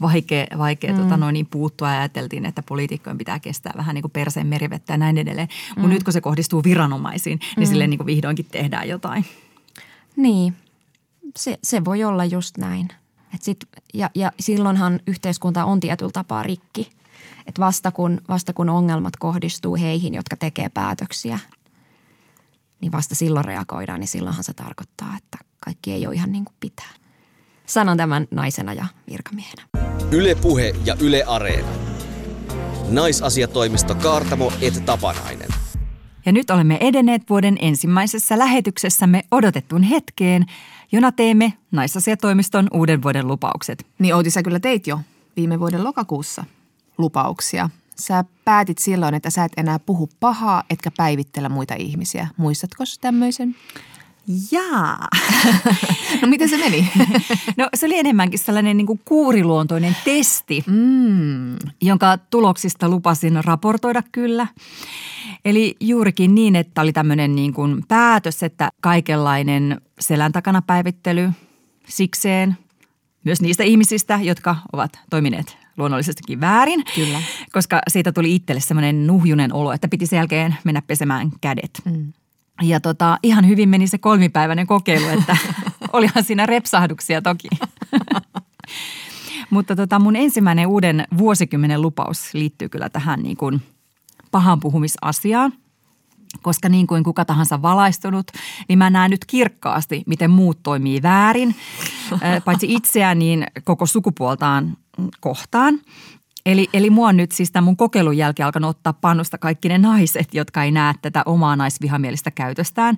vaikea, 0.01 0.47
vaikea 0.59 0.93
mm. 0.93 0.99
tota 0.99 1.17
noin, 1.17 1.33
niin 1.33 1.47
puuttua. 1.47 1.91
Ja 1.91 1.99
ajateltiin, 1.99 2.47
että 2.47 2.63
poliitikkojen 2.63 3.19
pitää 3.19 3.41
kestää 3.41 3.73
vähän 3.77 3.95
niin 3.95 4.03
kuin 4.03 4.13
perseen 4.13 4.47
merivettä 4.47 4.93
ja 4.93 4.97
näin 4.97 5.19
edelleen. 5.19 5.49
Mutta 5.69 5.89
mm. 5.89 5.95
nyt 5.95 6.03
kun 6.03 6.13
se 6.13 6.21
kohdistuu 6.21 6.65
viranomaisiin, 6.65 7.39
niin 7.57 7.69
mm. 7.69 7.71
sille 7.71 7.87
niin 7.87 7.99
kuin 7.99 8.07
vihdoinkin 8.07 8.47
tehdään 8.51 8.89
jotain. 8.89 9.25
Niin, 10.17 10.57
se, 11.37 11.59
se 11.63 11.85
voi 11.85 12.05
olla 12.05 12.25
just 12.25 12.59
näin. 12.59 12.89
Et 13.35 13.43
sit, 13.43 13.59
ja, 13.95 14.11
ja 14.15 14.33
silloinhan 14.41 15.01
yhteiskunta 15.07 15.65
on 15.65 15.81
tietyllä 15.81 16.13
tapaa 16.13 16.43
rikki– 16.43 16.91
että 17.47 17.61
vasta 17.61 17.93
kun, 17.93 18.21
vasta 18.29 18.53
kun 18.53 18.69
ongelmat 18.69 19.17
kohdistuu 19.17 19.77
heihin, 19.77 20.15
jotka 20.15 20.37
tekee 20.37 20.69
päätöksiä, 20.69 21.39
niin 22.81 22.93
vasta 22.93 23.15
silloin 23.15 23.45
reagoidaan, 23.45 24.01
niin 24.01 24.09
silloinhan 24.09 24.45
se 24.45 24.55
tarkoittaa, 24.55 25.15
että 25.19 25.39
kaikki 25.65 25.93
ei 25.93 26.07
ole 26.07 26.15
ihan 26.15 26.33
niin 26.33 26.45
kuin 26.45 26.57
pitää. 26.61 26.91
Sanon 27.67 27.97
tämän 27.97 28.27
naisena 28.31 28.73
ja 28.73 28.87
virkamiehenä. 29.11 29.63
Yle 30.11 30.35
Puhe 30.35 30.75
ja 30.85 30.97
Yle 31.01 31.25
Areena. 31.27 31.69
Naisasiatoimisto 32.89 33.95
Kaartamo 33.95 34.53
et 34.61 34.85
Tapanainen. 34.87 35.49
Ja 36.27 36.33
nyt 36.33 36.51
olemme 36.51 36.79
edenneet 36.81 37.23
vuoden 37.31 37.57
ensimmäisessä 37.61 38.39
lähetyksessämme 38.39 39.23
odotettuun 39.31 39.83
hetkeen, 39.83 40.47
jona 40.93 41.13
teemme 41.13 41.53
naisasiatoimiston 41.71 42.69
uuden 42.73 43.03
vuoden 43.03 43.29
lupaukset. 43.29 43.87
Niin 43.99 44.15
Outi, 44.15 44.31
sä 44.31 44.43
kyllä 44.43 44.61
teit 44.61 44.87
jo 44.87 45.01
viime 45.37 45.61
vuoden 45.61 45.85
lokakuussa 45.85 46.45
lupauksia. 46.99 47.71
Sä 47.97 48.25
päätit 48.45 48.79
silloin, 48.79 49.15
että 49.15 49.31
sä 49.31 49.45
et 49.45 49.53
enää 49.57 49.79
puhu 49.79 50.09
pahaa, 50.21 50.63
etkä 50.71 50.91
päivittele 50.97 51.49
muita 51.49 51.75
ihmisiä. 51.75 52.29
Muistatko 52.37 52.85
tämmöisen? 53.01 53.57
Jaa. 54.51 55.09
no 56.23 56.29
miten 56.29 56.49
se 56.49 56.59
meni? 56.59 56.93
no 57.59 57.69
se 57.75 57.87
oli 57.87 57.99
enemmänkin 57.99 58.39
sellainen 58.39 58.77
niin 58.77 58.87
kuin 58.87 59.01
kuuriluontoinen 59.05 59.97
testi, 60.05 60.65
mm. 60.67 61.57
jonka 61.81 62.19
tuloksista 62.19 62.89
lupasin 62.89 63.45
raportoida 63.45 64.03
kyllä. 64.13 64.47
Eli 65.45 65.77
juurikin 65.81 66.35
niin, 66.35 66.57
että 66.57 66.81
oli 66.81 66.93
tämmöinen 66.93 67.35
niin 67.35 67.55
kuin 67.55 67.85
päätös, 67.89 68.43
että 68.43 68.71
kaikenlainen 68.81 69.81
selän 70.01 70.33
takana 70.33 70.63
päivittely 70.63 71.31
sikseen, 71.89 72.57
myös 73.25 73.41
niistä 73.41 73.65
ihmisistä, 73.65 74.19
jotka 74.23 74.57
ovat 74.73 75.01
toimineet 75.11 75.57
luonnollisestikin 75.77 76.41
väärin. 76.41 76.85
Kyllä. 76.95 77.23
Koska 77.53 77.81
siitä 77.89 78.13
tuli 78.13 78.35
itselle 78.35 78.61
semmoinen 78.61 79.07
nuhjunen 79.07 79.53
olo, 79.53 79.73
että 79.73 79.89
piti 79.89 80.07
sen 80.07 80.17
jälkeen 80.17 80.57
mennä 80.65 80.83
pesemään 80.87 81.31
kädet. 81.41 81.71
Mm. 81.85 82.13
Ja 82.63 82.81
tota, 82.81 83.19
ihan 83.23 83.49
hyvin 83.49 83.69
meni 83.69 83.87
se 83.87 83.99
kolmipäiväinen 83.99 84.67
kokeilu, 84.67 85.09
että 85.09 85.37
olihan 85.93 86.25
siinä 86.25 86.47
repsahduksia 86.47 87.23
toki. 87.23 87.49
Mutta 89.51 89.77
tota, 89.77 89.99
mun 89.99 90.17
ensimmäinen 90.17 90.67
uuden 90.67 91.05
vuosikymmenen 91.19 91.83
lupaus 91.83 92.35
liittyy 92.35 92.69
kyllä 92.69 92.89
tähän 92.89 93.23
niin 93.23 93.37
kuin 93.37 93.63
pahan 94.33 94.61
puhumisasiaan. 94.61 95.53
Koska 96.43 96.69
niin 96.69 96.87
kuin 96.87 97.05
kuka 97.05 97.25
tahansa 97.25 97.63
valaistunut, 97.63 98.27
niin 98.69 98.79
mä 98.79 98.91
näen 98.91 99.11
nyt 99.11 99.25
kirkkaasti, 99.25 100.03
miten 100.07 100.31
muut 100.31 100.63
toimii 100.63 101.03
väärin. 101.03 101.55
Paitsi 102.45 102.75
itseään, 102.75 103.19
niin 103.19 103.47
koko 103.65 103.87
sukupuoltaan 103.87 104.77
kohtaan. 105.21 105.79
Eli, 106.47 106.69
eli 106.73 106.91
mua 106.91 107.09
on 107.09 107.17
nyt 107.17 107.33
siis 107.33 107.51
tämän 107.51 107.65
mun 107.65 107.77
kokeilun 107.77 108.17
jälkeen 108.17 108.47
alkanut 108.47 108.71
ottaa 108.71 108.93
pannusta 108.93 109.39
kaikki 109.39 109.69
ne 109.69 109.79
naiset, 109.79 110.35
jotka 110.35 110.63
ei 110.63 110.71
näe 110.71 110.95
tätä 111.03 111.23
omaa 111.27 111.57
naisvihamielistä 111.57 112.31
käytöstään. 112.31 112.97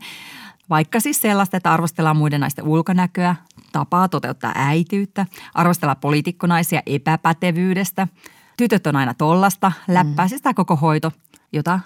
Vaikka 0.71 1.01
siis 1.01 1.21
sellaista, 1.21 1.57
että 1.57 1.73
arvostellaan 1.73 2.17
muiden 2.17 2.41
naisten 2.41 2.65
ulkonäköä, 2.65 3.37
tapaa 3.73 4.09
toteuttaa 4.09 4.53
äityyttä, 4.55 5.27
arvostellaan 5.55 6.01
poliitikkonaisia 6.01 6.83
epäpätevyydestä. 6.87 8.09
Tytöt 8.57 8.87
on 8.87 8.97
aina 8.97 9.15
tollasta, 9.15 9.73
läppää 9.89 10.25
mm. 10.25 10.29
siis 10.29 10.43
tämä 10.43 10.55
koko 10.55 10.77
hoito, 10.77 11.13
jota 11.53 11.81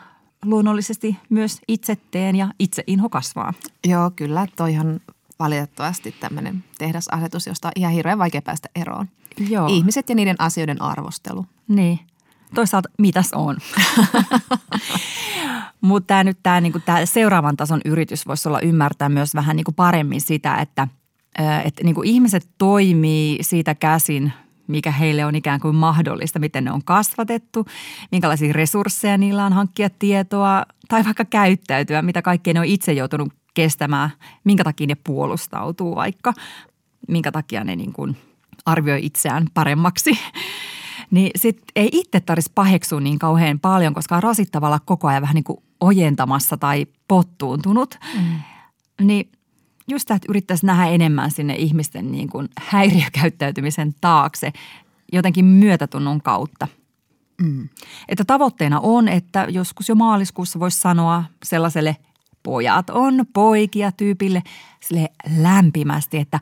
luonnollisesti 0.45 1.17
myös 1.29 1.59
itse 1.69 1.99
teen 2.11 2.37
ja 2.37 2.49
itse 2.59 2.85
inho 2.87 3.09
kasvaa. 3.09 3.55
Joo, 3.87 4.11
kyllä. 4.11 4.47
Toihan 4.57 5.01
valitettavasti 5.39 6.15
tämmöinen 6.21 6.65
tehdasasetus, 6.79 7.47
josta 7.47 7.69
on 7.69 7.73
ihan 7.77 7.93
hirveän 7.93 8.19
vaikea 8.19 8.43
päästä 8.43 8.69
eroon. 8.75 9.09
Joo. 9.49 9.67
Ihmiset 9.71 10.09
ja 10.09 10.15
niiden 10.15 10.37
asioiden 10.39 10.83
arvostelu. 10.83 11.47
Niin. 11.69 11.99
Toisaalta 12.55 12.89
mitäs 12.99 13.31
on? 13.35 13.57
Mutta 15.81 16.07
tämä 16.07 16.25
nyt 16.25 16.39
tämä 16.43 16.61
niinku, 16.61 16.79
seuraavan 17.05 17.57
tason 17.57 17.81
yritys 17.85 18.27
voisi 18.27 18.49
olla 18.49 18.61
ymmärtää 18.61 19.09
myös 19.09 19.35
vähän 19.35 19.57
niinku 19.57 19.73
paremmin 19.73 20.21
sitä, 20.21 20.57
että 20.57 20.89
et, 21.65 21.81
niinku 21.83 22.03
ihmiset 22.03 22.49
toimii 22.59 23.39
siitä 23.41 23.75
käsin, 23.75 24.33
mikä 24.69 24.91
heille 24.91 25.25
on 25.25 25.35
ikään 25.35 25.61
kuin 25.61 25.77
mahdollista, 25.77 26.39
miten 26.39 26.65
ne 26.65 26.73
on 26.73 26.85
kasvatettu, 26.85 27.67
minkälaisia 28.13 28.53
resursseja 28.53 29.19
niillä 29.19 29.45
on 29.45 29.53
hankkia 29.53 29.91
tietoa 29.99 30.67
tai 30.89 31.05
vaikka 31.05 31.25
käyttäytyä, 31.25 32.03
mitä 32.03 32.23
kaikkea 32.23 32.55
ne 32.55 32.61
on 32.61 32.67
itse 32.67 32.93
joutunut 32.93 33.33
kestämään, 33.55 34.11
minkä 34.45 34.65
takia 34.65 34.87
ne 34.87 34.95
puolustautuu 34.95 35.97
vaikka, 35.97 36.33
minkä 37.09 37.33
takia 37.33 37.65
ne 37.65 37.77
niin 37.77 37.93
kuin 37.93 38.17
arvioi 38.67 39.07
itseään 39.07 39.47
paremmaksi. 39.55 40.11
Niin 41.11 41.31
sit 41.37 41.63
ei 41.77 41.89
itse 41.93 42.21
tarvitsisi 42.21 42.53
paheksua 42.55 43.01
niin 43.01 43.19
kauhean 43.19 43.61
paljon, 43.61 43.95
koska 43.95 44.17
on 44.17 44.23
rasittavalla 44.23 44.81
koko 44.85 45.09
ajan 45.09 45.23
vähän 45.23 45.35
niin 45.35 45.45
kuin 45.45 45.59
ojentamassa 45.81 46.57
tai 46.57 46.87
pottuuntunut. 47.09 47.99
Mm. 48.15 48.41
Niin 49.07 49.31
just 49.89 50.07
tämä, 50.07 50.17
että 50.17 50.27
yrittäisi 50.31 50.67
nähdä 50.67 50.87
enemmän 50.87 51.31
sinne 51.31 51.55
ihmisten 51.55 52.13
niin 52.13 52.29
kuin 52.29 52.49
häiriökäyttäytymisen 52.59 53.95
taakse 54.01 54.53
jotenkin 55.13 55.45
myötätunnon 55.45 56.23
kautta. 56.23 56.69
Mm. 57.43 57.69
Että 58.09 58.25
tavoitteena 58.25 58.81
on, 58.81 59.09
että 59.09 59.47
joskus 59.51 59.89
jo 59.89 59.95
maaliskuussa 59.95 60.61
voisi 60.61 60.81
sanoa 60.81 61.25
sellaiselle 61.45 61.97
pojat 62.43 62.91
on 62.91 63.25
poikia 63.33 63.93
tyypille 63.93 64.43
sille 64.81 65.09
lämpimästi, 65.37 66.17
että 66.17 66.41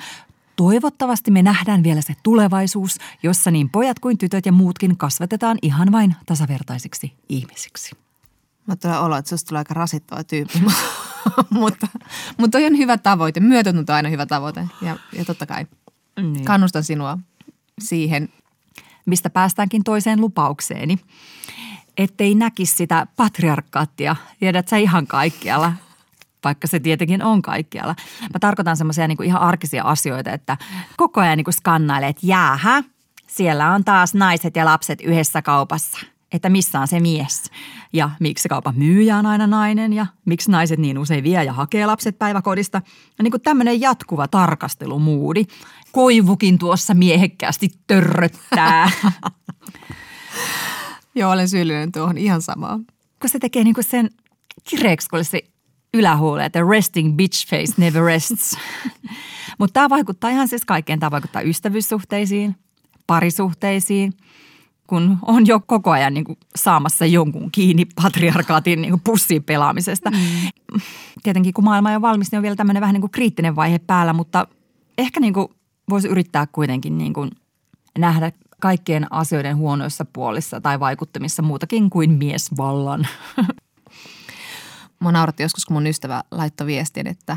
Toivottavasti 0.57 1.31
me 1.31 1.43
nähdään 1.43 1.83
vielä 1.83 2.01
se 2.01 2.15
tulevaisuus, 2.23 2.99
jossa 3.23 3.51
niin 3.51 3.71
pojat 3.71 3.99
kuin 3.99 4.19
tytöt 4.19 4.47
ja 4.47 4.53
muutkin 4.53 4.97
kasvatetaan 4.97 5.59
ihan 5.63 5.93
vain 5.93 6.15
tasavertaisiksi 6.27 7.13
ihmisiksi. 7.29 7.97
Mä 8.67 8.77
tulee 8.77 8.99
olo, 8.99 9.17
että 9.17 9.29
susta 9.29 9.49
tulee 9.49 9.61
aika 9.61 9.75
rasittava 9.75 10.25
tyyppi, 10.25 10.63
mutta, 11.51 11.87
mutta 12.37 12.59
toi 12.59 12.67
on 12.67 12.79
hyvä 12.79 12.99
tavoite. 12.99 13.41
Myötätunto 13.41 13.93
on 13.93 13.97
aina 13.97 14.09
hyvä 14.09 14.27
tavoite 14.27 14.69
ja, 14.83 14.97
ja 15.13 15.25
totta 15.25 15.47
kai 15.47 15.67
niin. 16.23 16.45
kannustan 16.45 16.85
sinua 16.85 17.19
siihen. 17.81 18.29
Mistä 19.07 19.31
päästäänkin 19.31 19.85
toiseen 19.85 20.21
lupaukseeni. 20.21 20.99
Ettei 21.97 22.35
näkisi 22.35 22.77
sitä 22.77 23.07
patriarkaattia, 23.17 24.17
tiedät 24.41 24.69
sä 24.69 24.77
ihan 24.77 25.07
kaikkialla– 25.07 25.73
vaikka 26.47 26.67
se 26.67 26.81
tietenkin 26.81 27.23
on 27.23 27.43
kaikkialla. 27.43 27.95
Mä 28.23 28.39
tarkoitan 28.41 28.77
semmoisia 28.77 29.09
niin 29.09 29.23
ihan 29.25 29.43
arkisia 29.43 29.83
asioita, 29.85 30.31
että 30.31 30.57
koko 30.97 31.21
ajan 31.21 31.37
niin 31.37 31.45
kuin 31.45 31.55
skannailee, 31.55 32.09
että 32.09 32.27
jäähä, 32.27 32.83
siellä 33.27 33.73
on 33.73 33.85
taas 33.85 34.15
naiset 34.15 34.57
ja 34.57 34.65
lapset 34.65 35.01
yhdessä 35.01 35.43
kaupassa. 35.43 35.99
Että 36.33 36.49
missä 36.49 36.81
on 36.81 36.89
se 36.89 37.01
mies 37.01 37.51
ja 37.93 38.11
miksi 38.21 38.49
kaupan 38.49 38.79
myyjä 38.79 39.17
on 39.17 39.27
aina 39.27 39.47
nainen 39.47 39.93
ja 39.93 40.07
miksi 40.25 40.51
naiset 40.51 40.79
niin 40.79 40.99
usein 40.99 41.25
vie 41.25 41.45
ja 41.45 41.53
hakee 41.53 41.87
lapset 41.87 42.19
päiväkodista. 42.19 42.83
Ja 43.19 43.23
niin 43.23 43.31
kuin 43.31 43.41
tämmöinen 43.41 43.81
jatkuva 43.81 44.29
tarkastelumuudi. 44.29 45.45
Koivukin 45.93 46.59
tuossa 46.59 46.95
miehekkäästi 46.95 47.69
törröttää. 47.87 48.91
Joo, 51.15 51.31
olen 51.31 51.49
syyllinen 51.49 51.93
tuohon 51.93 52.19
ihan 52.19 52.43
samaa. 52.43 52.81
Kun 53.21 53.31
se 53.31 53.39
tekee 53.39 53.65
niin 53.65 53.75
kuin 53.75 53.85
sen 53.85 54.11
kireeksi, 54.65 55.09
kun 55.09 55.25
se 55.25 55.43
ylähuule, 55.95 56.45
että 56.45 56.61
resting 56.71 57.17
bitch 57.17 57.49
face 57.49 57.75
never 57.77 58.03
rests. 58.03 58.57
Mutta 59.59 59.73
tämä 59.73 59.89
vaikuttaa 59.89 60.31
ihan 60.31 60.49
siis 60.49 60.65
kaikkeen. 60.65 61.01
Tämä 61.01 61.11
vaikuttaa 61.11 61.43
ystävyyssuhteisiin, 61.43 62.57
parisuhteisiin, 63.07 64.13
kun 64.87 65.19
on 65.23 65.47
jo 65.47 65.61
koko 65.61 65.91
ajan 65.91 66.15
niin 66.15 66.25
kuin 66.25 66.39
saamassa 66.57 67.07
jonkun 67.07 67.51
kiinni 67.53 67.85
patriarkaatin 68.03 68.83
niin 68.83 68.93
kuin 68.93 69.03
pussiin 69.05 69.45
pelaamisesta. 69.45 70.11
Mm. 70.11 70.81
Tietenkin 71.23 71.55
kun 71.55 71.65
maailma 71.65 71.91
on 71.91 72.03
valmis, 72.03 72.33
niin 72.33 72.39
on 72.39 72.43
vielä 72.43 72.57
tämmöinen 72.57 72.81
vähän 72.81 72.95
niin 72.95 73.01
kuin 73.01 73.11
kriittinen 73.11 73.57
vaihe 73.57 73.79
päällä, 73.79 74.13
mutta 74.13 74.47
ehkä 74.99 75.21
niin 75.21 75.35
kuin 75.35 75.49
voisi 75.91 76.09
yrittää 76.09 76.47
kuitenkin 76.47 76.99
niin 76.99 77.13
kuin 77.13 77.31
nähdä 77.99 78.33
kaikkien 78.61 79.13
asioiden 79.13 79.57
huonoissa 79.57 80.05
puolissa 80.05 80.61
tai 80.61 80.81
vaikuttamissa 80.81 81.43
muutakin 81.43 81.91
kuin 81.91 82.11
miesvallan. 82.11 83.07
Mua 85.01 85.13
nauratti 85.13 85.43
joskus, 85.43 85.67
kun 85.67 85.75
mun 85.75 85.87
ystävä 85.87 86.23
laittoi 86.31 86.67
viestin, 86.67 87.07
että 87.07 87.37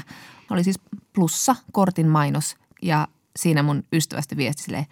oli 0.50 0.64
siis 0.64 0.80
plussa 1.14 1.56
kortin 1.72 2.08
mainos 2.08 2.56
ja 2.82 3.08
siinä 3.40 3.64
mun 3.64 3.84
ystävästä 3.94 4.38
viesti 4.38 4.64
silleen, 4.64 4.86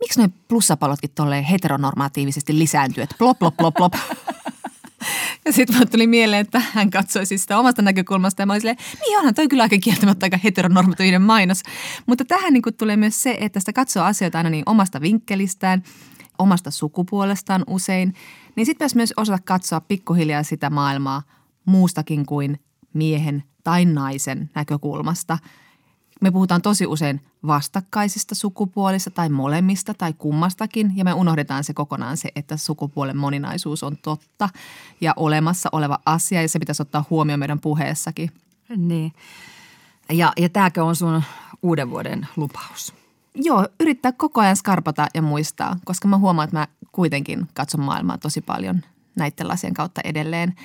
miksi 0.00 0.20
noin 0.20 0.34
plussapalotkin 0.48 1.10
tolleen 1.14 1.44
heteronormatiivisesti 1.44 2.58
lisääntyy, 2.58 3.02
että 3.02 3.16
plop, 3.18 3.38
plop, 3.38 3.56
plop, 3.56 3.74
plop. 3.74 3.92
Ja 5.44 5.52
sitten 5.52 5.76
vaan 5.76 5.88
tuli 5.88 6.06
mieleen, 6.06 6.40
että 6.40 6.62
hän 6.72 6.90
katsoi 6.90 7.26
siis 7.26 7.42
sitä 7.42 7.58
omasta 7.58 7.82
näkökulmasta 7.82 8.42
ja 8.42 8.46
mä 8.46 8.52
olin 8.52 8.60
silleen, 8.60 8.76
niin 9.00 9.18
onhan 9.18 9.34
toi 9.34 9.48
kyllä 9.48 9.62
aika 9.62 9.78
kieltämättä 9.78 10.26
aika 10.26 10.38
heteronormatiivinen 10.44 11.22
mainos. 11.22 11.62
Mutta 12.06 12.24
tähän 12.24 12.52
niin 12.52 12.62
tulee 12.78 12.96
myös 12.96 13.22
se, 13.22 13.36
että 13.40 13.60
sitä 13.60 13.72
katsoo 13.72 14.04
asioita 14.04 14.38
aina 14.38 14.50
niin 14.50 14.62
omasta 14.66 15.00
vinkkelistään, 15.00 15.82
omasta 16.38 16.70
sukupuolestaan 16.70 17.64
usein. 17.66 18.14
Niin 18.56 18.66
sitten 18.66 18.90
myös 18.94 19.14
osata 19.16 19.38
katsoa 19.44 19.80
pikkuhiljaa 19.80 20.42
sitä 20.42 20.70
maailmaa 20.70 21.22
muustakin 21.64 22.26
kuin 22.26 22.60
miehen 22.94 23.44
tai 23.64 23.84
naisen 23.84 24.50
näkökulmasta– 24.54 25.38
me 26.22 26.30
puhutaan 26.30 26.62
tosi 26.62 26.86
usein 26.86 27.20
vastakkaisista 27.46 28.34
sukupuolista 28.34 29.10
tai 29.10 29.28
molemmista 29.28 29.94
tai 29.94 30.12
kummastakin 30.12 30.92
ja 30.96 31.04
me 31.04 31.12
unohdetaan 31.12 31.64
se 31.64 31.74
kokonaan 31.74 32.16
se, 32.16 32.28
että 32.36 32.56
sukupuolen 32.56 33.16
moninaisuus 33.16 33.82
on 33.82 33.96
totta 33.96 34.48
ja 35.00 35.12
olemassa 35.16 35.68
oleva 35.72 35.98
asia 36.06 36.42
ja 36.42 36.48
se 36.48 36.58
pitäisi 36.58 36.82
ottaa 36.82 37.04
huomioon 37.10 37.38
meidän 37.38 37.60
puheessakin. 37.60 38.30
Niin. 38.76 39.12
Ja, 40.10 40.32
ja 40.36 40.48
tämäkö 40.48 40.84
on 40.84 40.96
sun 40.96 41.22
uuden 41.62 41.90
vuoden 41.90 42.28
lupaus? 42.36 42.94
Joo, 43.34 43.68
yrittää 43.80 44.12
koko 44.12 44.40
ajan 44.40 44.56
skarpata 44.56 45.06
ja 45.14 45.22
muistaa, 45.22 45.76
koska 45.84 46.08
mä 46.08 46.18
huomaan, 46.18 46.44
että 46.44 46.58
mä 46.58 46.66
kuitenkin 46.92 47.48
katson 47.54 47.80
maailmaa 47.80 48.18
tosi 48.18 48.40
paljon 48.40 48.82
näiden 49.16 49.48
lasien 49.48 49.74
kautta 49.74 50.00
edelleen– 50.04 50.54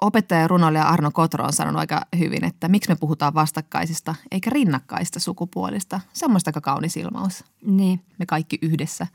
opettaja 0.00 0.48
runoilija 0.48 0.88
Arno 0.88 1.10
Kotro 1.10 1.44
on 1.44 1.52
sanonut 1.52 1.80
aika 1.80 2.02
hyvin, 2.18 2.44
että 2.44 2.68
miksi 2.68 2.90
me 2.90 2.96
puhutaan 2.96 3.34
vastakkaisista 3.34 4.14
eikä 4.30 4.50
rinnakkaista 4.50 5.20
sukupuolista. 5.20 6.00
Semmoista 6.12 6.48
aika 6.48 6.60
kaunis 6.60 6.96
ilmaus. 6.96 7.44
Niin. 7.66 8.00
Me 8.18 8.26
kaikki 8.26 8.58
yhdessä. 8.62 9.06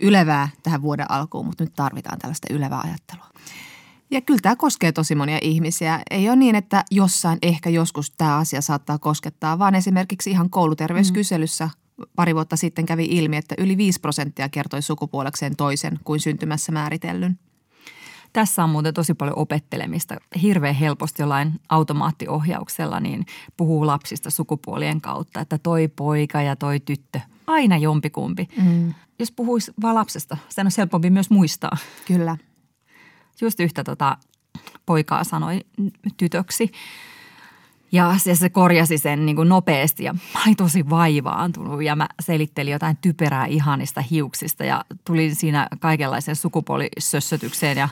Ylevää 0.00 0.48
tähän 0.62 0.82
vuoden 0.82 1.10
alkuun, 1.10 1.46
mutta 1.46 1.64
nyt 1.64 1.74
tarvitaan 1.74 2.18
tällaista 2.18 2.54
ylevää 2.54 2.80
ajattelua. 2.84 3.26
Ja 4.10 4.20
kyllä 4.20 4.40
tämä 4.42 4.56
koskee 4.56 4.92
tosi 4.92 5.14
monia 5.14 5.38
ihmisiä. 5.42 6.00
Ei 6.10 6.28
ole 6.28 6.36
niin, 6.36 6.54
että 6.54 6.84
jossain 6.90 7.38
ehkä 7.42 7.70
joskus 7.70 8.10
tämä 8.10 8.36
asia 8.36 8.60
saattaa 8.60 8.98
koskettaa, 8.98 9.58
vaan 9.58 9.74
esimerkiksi 9.74 10.30
ihan 10.30 10.50
kouluterveyskyselyssä 10.50 11.70
pari 12.16 12.34
vuotta 12.34 12.56
sitten 12.56 12.86
kävi 12.86 13.04
ilmi, 13.04 13.36
että 13.36 13.54
yli 13.58 13.76
5 13.76 14.00
prosenttia 14.00 14.48
kertoi 14.48 14.82
sukupuolekseen 14.82 15.56
toisen 15.56 16.00
kuin 16.04 16.20
syntymässä 16.20 16.72
määritellyn. 16.72 17.38
Tässä 18.32 18.64
on 18.64 18.70
muuten 18.70 18.94
tosi 18.94 19.14
paljon 19.14 19.38
opettelemista. 19.38 20.16
Hirveän 20.42 20.74
helposti 20.74 21.22
jollain 21.22 21.60
automaattiohjauksella 21.68 23.00
niin 23.00 23.26
puhuu 23.56 23.86
lapsista 23.86 24.30
sukupuolien 24.30 25.00
kautta, 25.00 25.40
että 25.40 25.58
toi 25.58 25.88
poika 25.88 26.42
ja 26.42 26.56
toi 26.56 26.80
tyttö. 26.80 27.20
Aina 27.46 27.76
jompikumpi. 27.76 28.48
Mm. 28.62 28.94
Jos 29.18 29.32
puhuisi 29.32 29.72
vain 29.82 29.94
lapsesta, 29.94 30.36
sen 30.48 30.66
on 30.66 30.72
helpompi 30.78 31.10
myös 31.10 31.30
muistaa. 31.30 31.76
Kyllä. 32.06 32.36
Just 33.40 33.60
yhtä 33.60 33.84
tota 33.84 34.16
poikaa 34.86 35.24
sanoi 35.24 35.60
tytöksi. 36.16 36.70
Ja 37.92 38.14
se, 38.18 38.34
se 38.34 38.48
korjasi 38.48 38.98
sen 38.98 39.26
niin 39.26 39.36
kuin 39.36 39.48
nopeasti 39.48 40.04
ja 40.04 40.12
mä 40.12 40.42
olin 40.42 40.56
tosi 40.56 40.90
vaivaantunut 40.90 41.82
ja 41.82 41.96
mä 41.96 42.08
selittelin 42.20 42.72
jotain 42.72 42.96
typerää 42.96 43.46
ihanista 43.46 44.00
hiuksista 44.00 44.64
ja 44.64 44.84
tulin 45.04 45.36
siinä 45.36 45.68
kaikenlaisen 45.80 46.36
sukupuolisössötykseen 46.36 47.78
ja 47.78 47.88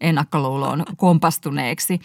ennakkoluuloon 0.00 0.84
kompastuneeksi. 0.96 2.00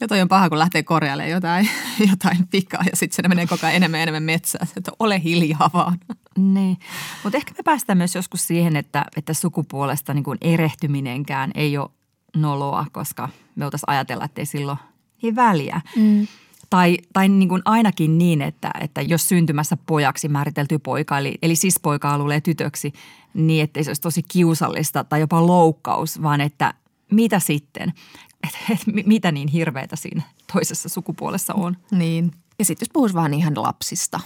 Ja 0.00 0.08
toi 0.08 0.20
on 0.20 0.28
paha, 0.28 0.48
kun 0.48 0.58
lähtee 0.58 0.82
korjailemaan 0.82 1.30
jotain, 1.30 1.68
jotain 2.10 2.46
pikaa 2.46 2.82
ja 2.90 2.96
sitten 2.96 3.16
se 3.16 3.28
menee 3.28 3.46
koko 3.46 3.66
ajan 3.66 3.76
enemmän 3.76 3.98
ja 3.98 4.02
enemmän 4.02 4.22
metsään. 4.22 4.68
Että 4.76 4.92
ole 4.98 5.22
hiljaa 5.22 5.70
vaan. 5.74 5.98
Niin, 6.38 6.78
mutta 7.24 7.36
ehkä 7.36 7.52
me 7.58 7.62
päästään 7.64 7.98
myös 7.98 8.14
joskus 8.14 8.46
siihen, 8.46 8.76
että, 8.76 9.04
että 9.16 9.34
sukupuolesta 9.34 10.14
niin 10.14 10.24
kuin 10.24 10.38
erehtyminenkään 10.40 11.50
ei 11.54 11.78
ole 11.78 11.90
noloa, 12.36 12.86
koska 12.92 13.28
me 13.56 13.64
oltaisiin 13.64 13.90
ajatella, 13.90 14.24
että 14.24 14.40
ei 14.40 14.46
silloin 14.46 14.78
niin 15.22 15.36
väliä. 15.36 15.80
Mm. 15.96 16.26
Tai, 16.70 16.98
tai 17.12 17.28
niin 17.28 17.48
kuin 17.48 17.62
ainakin 17.64 18.18
niin, 18.18 18.42
että, 18.42 18.70
että 18.80 19.02
jos 19.02 19.28
syntymässä 19.28 19.76
pojaksi 19.86 20.28
määritelty 20.28 20.78
poika, 20.78 21.18
eli, 21.18 21.38
eli 21.42 21.56
siis 21.56 21.80
poikaa 21.82 22.18
luulee 22.18 22.40
tytöksi, 22.40 22.92
niin 23.34 23.64
ettei 23.64 23.84
se 23.84 23.90
olisi 23.90 24.02
tosi 24.02 24.22
kiusallista 24.22 25.04
tai 25.04 25.20
jopa 25.20 25.46
loukkaus, 25.46 26.22
vaan 26.22 26.40
että 26.40 26.74
mitä 27.10 27.38
sitten? 27.38 27.92
Et, 28.46 28.54
et, 28.70 29.06
mitä 29.06 29.32
niin 29.32 29.48
hirveätä 29.48 29.96
siinä 29.96 30.22
toisessa 30.52 30.88
sukupuolessa 30.88 31.54
on? 31.54 31.76
Niin. 31.90 32.32
Ja 32.58 32.64
sitten 32.64 32.86
jos 32.86 32.92
puhuisi 32.92 33.14
vaan 33.14 33.34
ihan 33.34 33.62
lapsista. 33.62 34.20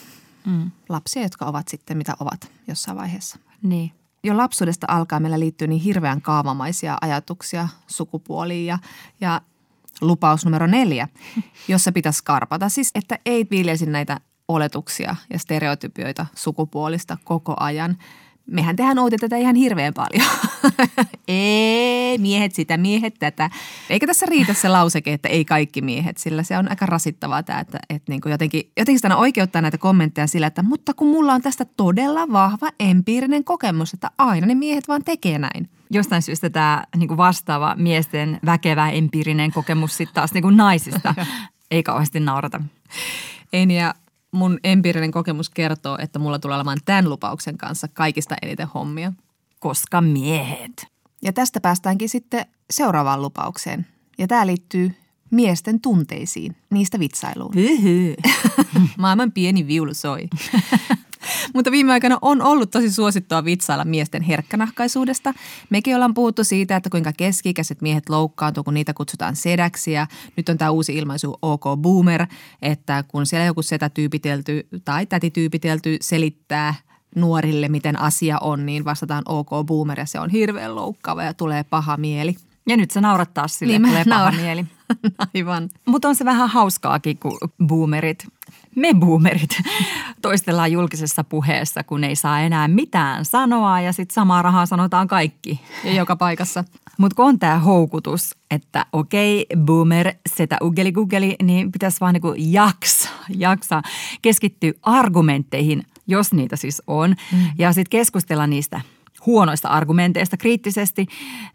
Mm. 0.47 0.71
Lapsia, 0.89 1.23
jotka 1.23 1.47
ovat 1.47 1.69
sitten 1.69 1.97
mitä 1.97 2.15
ovat 2.21 2.51
jossain 2.69 2.97
vaiheessa. 2.97 3.39
Niin. 3.63 3.93
Jo 4.25 4.37
lapsuudesta 4.37 4.87
alkaa 4.91 5.21
meillä 5.21 5.41
liittyy 5.41 5.69
niin 5.69 5.81
hirveän 5.81 6.23
kaavamaisia 6.23 6.99
ajatuksia 7.01 7.69
sukupuoliin 7.87 8.67
ja, 8.67 8.79
ja 9.21 9.41
lupaus 10.03 10.45
numero 10.45 10.67
neljä, 10.67 11.09
jossa 11.69 11.93
pitäisi 11.93 12.25
karpata. 12.25 12.69
Siis, 12.69 12.91
että 12.95 13.19
ei 13.27 13.47
viljelisi 13.51 13.87
näitä 13.87 14.21
oletuksia 14.49 15.17
ja 15.31 15.39
stereotypioita 15.39 16.27
sukupuolista 16.35 17.17
koko 17.25 17.57
ajan. 17.61 17.97
Mehän 18.47 18.77
tehdään 18.77 18.97
tätä 19.21 19.37
ihan 19.37 19.55
hirveän 19.55 19.95
paljon. 19.95 20.31
ei, 21.29 22.19
miehet 22.19 22.55
sitä, 22.55 22.77
miehet 22.77 23.15
tätä. 23.19 23.51
Eikä 23.91 24.07
tässä 24.07 24.27
riitä 24.27 24.55
se 24.55 24.69
lauseke, 24.69 25.13
että 25.13 25.29
ei 25.29 25.45
kaikki 25.45 25.83
miehet, 25.83 26.19
sillä 26.19 26.43
se 26.43 26.59
on 26.59 26.71
aika 26.71 26.87
rasittavaa 26.87 27.43
tämä, 27.43 27.61
että, 27.61 27.79
että 27.91 28.13
niin 28.13 28.21
kuin 28.21 28.31
jotenkin, 28.31 28.63
jotenkin 28.77 28.99
sitä 28.99 29.17
oikeuttaa 29.17 29.63
näitä 29.63 29.79
kommentteja 29.79 30.27
sillä, 30.27 30.47
että 30.47 30.63
mutta 30.63 30.95
kun 30.95 31.09
mulla 31.09 31.33
on 31.33 31.43
tästä 31.43 31.65
todella 31.65 32.33
vahva 32.33 32.71
empiirinen 32.81 33.45
kokemus, 33.45 33.95
että 33.95 34.11
aina 34.19 34.47
ne 34.47 34.55
miehet 34.55 34.89
vaan 34.89 35.05
tekee 35.05 35.39
näin 35.39 35.69
jostain 35.93 36.23
syystä 36.23 36.51
tämä 36.51 36.85
niin 36.97 37.09
kuin 37.09 37.19
vastaava 37.19 37.75
miesten 37.79 38.39
väkevä 38.47 38.91
empiirinen 38.91 39.53
kokemus 39.53 39.97
sitten 39.97 40.15
taas 40.15 40.33
niin 40.33 40.43
kuin 40.43 40.57
naisista 40.57 41.15
ei 41.71 41.83
kauheasti 41.83 42.21
naurata. 42.21 42.61
Ei 43.53 43.67
niin, 43.67 43.81
ja 43.81 43.95
mun 44.33 44.59
empiirinen 44.65 45.11
kokemus 45.11 45.51
kertoo, 45.51 45.99
että 46.01 46.19
mulla 46.19 46.39
tulee 46.39 46.55
olemaan 46.55 46.79
tämän 46.85 47.11
lupauksen 47.11 47.59
kanssa 47.59 47.89
kaikista 47.89 48.37
eniten 48.43 48.69
hommia. 48.69 49.13
Koska 49.61 50.01
miehet. 50.01 50.87
Ja 51.23 51.33
tästä 51.33 51.61
päästäänkin 51.61 52.09
sitten 52.09 52.47
seuraavaan 52.71 53.23
lupaukseen. 53.23 53.87
Ja 54.19 54.29
tämä 54.29 54.47
liittyy 54.47 54.95
miesten 55.31 55.81
tunteisiin, 55.81 56.57
niistä 56.71 56.99
vitsailuun. 56.99 57.53
Maailman 58.99 59.33
pieni 59.33 59.67
viulu 59.67 59.95
soi. 59.95 60.29
Mutta 61.55 61.71
viime 61.71 61.93
aikoina 61.93 62.19
on 62.23 62.43
ollut 62.43 62.71
tosi 62.71 62.91
suosittua 62.91 63.45
vitsailla 63.45 63.85
miesten 63.85 64.23
herkkänahkaisuudesta. 64.23 65.35
Mekin 65.71 65.95
ollaan 65.95 66.15
puhuttu 66.15 66.45
siitä, 66.45 66.77
että 66.77 66.91
kuinka 66.91 67.13
keskikäiset 67.13 67.83
miehet 67.83 68.09
loukkaantuu, 68.09 68.65
kun 68.65 68.75
niitä 68.75 68.95
kutsutaan 68.95 69.37
sedäksi. 69.37 69.93
Ja 69.93 70.07
nyt 70.37 70.49
on 70.49 70.59
tämä 70.59 70.71
uusi 70.71 70.97
ilmaisu 70.97 71.39
OK 71.43 71.65
Boomer, 71.81 72.27
että 72.63 73.05
kun 73.09 73.27
siellä 73.27 73.47
joku 73.47 73.63
setä-tyypitelty 73.63 74.67
tai 74.85 75.07
täti-tyypitelty 75.07 75.97
selittää 76.01 76.75
nuorille, 77.17 77.69
miten 77.69 78.01
asia 78.01 78.39
on, 78.39 78.67
niin 78.67 78.85
vastataan 78.85 79.23
OK 79.29 79.51
Boomer 79.67 79.99
ja 79.99 80.07
se 80.07 80.21
on 80.21 80.31
hirveän 80.31 80.77
loukkaava 80.77 81.23
ja 81.23 81.35
tulee 81.35 81.65
paha 81.65 81.97
mieli. 81.97 82.37
Ja 82.67 82.77
nyt 82.77 82.91
se 82.91 83.01
naurattaa 83.01 83.49
sille, 83.49 83.79
niin 83.79 83.89
tulee 83.89 84.05
paha 84.09 84.33
mieli. 84.33 84.67
Aivan. 85.35 85.69
Mutta 85.87 86.09
on 86.09 86.15
se 86.15 86.25
vähän 86.25 86.49
hauskaakin, 86.49 87.19
kun 87.19 87.39
boomerit 87.67 88.27
me 88.77 88.95
boomerit 88.95 89.63
toistellaan 90.23 90.73
julkisessa 90.73 91.25
puheessa, 91.25 91.85
kun 91.85 92.05
ei 92.05 92.17
saa 92.17 92.41
enää 92.41 92.69
mitään 92.69 93.25
sanoa 93.25 93.81
ja 93.81 93.93
sitten 93.93 94.15
samaa 94.15 94.43
rahaa 94.43 94.67
sanotaan 94.67 95.09
kaikki. 95.09 95.61
Ja 95.85 95.93
joka 95.93 96.17
paikassa. 96.17 96.65
Mutta 96.99 97.15
kun 97.15 97.27
on 97.27 97.39
tämä 97.39 97.59
houkutus, 97.59 98.37
että 98.51 98.87
okei, 98.93 99.47
boomer, 99.57 100.15
setä 100.35 100.57
uggeli 100.63 100.93
guggeli, 100.93 101.37
niin 101.43 101.73
pitäisi 101.73 102.01
vaan 102.01 102.15
niinku 102.15 102.35
jaksa, 102.37 103.09
jaksa 103.29 103.83
keskittyä 104.23 104.73
argumentteihin, 104.83 105.87
jos 106.07 106.33
niitä 106.33 106.57
siis 106.57 106.83
on. 106.87 107.11
Mm. 107.33 107.39
Ja 107.59 107.73
sitten 107.73 107.99
keskustella 107.99 108.47
niistä– 108.47 108.81
huonoista 109.27 109.69
argumenteista 109.69 110.37
kriittisesti, 110.37 111.07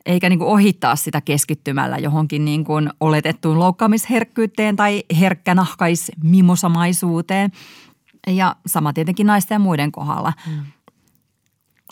eikä 0.05 0.30
niin 0.30 0.39
kuin 0.39 0.49
ohittaa 0.49 0.95
sitä 0.95 1.22
keskittymällä 1.22 1.97
johonkin 1.97 2.45
niin 2.45 2.65
kuin 2.65 2.89
oletettuun 2.99 3.59
loukkaamisherkkyyteen 3.59 4.76
tai 4.76 5.03
herkkänahkaismimosamaisuuteen. 5.20 7.51
Ja 8.28 8.55
sama 8.65 8.93
tietenkin 8.93 9.28
naisten 9.28 9.55
ja 9.55 9.59
muiden 9.59 9.91
kohdalla. 9.91 10.34
Mm. 10.47 10.63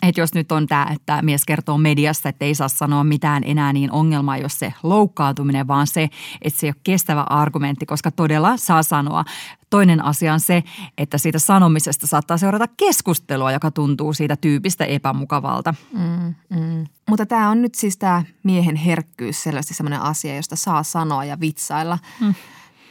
Että 0.02 0.20
jos 0.20 0.34
nyt 0.34 0.52
on 0.52 0.66
tämä, 0.66 0.86
että 0.94 1.22
mies 1.22 1.44
kertoo 1.44 1.78
mediassa, 1.78 2.28
että 2.28 2.44
ei 2.44 2.54
saa 2.54 2.68
sanoa 2.68 3.04
mitään 3.04 3.42
enää, 3.46 3.72
niin 3.72 3.92
ongelma 3.92 4.36
ei 4.36 4.42
ole 4.42 4.48
se 4.48 4.74
loukkaantuminen, 4.82 5.68
vaan 5.68 5.86
se, 5.86 6.08
että 6.42 6.60
se 6.60 6.66
ei 6.66 6.70
ole 6.70 6.80
kestävä 6.84 7.20
argumentti, 7.20 7.86
koska 7.86 8.10
todella 8.10 8.56
saa 8.56 8.82
sanoa. 8.82 9.24
Toinen 9.70 10.04
asia 10.04 10.32
on 10.32 10.40
se, 10.40 10.62
että 10.98 11.18
siitä 11.18 11.38
sanomisesta 11.38 12.06
saattaa 12.06 12.38
seurata 12.38 12.68
keskustelua, 12.76 13.52
joka 13.52 13.70
tuntuu 13.70 14.12
siitä 14.12 14.36
tyypistä 14.36 14.84
epämukavalta. 14.84 15.74
Mm, 15.92 16.34
mm. 16.58 16.86
Mutta 17.08 17.26
tämä 17.26 17.50
on 17.50 17.62
nyt 17.62 17.74
siis 17.74 17.96
tämä 17.96 18.22
miehen 18.42 18.76
herkkyys 18.76 19.42
selvästi 19.42 19.74
sellainen 19.74 20.02
asia, 20.02 20.36
josta 20.36 20.56
saa 20.56 20.82
sanoa 20.82 21.24
ja 21.24 21.40
vitsailla. 21.40 21.98
Mm. 22.20 22.34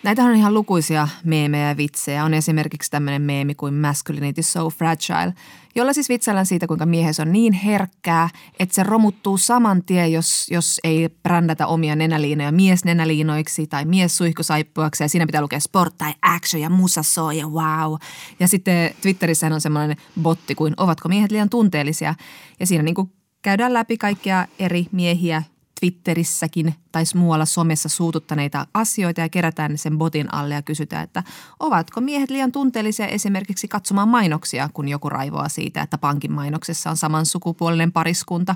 Näitä 0.05 0.23
on 0.23 0.35
ihan 0.35 0.53
lukuisia 0.53 1.07
meemejä 1.23 1.67
ja 1.67 1.77
vitsejä. 1.77 2.25
On 2.25 2.33
esimerkiksi 2.33 2.91
tämmöinen 2.91 3.21
meemi 3.21 3.55
kuin 3.55 3.73
Masculinity 3.73 4.43
so 4.43 4.69
fragile, 4.69 5.33
jolla 5.75 5.93
siis 5.93 6.09
vitsaillaan 6.09 6.45
siitä, 6.45 6.67
kuinka 6.67 6.85
miehes 6.85 7.19
on 7.19 7.31
niin 7.31 7.53
herkkää, 7.53 8.29
että 8.59 8.75
se 8.75 8.83
romuttuu 8.83 9.37
saman 9.37 9.83
tien, 9.83 10.11
jos, 10.11 10.47
jos 10.51 10.79
ei 10.83 11.09
brändätä 11.23 11.67
omia 11.67 11.95
nenäliinoja 11.95 12.51
miesnenäliinoiksi 12.51 13.67
tai 13.67 13.85
miessuihkusaippuaksi. 13.85 15.03
Ja 15.03 15.09
siinä 15.09 15.25
pitää 15.25 15.41
lukea 15.41 15.59
sport 15.59 15.97
tai 15.97 16.13
action 16.21 16.61
ja 16.61 16.69
musa 16.69 17.03
soo 17.03 17.31
ja 17.31 17.47
wow. 17.47 17.93
Ja 18.39 18.47
sitten 18.47 18.91
Twitterissä 19.01 19.47
on 19.47 19.61
semmoinen 19.61 19.97
botti 20.21 20.55
kuin 20.55 20.73
ovatko 20.77 21.09
miehet 21.09 21.31
liian 21.31 21.49
tunteellisia. 21.49 22.15
Ja 22.59 22.67
siinä 22.67 22.83
niin 22.83 22.95
kuin 22.95 23.11
käydään 23.41 23.73
läpi 23.73 23.97
kaikkia 23.97 24.47
eri 24.59 24.87
miehiä, 24.91 25.43
Twitterissäkin 25.79 26.75
tai 26.91 27.03
muualla 27.15 27.45
somessa 27.45 27.89
suututtaneita 27.89 28.67
asioita 28.73 29.21
ja 29.21 29.29
kerätään 29.29 29.71
ne 29.71 29.77
sen 29.77 29.97
botin 29.97 30.33
alle 30.33 30.53
ja 30.53 30.61
kysytään, 30.61 31.03
että 31.03 31.23
ovatko 31.59 32.01
miehet 32.01 32.29
liian 32.29 32.51
tunteellisia 32.51 33.07
esimerkiksi 33.07 33.67
katsomaan 33.67 34.07
mainoksia, 34.07 34.69
kun 34.73 34.87
joku 34.87 35.09
raivoaa 35.09 35.49
siitä, 35.49 35.81
että 35.81 35.97
pankin 35.97 36.31
mainoksessa 36.31 36.89
on 36.89 36.97
samansukupuolinen 36.97 37.91
pariskunta. 37.91 38.55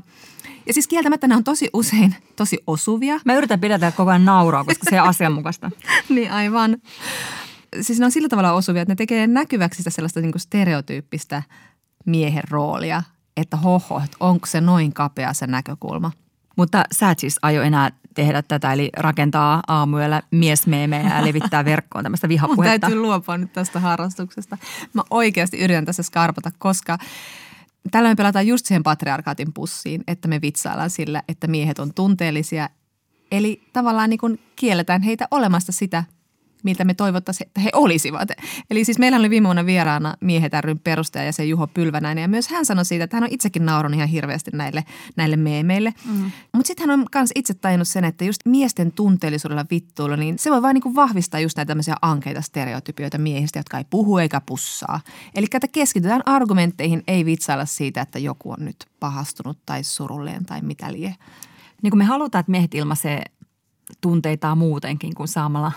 Ja 0.66 0.74
siis 0.74 0.88
kieltämättä 0.88 1.28
nämä 1.28 1.38
on 1.38 1.44
tosi 1.44 1.70
usein 1.74 2.16
tosi 2.36 2.58
osuvia. 2.68 3.20
Mä 3.26 3.36
yritän 3.36 3.60
pidätä 3.60 3.92
koko 3.92 4.10
ajan 4.10 4.26
nauraa, 4.26 4.64
koska 4.64 4.90
se 4.90 5.02
on 5.02 5.08
asianmukaista. 5.08 5.72
niin 6.10 6.32
aivan. 6.32 6.78
Siis 7.82 8.00
ne 8.00 8.06
on 8.06 8.12
sillä 8.12 8.30
tavalla 8.30 8.54
osuvia, 8.54 8.82
että 8.82 8.92
ne 8.92 8.96
tekee 8.96 9.28
näkyväksi 9.28 9.78
sitä 9.78 9.90
sellaista 9.90 10.22
niin 10.22 10.34
stereotyyppistä 10.38 11.44
miehen 12.06 12.44
roolia, 12.50 13.04
että 13.38 13.58
hoho, 13.58 14.02
että 14.06 14.18
onko 14.20 14.46
se 14.46 14.62
noin 14.62 14.94
kapea 14.94 15.34
se 15.34 15.48
näkökulma– 15.48 16.12
mutta 16.56 16.84
sä 16.92 17.12
et 17.12 17.20
siis 17.20 17.40
aio 17.42 17.62
enää 17.62 17.92
tehdä 18.14 18.42
tätä, 18.42 18.74
eli 18.74 18.90
rakentaa 18.98 19.64
aamuyöllä 19.68 20.22
miesmeemejä 20.32 21.16
ja 21.18 21.26
levittää 21.26 21.66
verkkoon 21.66 22.04
tämmöistä 22.04 22.30
vihapuhetta. 22.30 22.72
Mun 22.72 22.80
täytyy 22.80 23.02
luopua 23.02 23.38
nyt 23.38 23.54
tästä 23.54 23.80
harrastuksesta. 23.80 24.58
Mä 24.94 25.04
oikeasti 25.10 25.60
yritän 25.60 25.86
tässä 25.86 26.04
skarpata, 26.04 26.52
koska 26.58 26.98
tällöin 27.92 28.18
pelataan 28.18 28.48
just 28.48 28.66
siihen 28.66 28.84
patriarkaatin 28.84 29.54
pussiin, 29.54 30.04
että 30.08 30.28
me 30.28 30.42
vitsaillaan 30.42 30.90
sillä, 30.90 31.24
että 31.28 31.48
miehet 31.48 31.80
on 31.80 31.94
tunteellisia. 31.94 32.70
Eli 33.32 33.62
tavallaan 33.74 34.10
niin 34.10 34.18
kuin 34.18 34.40
kielletään 34.56 35.02
heitä 35.02 35.28
olemasta 35.32 35.72
sitä, 35.72 36.04
miltä 36.64 36.84
me 36.84 36.94
toivottaisiin, 36.94 37.48
että 37.48 37.62
he 37.62 37.70
olisivat. 37.74 38.30
Eli 38.70 38.86
siis 38.86 39.00
meillä 39.00 39.18
oli 39.18 39.30
viime 39.30 39.46
vuonna 39.46 39.66
vieraana 39.66 40.14
Miehet 40.22 40.54
ryn 40.62 40.80
perustaja 40.80 41.26
ja 41.26 41.34
se 41.34 41.46
Juho 41.46 41.68
Pylvänäinen. 41.68 42.22
Ja 42.22 42.28
myös 42.28 42.48
hän 42.48 42.66
sanoi 42.66 42.86
siitä, 42.86 43.04
että 43.04 43.18
hän 43.18 43.24
on 43.24 43.30
itsekin 43.32 43.66
naurannut 43.66 43.98
ihan 43.98 44.10
hirveästi 44.10 44.52
näille, 44.54 44.84
näille 45.16 45.36
meemeille. 45.36 45.94
Mm. 46.06 46.32
Mutta 46.54 46.68
sitten 46.68 46.90
hän 46.90 47.00
on 47.00 47.06
myös 47.16 47.32
itse 47.36 47.54
tajunnut 47.54 47.88
sen, 47.88 48.04
että 48.04 48.26
just 48.26 48.42
miesten 48.46 48.92
tunteellisuudella 48.92 49.66
vittuilla, 49.72 50.18
niin 50.18 50.40
se 50.40 50.52
voi 50.52 50.62
vain 50.62 50.74
niin 50.74 50.96
vahvistaa 50.96 51.40
just 51.40 51.58
näitä 51.58 51.68
tämmöisiä 51.68 51.96
ankeita 52.02 52.42
stereotypioita 52.42 53.18
miehistä, 53.18 53.60
jotka 53.60 53.78
ei 53.78 53.86
puhu 53.90 54.18
eikä 54.18 54.42
pussaa. 54.42 55.00
Eli 55.36 55.46
että 55.54 55.68
keskitytään 55.68 56.22
argumentteihin, 56.26 57.04
ei 57.08 57.26
vitsailla 57.26 57.66
siitä, 57.66 58.02
että 58.02 58.20
joku 58.20 58.52
on 58.52 58.66
nyt 58.66 58.86
pahastunut 59.00 59.58
tai 59.66 59.84
surullinen 59.84 60.46
tai 60.46 60.62
mitä 60.62 60.94
lie. 60.94 61.16
Niin 61.82 61.92
kuin 61.92 61.98
me 61.98 62.06
halutaan, 62.06 62.40
että 62.40 62.52
miehet 62.52 62.76
ilmaisee 62.76 63.24
tunteitaan 64.02 64.58
muutenkin 64.58 65.16
kuin 65.16 65.28
saamalla 65.28 65.72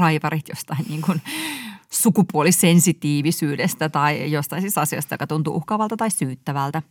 raivarit 0.00 0.48
jostain 0.48 0.86
niin 0.88 1.02
kuin 1.02 1.22
sukupuolisensitiivisyydestä 1.90 3.88
tai 3.88 4.32
jostain 4.32 4.62
siis 4.62 4.78
asiasta, 4.78 5.14
joka 5.14 5.26
tuntuu 5.26 5.56
uhkaavalta 5.56 5.96
tai 5.96 6.10
syyttävältä. 6.10 6.82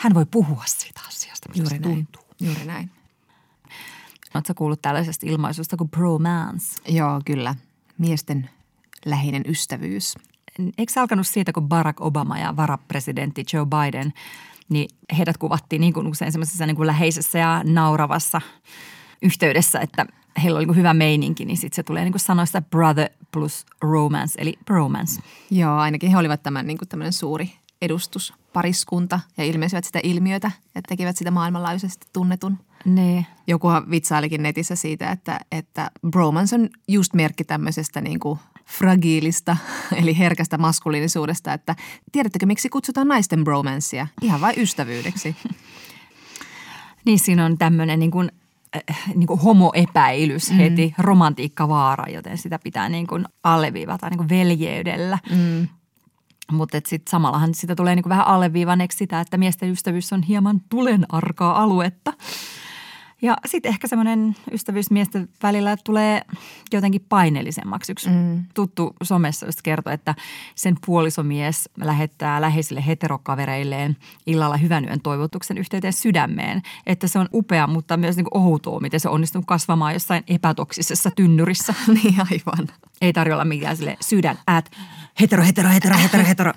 Hän 0.00 0.14
voi 0.14 0.26
puhua 0.26 0.62
siitä 0.66 1.00
asiasta, 1.08 1.48
mitä 1.48 1.60
Juuri 1.60 1.76
se 1.76 1.78
näin. 1.78 1.94
tuntuu. 1.94 2.22
Juuri 2.40 2.64
näin. 2.64 2.90
Oletko 4.34 4.54
kuullut 4.54 4.82
tällaisesta 4.82 5.26
ilmaisusta 5.26 5.76
kuin 5.76 5.90
bromance? 5.90 6.82
Joo, 6.88 7.20
kyllä. 7.24 7.54
Miesten 7.98 8.50
läheinen 9.04 9.42
ystävyys. 9.48 10.14
Eikö 10.78 10.92
se 10.92 11.00
alkanut 11.00 11.26
siitä, 11.26 11.52
kun 11.52 11.68
Barack 11.68 12.00
Obama 12.00 12.38
ja 12.38 12.56
varapresidentti 12.56 13.44
Joe 13.52 13.66
Biden, 13.66 14.12
niin 14.68 14.88
heidät 15.18 15.38
kuvattiin 15.38 15.80
niin 15.80 15.92
kuin 15.92 16.06
usein 16.06 16.32
semmoisessa 16.32 16.66
niin 16.66 16.76
kuin 16.76 16.86
läheisessä 16.86 17.38
ja 17.38 17.62
nauravassa– 17.64 18.40
yhteydessä, 19.22 19.80
että 19.80 20.06
heillä 20.42 20.56
oli 20.56 20.66
niin 20.66 20.76
hyvä 20.76 20.94
meininki, 20.94 21.44
niin 21.44 21.56
sitten 21.56 21.76
se 21.76 21.82
tulee 21.82 22.04
niin 22.04 22.20
sanoista 22.20 22.62
brother 22.62 23.08
plus 23.32 23.66
romance, 23.80 24.34
eli 24.38 24.58
bromance. 24.64 25.22
Joo, 25.50 25.76
ainakin 25.76 26.10
he 26.10 26.18
olivat 26.18 26.42
tämän 26.42 26.66
niin 26.66 26.78
tämmöinen 26.88 27.12
suuri 27.12 27.52
edustuspariskunta 27.82 29.20
ja 29.36 29.44
ilmeisivät 29.44 29.84
sitä 29.84 30.00
ilmiötä 30.02 30.50
ja 30.74 30.82
tekivät 30.88 31.16
sitä 31.16 31.30
maailmanlaajuisesti 31.30 32.06
tunnetun. 32.12 32.58
Ne. 32.84 33.26
Joku 33.46 33.68
vitsailikin 33.90 34.42
netissä 34.42 34.76
siitä, 34.76 35.10
että, 35.10 35.40
että 35.52 35.90
bromance 36.10 36.56
on 36.56 36.68
just 36.88 37.14
merkki 37.14 37.44
tämmöisestä 37.44 38.00
niin 38.00 38.20
kuin 38.20 38.38
fragiilista, 38.66 39.56
eli 40.00 40.18
herkästä 40.18 40.58
maskuliinisuudesta, 40.58 41.52
että 41.52 41.76
tiedättekö 42.12 42.46
miksi 42.46 42.68
kutsutaan 42.68 43.08
naisten 43.08 43.44
bromancea? 43.44 44.06
Ihan 44.22 44.40
vain 44.40 44.60
ystävyydeksi. 44.60 45.36
niin 47.06 47.18
siinä 47.18 47.44
on 47.44 47.58
tämmöinen 47.58 47.98
niin 47.98 48.10
kuin– 48.10 48.32
niin 49.14 49.26
kuin 49.26 49.40
homoepäilys 49.40 50.50
mm. 50.50 50.56
heti, 50.56 50.94
romantiikkavaara, 50.98 52.12
joten 52.12 52.38
sitä 52.38 52.58
pitää 52.58 52.88
niin 52.88 53.06
kuin 53.06 53.24
alleviivata 53.44 54.10
niin 54.10 54.18
kuin 54.18 54.28
veljeydellä. 54.28 55.18
Mm. 55.30 55.68
Mutta 56.52 56.80
sitten 56.86 57.10
samallahan 57.10 57.54
sitä 57.54 57.74
tulee 57.76 57.94
niin 57.94 58.02
kuin 58.02 58.10
vähän 58.10 58.26
alleviivaneeksi 58.26 58.98
sitä, 58.98 59.20
että 59.20 59.36
miesten 59.36 59.70
ystävyys 59.70 60.12
on 60.12 60.22
hieman 60.22 60.60
tulenarkaa 60.68 61.62
aluetta– 61.62 62.12
ja 63.22 63.36
sitten 63.46 63.68
ehkä 63.68 63.88
semmoinen 63.88 64.36
ystävyys 64.52 64.90
miesten 64.90 65.28
välillä 65.42 65.76
tulee 65.84 66.22
jotenkin 66.72 67.06
paineellisemmaksi. 67.08 67.92
Yksi 67.92 68.08
mm. 68.08 68.44
tuttu 68.54 68.94
somessa 69.02 69.46
just 69.46 69.62
kertoi, 69.62 69.94
että 69.94 70.14
sen 70.54 70.76
puolisomies 70.86 71.68
lähettää 71.80 72.40
läheisille 72.40 72.86
heterokavereilleen 72.86 73.96
illalla 74.26 74.56
hyvän 74.56 74.84
yön 74.84 75.00
toivotuksen 75.00 75.58
yhteyteen 75.58 75.92
sydämeen. 75.92 76.62
Että 76.86 77.08
se 77.08 77.18
on 77.18 77.28
upea, 77.34 77.66
mutta 77.66 77.96
myös 77.96 78.16
niin 78.16 78.26
outoa, 78.34 78.80
miten 78.80 79.00
se 79.00 79.08
onnistuu 79.08 79.42
kasvamaan 79.46 79.92
jossain 79.92 80.24
epätoksisessa 80.28 81.10
tynnyrissä. 81.10 81.74
niin 82.02 82.14
aivan. 82.20 82.68
Ei 83.00 83.12
tarjolla 83.12 83.44
mikään 83.44 83.76
sille 83.76 83.96
sydän, 84.00 84.38
ät, 84.50 84.70
hetero, 85.20 85.44
hetero, 85.44 85.68
hetero, 85.68 85.96
hetero, 85.98 86.24
hetero. 86.24 86.52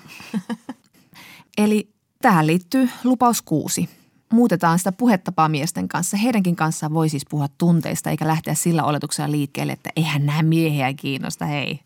Eli 1.58 1.90
tähän 2.22 2.46
liittyy 2.46 2.88
lupaus 3.04 3.42
kuusi– 3.42 3.88
muutetaan 4.32 4.78
sitä 4.78 4.92
puhetapaa 4.92 5.48
miesten 5.48 5.88
kanssa. 5.88 6.16
Heidänkin 6.16 6.56
kanssaan 6.56 6.94
voi 6.94 7.08
siis 7.08 7.26
puhua 7.30 7.48
tunteista 7.58 8.10
eikä 8.10 8.28
lähteä 8.28 8.54
sillä 8.54 8.84
oletuksella 8.84 9.30
liikkeelle, 9.30 9.72
että 9.72 9.90
eihän 9.96 10.26
nämä 10.26 10.42
miehiä 10.42 10.94
kiinnosta, 10.94 11.46
hei. 11.46 11.80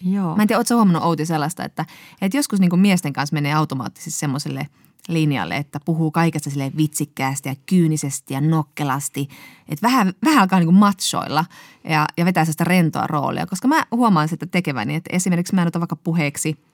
Joo. 0.00 0.36
Mä 0.36 0.42
en 0.42 0.48
tiedä, 0.48 0.58
ootko 0.58 0.74
huomannut 0.74 1.02
Outi 1.02 1.26
sellaista, 1.26 1.64
että, 1.64 1.86
että 2.20 2.38
joskus 2.38 2.60
niin 2.60 2.80
miesten 2.80 3.12
kanssa 3.12 3.34
menee 3.34 3.54
automaattisesti 3.54 4.20
semmoiselle 4.20 4.68
linjalle, 5.08 5.56
että 5.56 5.80
puhuu 5.84 6.10
kaikesta 6.10 6.50
sille 6.50 6.72
vitsikkäästi 6.76 7.48
ja 7.48 7.54
kyynisesti 7.66 8.34
ja 8.34 8.40
nokkelasti. 8.40 9.28
Että 9.68 9.86
vähän, 9.86 10.12
vähän 10.24 10.40
alkaa 10.42 10.58
niin 10.58 10.66
kuin 10.66 10.76
machoilla 10.76 11.44
ja, 11.84 12.06
ja 12.16 12.24
vetää 12.24 12.44
sitä 12.44 12.64
rentoa 12.64 13.06
roolia, 13.06 13.46
koska 13.46 13.68
mä 13.68 13.86
huomaan 13.90 14.28
sitä 14.28 14.46
tekeväni, 14.46 14.94
että 14.94 15.16
esimerkiksi 15.16 15.54
mä 15.54 15.62
en 15.62 15.68
ota 15.68 15.80
vaikka 15.80 15.96
puheeksi, 15.96 16.64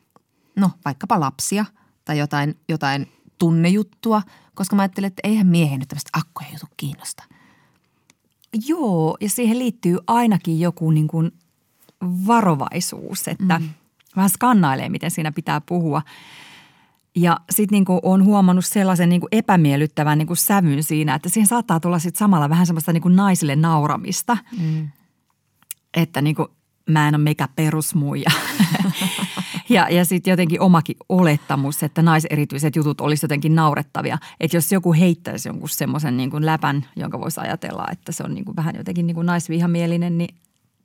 no 0.56 0.70
vaikkapa 0.84 1.20
lapsia 1.20 1.64
tai 2.04 2.18
jotain, 2.18 2.56
jotain 2.68 3.08
tunnejuttua, 3.38 4.22
koska 4.54 4.76
mä 4.76 4.82
ajattelen, 4.82 5.08
että 5.08 5.20
eihän 5.24 5.46
miehen 5.46 5.78
nyt 5.78 5.88
tämmöistä 5.88 6.10
akkoja 6.12 6.48
jutu 6.52 6.66
kiinnosta. 6.76 7.24
Joo, 8.66 9.16
ja 9.20 9.28
siihen 9.28 9.58
liittyy 9.58 9.98
ainakin 10.06 10.60
joku 10.60 10.90
niin 10.90 11.08
kuin 11.08 11.32
varovaisuus, 12.02 13.28
että 13.28 13.58
mm. 13.58 13.68
vähän 14.16 14.30
skannailee, 14.30 14.88
miten 14.88 15.10
siinä 15.10 15.32
pitää 15.32 15.60
puhua. 15.60 16.02
Ja 17.16 17.40
sitten 17.50 17.76
niin 17.76 18.00
on 18.02 18.24
huomannut 18.24 18.64
sellaisen 18.64 19.08
niin 19.08 19.20
kuin 19.20 19.28
epämiellyttävän 19.32 20.18
niin 20.18 20.26
kuin 20.26 20.36
sävyn 20.36 20.82
siinä, 20.82 21.14
että 21.14 21.28
siihen 21.28 21.46
saattaa 21.46 21.80
tulla 21.80 21.98
sitten 21.98 22.18
samalla 22.18 22.48
vähän 22.48 22.66
semmoista 22.66 22.92
niin 22.92 23.02
kuin 23.02 23.16
naisille 23.16 23.56
nauramista. 23.56 24.36
Mm. 24.60 24.88
Että 25.94 26.22
niin 26.22 26.36
kuin, 26.36 26.48
mä 26.90 27.08
en 27.08 27.14
ole 27.14 27.22
meikä 27.22 27.48
perusmuija. 27.56 28.30
Ja, 29.68 29.88
ja 29.90 30.04
sitten 30.04 30.30
jotenkin 30.30 30.60
omakin 30.60 30.96
olettamus, 31.08 31.82
että 31.82 32.02
naiserityiset 32.02 32.76
jutut 32.76 33.00
olisi 33.00 33.24
jotenkin 33.24 33.54
naurettavia. 33.54 34.18
Että 34.40 34.56
jos 34.56 34.72
joku 34.72 34.92
heittäisi 34.92 35.48
jonkun 35.48 35.68
semmoisen 35.68 36.16
niin 36.16 36.46
läpän, 36.46 36.86
jonka 36.96 37.20
voisi 37.20 37.40
ajatella, 37.40 37.86
että 37.92 38.12
se 38.12 38.22
on 38.22 38.34
niin 38.34 38.44
kuin 38.44 38.56
vähän 38.56 38.76
jotenkin 38.76 39.06
niin 39.06 39.14
kuin 39.14 39.26
naisvihamielinen, 39.26 40.18
niin 40.18 40.34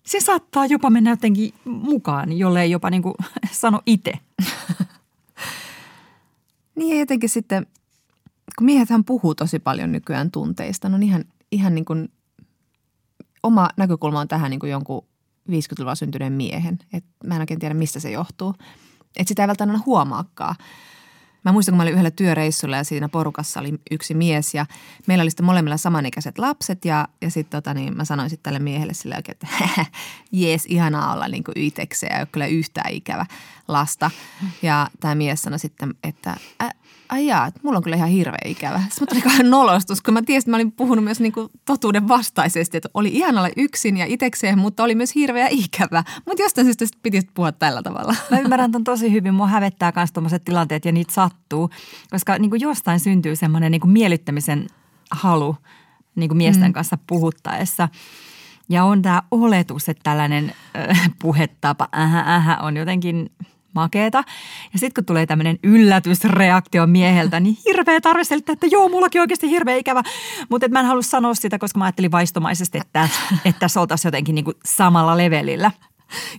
se 0.05 0.19
saattaa 0.19 0.65
jopa 0.65 0.89
mennä 0.89 1.09
jotenkin 1.09 1.53
mukaan, 1.65 2.33
jollei 2.33 2.71
jopa 2.71 2.89
niin 2.89 3.03
kuin 3.03 3.15
sano 3.51 3.81
itse. 3.85 4.13
niin 6.75 6.95
ja 6.95 6.99
jotenkin 6.99 7.29
sitten, 7.29 7.67
kun 8.57 8.65
miehethän 8.65 9.03
puhuu 9.03 9.35
tosi 9.35 9.59
paljon 9.59 9.91
nykyään 9.91 10.31
tunteista, 10.31 10.89
no 10.89 10.97
ihan, 11.01 11.25
ihan 11.51 11.75
niin 11.75 11.85
kuin 11.85 12.09
oma 13.43 13.69
näkökulma 13.77 14.19
on 14.19 14.27
tähän 14.27 14.51
niin 14.51 14.59
kuin 14.59 14.71
jonkun 14.71 15.05
50-luvulla 15.49 15.95
syntyneen 15.95 16.33
miehen. 16.33 16.79
Et 16.93 17.05
mä 17.23 17.35
en 17.35 17.41
oikein 17.41 17.59
tiedä, 17.59 17.73
mistä 17.73 17.99
se 17.99 18.11
johtuu. 18.11 18.55
Että 19.15 19.27
sitä 19.27 19.43
ei 19.43 19.47
välttämättä 19.47 19.83
huomaakaan. 19.85 20.55
Mä 21.45 21.51
muistan, 21.51 21.73
kun 21.73 21.77
mä 21.77 21.83
olin 21.83 21.93
yhdellä 21.93 22.11
työreissulla 22.11 22.77
ja 22.77 22.83
siinä 22.83 23.09
porukassa 23.09 23.59
oli 23.59 23.73
yksi 23.91 24.13
mies 24.13 24.53
ja 24.53 24.65
meillä 25.07 25.21
oli 25.21 25.29
sitten 25.29 25.45
molemmilla 25.45 25.77
samanikäiset 25.77 26.37
lapset 26.37 26.85
ja, 26.85 27.07
ja 27.21 27.31
sitten 27.31 27.61
tota, 27.61 27.73
niin 27.73 27.97
mä 27.97 28.05
sanoin 28.05 28.29
sitten 28.29 28.43
tälle 28.43 28.59
miehelle 28.59 28.93
sille 28.93 29.15
oikein, 29.15 29.37
että 29.41 29.47
jees, 30.31 30.65
ihanaa 30.65 31.13
olla 31.13 31.27
niin 31.27 31.43
kuin 31.43 31.53
ja 32.01 32.15
ei 32.15 32.19
ole 32.19 32.27
kyllä 32.31 32.47
yhtään 32.47 32.91
ikävä 32.91 33.25
lasta. 33.67 34.11
Ja 34.61 34.89
tämä 34.99 35.15
mies 35.15 35.41
sanoi 35.41 35.59
sitten, 35.59 35.95
että 36.03 36.37
ai 37.09 37.27
jaa, 37.27 37.45
että 37.45 37.59
mulla 37.63 37.77
on 37.77 37.83
kyllä 37.83 37.95
ihan 37.95 38.09
hirveä 38.09 38.41
ikävä. 38.45 38.79
Sitten 38.89 39.01
mä 39.01 39.07
tuli 39.09 39.21
kahden 39.21 39.49
nolostus, 39.49 40.01
kun 40.01 40.13
mä 40.13 40.21
tiesin, 40.21 40.41
että 40.41 40.51
mä 40.51 40.57
olin 40.57 40.71
puhunut 40.71 41.03
myös 41.03 41.19
niin 41.19 41.33
totuuden 41.65 42.07
vastaisesti, 42.07 42.77
että 42.77 42.89
oli 42.93 43.09
ihan 43.09 43.37
olla 43.37 43.49
yksin 43.57 43.97
ja 43.97 44.05
itekseen, 44.05 44.59
mutta 44.59 44.83
oli 44.83 44.95
myös 44.95 45.15
hirveä 45.15 45.47
ikävä. 45.51 46.03
Mutta 46.25 46.43
jostain 46.43 46.65
syystä 46.65 46.85
piti 47.03 47.21
puhua 47.33 47.51
tällä 47.51 47.83
tavalla. 47.83 48.15
Mä 48.31 48.39
ymmärrän 48.39 48.71
ton 48.71 48.83
tosi 48.83 49.11
hyvin. 49.11 49.33
Mua 49.33 49.47
hävettää 49.47 49.93
myös 49.95 50.11
tuommoiset 50.11 50.43
tilanteet 50.43 50.85
ja 50.85 50.91
niitä 50.91 51.13
sattuu, 51.13 51.69
koska 52.11 52.37
niin 52.37 52.51
jostain 52.59 52.99
syntyy 52.99 53.35
semmoinen 53.35 53.71
niin 53.71 53.89
miellyttämisen 53.89 54.67
halu 55.11 55.55
niin 56.15 56.37
miesten 56.37 56.69
mm. 56.69 56.73
kanssa 56.73 56.97
puhuttaessa. 57.07 57.89
Ja 58.69 58.83
on 58.83 59.01
tämä 59.01 59.21
oletus, 59.31 59.89
että 59.89 60.03
tällainen 60.03 60.53
äh, 60.89 61.11
puhetapa, 61.21 61.89
ähä, 61.97 62.35
ähä, 62.35 62.57
on 62.57 62.77
jotenkin 62.77 63.29
makeeta. 63.73 64.23
Ja 64.73 64.79
sitten 64.79 64.93
kun 64.93 65.05
tulee 65.05 65.25
tämmöinen 65.25 65.59
yllätysreaktio 65.63 66.87
mieheltä, 66.87 67.39
niin 67.39 67.57
hirveä 67.65 68.01
tarve 68.01 68.23
selittää, 68.23 68.53
että 68.53 68.67
joo, 68.67 68.89
mullakin 68.89 69.21
oikeasti 69.21 69.49
hirveä 69.49 69.75
ikävä. 69.75 70.03
Mutta 70.49 70.69
mä 70.69 70.79
en 70.79 70.85
halua 70.85 71.01
sanoa 71.01 71.33
sitä, 71.33 71.59
koska 71.59 71.79
mä 71.79 71.85
ajattelin 71.85 72.11
vaistomaisesti, 72.11 72.77
että, 72.77 73.09
että 73.45 73.59
tässä 73.59 73.81
oltaisiin 73.81 74.07
jotenkin 74.07 74.35
niin 74.35 74.45
kuin 74.45 74.57
samalla 74.65 75.17
levelillä. 75.17 75.71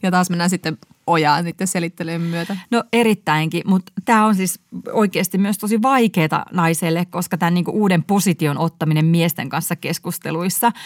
Ja 0.03 0.11
taas 0.11 0.31
mennään 0.31 0.51
sitten 0.51 0.79
ojaan 1.07 1.45
sitten 1.45 1.67
selittelemään 1.67 2.31
myötä. 2.31 2.57
No 2.71 2.85
erittäinkin, 2.93 3.63
mutta 3.67 3.93
tämä 4.05 4.27
on 4.27 4.35
siis 4.35 4.61
oikeasti 4.93 5.39
myös 5.39 5.59
tosi 5.59 5.83
vaikeaa 5.83 6.47
naiselle, 6.53 7.05
koska 7.05 7.39
tämän 7.39 7.55
niin 7.55 7.65
uuden 7.69 8.03
position 8.03 8.59
ottaminen 8.59 9.05
miesten 9.05 9.49
kanssa 9.49 9.77
keskusteluissa– 9.77 10.73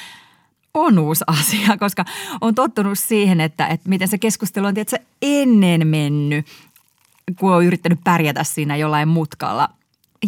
on 0.81 0.99
uusi 0.99 1.24
asia, 1.26 1.76
koska 1.79 2.05
on 2.41 2.55
tottunut 2.55 2.99
siihen, 2.99 3.41
että, 3.41 3.66
että 3.66 3.89
miten 3.89 4.09
se 4.09 4.18
keskustelu 4.18 4.66
on 4.66 4.74
tietysti 4.74 5.07
ennen 5.22 5.87
mennyt, 5.87 6.47
kun 7.39 7.53
on 7.53 7.64
yrittänyt 7.64 8.01
pärjätä 8.05 8.45
siinä 8.45 8.76
jollain 8.76 9.09
mutkalla. 9.09 9.68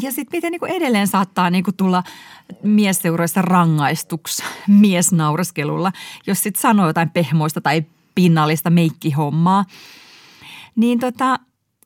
Ja 0.03 0.13
sitten 0.13 0.39
miten 0.39 0.53
niin 0.53 0.77
edelleen 0.77 1.07
saattaa 1.07 1.51
niin 1.51 1.65
tulla 1.77 2.03
miesseuroissa 2.63 3.43
rangaistuksi 3.43 4.43
miesnauraskelulla, 4.69 5.93
jos 6.27 6.43
sitten 6.43 6.63
sanoo 6.63 6.87
jotain 6.87 7.11
pehmoista 7.11 7.61
tai 7.61 7.85
pinnallista 8.15 8.71
meikkihommaa. 8.71 9.65
Niin 10.77 10.99
tota, 10.99 11.39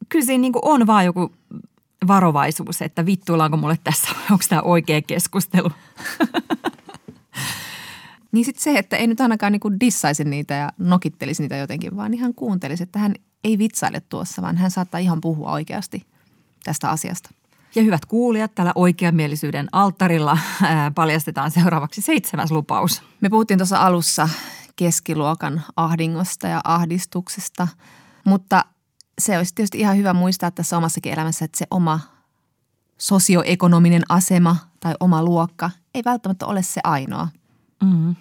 kyllä 0.09 0.25
siinä 0.25 0.41
niin 0.41 0.53
on 0.63 0.87
vaan 0.87 1.05
joku 1.05 1.33
varovaisuus, 2.07 2.83
että 2.83 3.07
vittuillaanko 3.07 3.57
mulle 3.57 3.79
tässä, 3.85 4.09
onko 4.31 4.45
tämä 4.49 4.63
oikea 4.63 5.03
keskustelu. 5.03 5.71
Niin 8.35 8.45
sitten 8.45 8.63
se, 8.63 8.79
että 8.79 8.97
ei 8.97 9.07
nyt 9.07 9.21
ainakaan 9.21 9.53
niinku 9.53 9.81
dissaisi 9.81 10.25
niitä 10.25 10.55
ja 10.55 10.73
nokittelisi 10.79 11.43
niitä 11.43 11.57
jotenkin, 11.57 11.97
vaan 11.97 12.15
ihan 12.15 12.35
kuuntelisi, 12.35 12.83
että 12.83 12.99
hän 12.99 13.15
ei 13.45 13.59
vitsaile 13.59 14.01
tuossa, 14.01 14.43
vaan 14.43 14.57
hän 14.57 14.71
saattaa 14.71 15.01
ihan 15.01 15.21
puhua 15.21 15.53
oikeasti 15.53 16.07
tästä 16.65 16.91
asiasta. 16.91 17.31
Ja 17.75 17.83
hyvät 17.83 18.07
kuulijat, 18.07 18.55
tällä 18.55 18.73
oikeamielisyyden 18.75 19.69
alttarilla 19.73 20.39
ää, 20.63 20.91
paljastetaan 20.91 21.51
seuraavaksi 21.51 22.01
seitsemäs 22.01 22.51
lupaus. 22.51 23.03
Me 23.21 23.29
puhuttiin 23.31 23.59
tuossa 23.59 23.79
alussa 23.79 24.29
keskiluokan 24.77 25.63
ahdingosta 25.77 26.49
ja 26.49 26.61
ahdistuksesta, 26.65 27.69
mutta 28.25 28.65
se 29.19 29.39
olisi 29.39 29.55
tietysti 29.55 29.79
ihan 29.79 29.97
hyvä 29.97 30.13
muistaa 30.13 30.51
tässä 30.51 30.77
omassakin 30.77 31.13
elämässä, 31.13 31.45
että 31.45 31.59
se 31.59 31.67
oma 31.71 32.01
sosioekonominen 32.99 34.03
asema 34.09 34.57
tai 34.81 34.95
oma 35.01 35.23
luokka 35.23 35.71
ei 35.95 36.03
välttämättä 36.05 36.47
ole 36.47 36.63
se 36.63 36.81
ainoa. 36.85 37.29
Mm. 37.83 38.15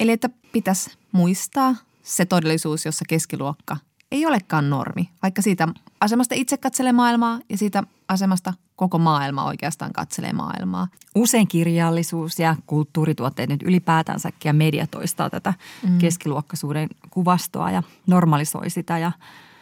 Eli 0.00 0.12
että 0.12 0.30
pitäisi 0.52 0.90
muistaa 1.12 1.74
se 2.02 2.24
todellisuus, 2.24 2.84
jossa 2.84 3.04
keskiluokka 3.08 3.76
ei 4.12 4.26
olekaan 4.26 4.70
normi, 4.70 5.10
vaikka 5.22 5.42
siitä 5.42 5.68
asemasta 6.00 6.34
itse 6.34 6.56
katselee 6.56 6.92
maailmaa 6.92 7.40
ja 7.48 7.58
siitä 7.58 7.82
asemasta 8.08 8.54
koko 8.76 8.98
maailma 8.98 9.44
oikeastaan 9.44 9.92
katselee 9.92 10.32
maailmaa. 10.32 10.88
Usein 11.14 11.48
kirjallisuus 11.48 12.38
ja 12.38 12.56
kulttuurituotteet 12.66 13.50
nyt 13.50 13.62
ylipäätänsäkin 13.62 14.48
ja 14.48 14.52
media 14.52 14.86
toistaa 14.86 15.30
tätä 15.30 15.54
mm. 15.88 15.98
keskiluokkaisuuden 15.98 16.88
kuvastoa 17.10 17.70
ja 17.70 17.82
normalisoi 18.06 18.70
sitä 18.70 18.98
ja 18.98 19.12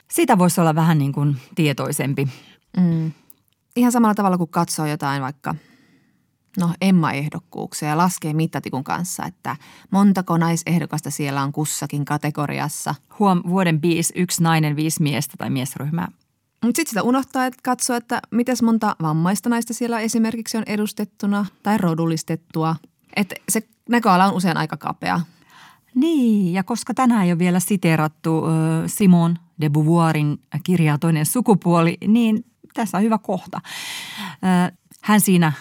siitä 0.09 0.39
voisi 0.39 0.61
olla 0.61 0.75
vähän 0.75 0.99
niin 0.99 1.13
kuin 1.13 1.37
tietoisempi. 1.55 2.29
Mm. 2.77 3.13
Ihan 3.77 3.93
samalla 3.93 4.15
tavalla 4.15 4.39
kuin 4.39 4.51
katsoo 4.51 4.87
jotain 4.87 5.23
vaikka– 5.23 5.55
no 6.57 6.71
Emma-ehdokkuuksia 6.81 7.89
ja 7.89 7.97
laskee 7.97 8.33
mittatikun 8.33 8.85
kanssa, 8.85 9.25
että 9.25 9.57
montako 9.91 10.39
naisehdokasta 10.39 11.11
siellä 11.11 11.43
on 11.43 11.53
kussakin 11.53 12.05
kategoriassa. 12.05 12.95
Huom, 13.19 13.43
vuoden 13.49 13.81
biis, 13.81 14.13
yksi 14.17 14.43
nainen, 14.43 14.77
viisi 14.77 15.03
miestä 15.03 15.35
tai 15.39 15.51
miesryhmää. 15.51 16.09
Mutta 16.63 16.79
sitten 16.79 16.91
sitä 16.91 17.03
unohtaa, 17.03 17.47
että 17.47 17.61
katsoo, 17.63 17.97
että 17.97 18.23
miten 18.31 18.57
monta 18.63 18.97
vammaista 19.03 19.49
naista 19.49 19.75
siellä 19.75 20.01
esimerkiksi 20.01 20.57
on 20.57 20.65
edustettuna 20.67 21.47
tai 21.63 21.79
rodullistettua. 21.79 22.77
Että 23.17 23.35
se 23.49 23.69
näköala 23.89 24.27
on 24.27 24.35
usein 24.35 24.57
aika 24.57 24.77
kapea. 24.77 25.21
Niin, 25.95 26.53
ja 26.53 26.65
koska 26.65 26.95
tänään 26.95 27.25
ei 27.25 27.33
ole 27.33 27.39
vielä 27.39 27.61
siteerattu 27.61 28.47
äh, 28.47 28.53
Simon 28.87 29.39
de 29.61 29.69
Beauvoirin 29.69 30.39
kirjaa 30.65 30.99
Toinen 30.99 31.27
sukupuoli, 31.27 31.99
niin 32.07 32.45
tässä 32.75 32.99
on 32.99 33.05
hyvä 33.05 33.19
kohta. 33.19 33.61
Äh, 34.25 34.73
hän 35.03 35.21
siinä 35.21 35.53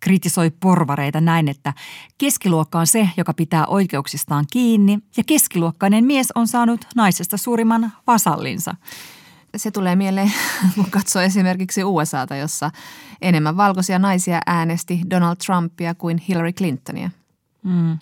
kritisoi 0.00 0.50
porvareita 0.50 1.20
näin, 1.20 1.48
että 1.48 1.72
keskiluokka 2.18 2.78
on 2.78 2.86
se, 2.86 3.08
joka 3.16 3.34
pitää 3.34 3.66
oikeuksistaan 3.66 4.44
kiinni 4.52 4.98
ja 5.16 5.22
keskiluokkainen 5.26 6.04
mies 6.04 6.32
on 6.34 6.48
saanut 6.48 6.84
naisesta 6.96 7.36
suurimman 7.36 7.92
vasallinsa. 8.06 8.74
Se 9.56 9.70
tulee 9.70 9.96
mieleen, 9.96 10.32
kun 10.74 10.90
katsoo 10.90 11.22
esimerkiksi 11.22 11.84
USAta, 11.84 12.36
jossa 12.36 12.70
enemmän 13.22 13.56
valkoisia 13.56 13.98
naisia 13.98 14.40
äänesti 14.46 15.00
Donald 15.10 15.36
Trumpia 15.46 15.94
kuin 15.94 16.18
Hillary 16.18 16.52
Clintonia. 16.52 17.10
Mm. 17.62 17.98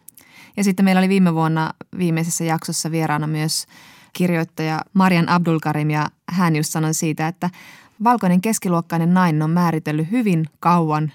Ja 0.57 0.65
sitten 0.65 0.85
meillä 0.85 0.99
oli 0.99 1.09
viime 1.09 1.35
vuonna 1.35 1.75
viimeisessä 1.99 2.45
jaksossa 2.45 2.91
vieraana 2.91 3.27
myös 3.27 3.67
kirjoittaja 4.13 4.81
Marian 4.95 5.29
Abdulkarim 5.29 5.91
ja 5.91 6.09
hän 6.29 6.57
just 6.57 6.73
sanoi 6.73 6.95
siitä, 6.95 7.29
että 7.29 7.51
valkoinen 8.05 8.41
keskiluokkainen 8.41 9.15
nainen 9.15 9.43
on 9.43 9.51
määritellyt 9.51 10.11
hyvin 10.11 10.47
kauan 10.61 11.13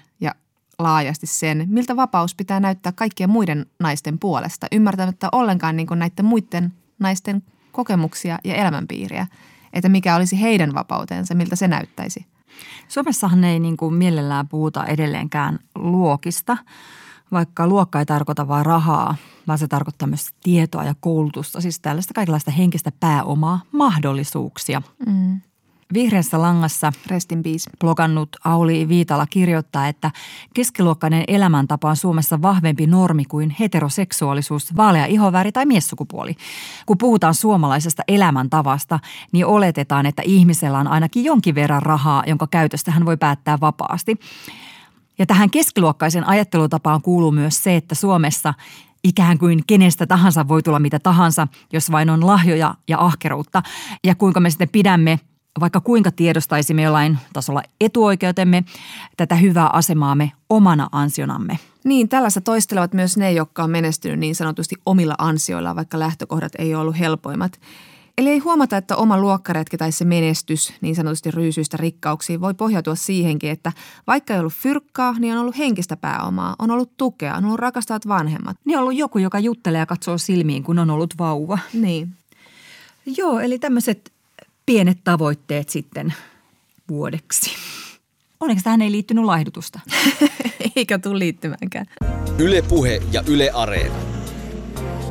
laajasti 0.78 1.26
sen, 1.26 1.64
miltä 1.68 1.96
vapaus 1.96 2.34
pitää 2.34 2.60
näyttää 2.60 2.92
kaikkien 2.92 3.30
muiden 3.30 3.66
naisten 3.80 4.18
puolesta, 4.18 4.66
ymmärtämättä 4.72 5.28
ollenkaan 5.32 5.76
niin 5.76 5.86
näiden 5.94 6.24
muiden 6.24 6.72
naisten 6.98 7.42
kokemuksia 7.72 8.38
ja 8.44 8.54
elämänpiiriä, 8.54 9.26
että 9.72 9.88
mikä 9.88 10.16
olisi 10.16 10.40
heidän 10.40 10.74
vapautensa, 10.74 11.34
miltä 11.34 11.56
se 11.56 11.68
näyttäisi. 11.68 12.26
Suomessahan 12.88 13.44
ei 13.44 13.60
niin 13.60 13.76
kuin 13.76 13.94
mielellään 13.94 14.48
puhuta 14.48 14.86
edelleenkään 14.86 15.58
luokista, 15.74 16.56
vaikka 17.32 17.66
luokka 17.66 17.98
ei 17.98 18.06
tarkoita 18.06 18.48
vain 18.48 18.66
rahaa, 18.66 19.16
vaan 19.46 19.58
se 19.58 19.68
tarkoittaa 19.68 20.08
myös 20.08 20.28
tietoa 20.42 20.84
ja 20.84 20.94
koulutusta, 21.00 21.60
siis 21.60 21.80
tällaista 21.80 22.14
kaikenlaista 22.14 22.50
henkistä 22.50 22.92
pääomaa, 23.00 23.60
mahdollisuuksia. 23.72 24.82
Mm. 25.06 25.40
Vihreässä 25.94 26.42
langassa 26.42 26.92
Restin 27.06 27.42
peace. 27.42 27.70
blogannut 27.80 28.28
Auli 28.44 28.88
Viitala 28.88 29.26
kirjoittaa, 29.26 29.88
että 29.88 30.10
keskiluokkainen 30.54 31.24
elämäntapa 31.28 31.90
on 31.90 31.96
Suomessa 31.96 32.42
vahvempi 32.42 32.86
normi 32.86 33.24
kuin 33.24 33.56
heteroseksuaalisuus, 33.60 34.76
vaalea 34.76 35.06
ihoväri 35.06 35.52
tai 35.52 35.66
miessukupuoli. 35.66 36.34
Kun 36.86 36.98
puhutaan 36.98 37.34
suomalaisesta 37.34 38.02
elämäntavasta, 38.08 38.98
niin 39.32 39.46
oletetaan, 39.46 40.06
että 40.06 40.22
ihmisellä 40.24 40.78
on 40.78 40.88
ainakin 40.88 41.24
jonkin 41.24 41.54
verran 41.54 41.82
rahaa, 41.82 42.22
jonka 42.26 42.46
käytöstä 42.46 42.90
hän 42.90 43.06
voi 43.06 43.16
päättää 43.16 43.60
vapaasti. 43.60 44.16
Ja 45.18 45.26
tähän 45.26 45.50
keskiluokkaisen 45.50 46.28
ajattelutapaan 46.28 47.02
kuuluu 47.02 47.30
myös 47.30 47.62
se, 47.62 47.76
että 47.76 47.94
Suomessa 47.94 48.54
ikään 49.04 49.38
kuin 49.38 49.62
kenestä 49.66 50.06
tahansa 50.06 50.48
voi 50.48 50.62
tulla 50.62 50.78
mitä 50.78 50.98
tahansa, 50.98 51.48
jos 51.72 51.92
vain 51.92 52.10
on 52.10 52.26
lahjoja 52.26 52.74
ja 52.88 52.98
ahkeruutta. 53.00 53.62
Ja 54.04 54.14
kuinka 54.14 54.40
me 54.40 54.50
sitten 54.50 54.68
pidämme– 54.68 55.20
vaikka 55.60 55.80
kuinka 55.80 56.10
tiedostaisimme 56.10 56.82
jollain 56.82 57.18
tasolla 57.32 57.62
etuoikeutemme, 57.80 58.64
tätä 59.16 59.34
hyvää 59.34 59.70
asemaamme 59.72 60.32
omana 60.50 60.88
ansionamme. 60.92 61.58
Niin, 61.84 62.08
tällaista 62.08 62.40
toistelevat 62.40 62.92
myös 62.92 63.16
ne, 63.16 63.32
jotka 63.32 63.64
on 63.64 63.70
menestynyt 63.70 64.18
niin 64.18 64.34
sanotusti 64.34 64.74
omilla 64.86 65.14
ansioilla, 65.18 65.76
vaikka 65.76 65.98
lähtökohdat 65.98 66.52
ei 66.58 66.74
ole 66.74 66.80
ollut 66.80 66.98
helpoimmat. 66.98 67.60
Eli 68.18 68.28
ei 68.28 68.38
huomata, 68.38 68.76
että 68.76 68.96
oma 68.96 69.18
luokkaretki 69.18 69.76
tai 69.76 69.92
se 69.92 70.04
menestys 70.04 70.72
niin 70.80 70.94
sanotusti 70.94 71.30
ryysyistä 71.30 71.76
rikkauksiin 71.76 72.40
voi 72.40 72.54
pohjautua 72.54 72.94
siihenkin, 72.94 73.50
että 73.50 73.72
vaikka 74.06 74.34
ei 74.34 74.40
ollut 74.40 74.52
fyrkkaa, 74.52 75.14
niin 75.18 75.34
on 75.34 75.40
ollut 75.40 75.58
henkistä 75.58 75.96
pääomaa, 75.96 76.56
on 76.58 76.70
ollut 76.70 76.96
tukea, 76.96 77.34
on 77.34 77.44
ollut 77.44 77.60
rakastavat 77.60 78.08
vanhemmat. 78.08 78.56
Niin 78.64 78.78
on 78.78 78.82
ollut 78.82 78.98
joku, 78.98 79.18
joka 79.18 79.38
juttelee 79.38 79.78
ja 79.78 79.86
katsoo 79.86 80.18
silmiin, 80.18 80.62
kun 80.62 80.78
on 80.78 80.90
ollut 80.90 81.14
vauva. 81.18 81.58
Niin. 81.72 82.08
Joo, 83.16 83.38
eli 83.38 83.58
tämmöiset 83.58 84.13
pienet 84.66 84.98
tavoitteet 85.04 85.68
sitten 85.68 86.14
vuodeksi. 86.88 87.50
Onneksi 88.40 88.64
tähän 88.64 88.82
ei 88.82 88.92
liittynyt 88.92 89.24
laihdutusta. 89.24 89.80
Eikä 90.76 90.98
tule 90.98 91.18
liittymäänkään. 91.18 91.86
Yle 92.38 92.62
Puhe 92.62 93.02
ja 93.12 93.22
Yle 93.26 93.50
Areena. 93.50 93.94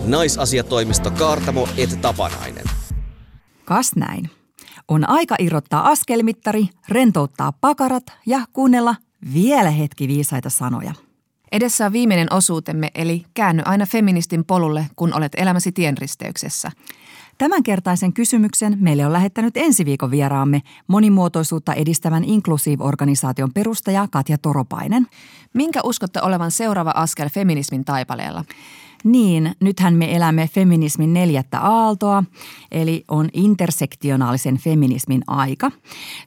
Naisasiatoimisto 0.05 1.11
Kaartamo 1.11 1.69
et 1.77 2.01
Tapanainen. 2.01 2.65
Kas 3.65 3.95
näin. 3.95 4.29
On 4.87 5.09
aika 5.09 5.35
irrottaa 5.39 5.89
askelmittari, 5.89 6.67
rentouttaa 6.89 7.51
pakarat 7.51 8.03
ja 8.25 8.39
kuunnella 8.53 8.95
vielä 9.33 9.69
hetki 9.69 10.07
viisaita 10.07 10.49
sanoja. 10.49 10.93
Edessä 11.51 11.85
on 11.85 11.93
viimeinen 11.93 12.33
osuutemme, 12.33 12.91
eli 12.95 13.25
käänny 13.33 13.63
aina 13.65 13.85
feministin 13.85 14.45
polulle, 14.45 14.85
kun 14.95 15.13
olet 15.13 15.31
elämäsi 15.37 15.71
tienristeyksessä. 15.71 16.71
Tämänkertaisen 17.37 18.13
kysymyksen 18.13 18.77
meille 18.79 19.05
on 19.05 19.13
lähettänyt 19.13 19.57
ensi 19.57 19.85
viikon 19.85 20.11
vieraamme 20.11 20.61
monimuotoisuutta 20.87 21.73
edistävän 21.73 22.23
Inclusive-organisaation 22.23 23.53
perustaja 23.53 24.07
Katja 24.11 24.37
Toropainen. 24.37 25.07
Minkä 25.53 25.79
uskotte 25.83 26.21
olevan 26.21 26.51
seuraava 26.51 26.91
askel 26.95 27.29
feminismin 27.29 27.85
taipaleella? 27.85 28.43
Niin, 29.03 29.55
nythän 29.59 29.93
me 29.93 30.15
elämme 30.15 30.49
feminismin 30.53 31.13
neljättä 31.13 31.59
aaltoa, 31.59 32.23
eli 32.71 33.03
on 33.07 33.29
intersektionaalisen 33.33 34.57
feminismin 34.57 35.23
aika. 35.27 35.71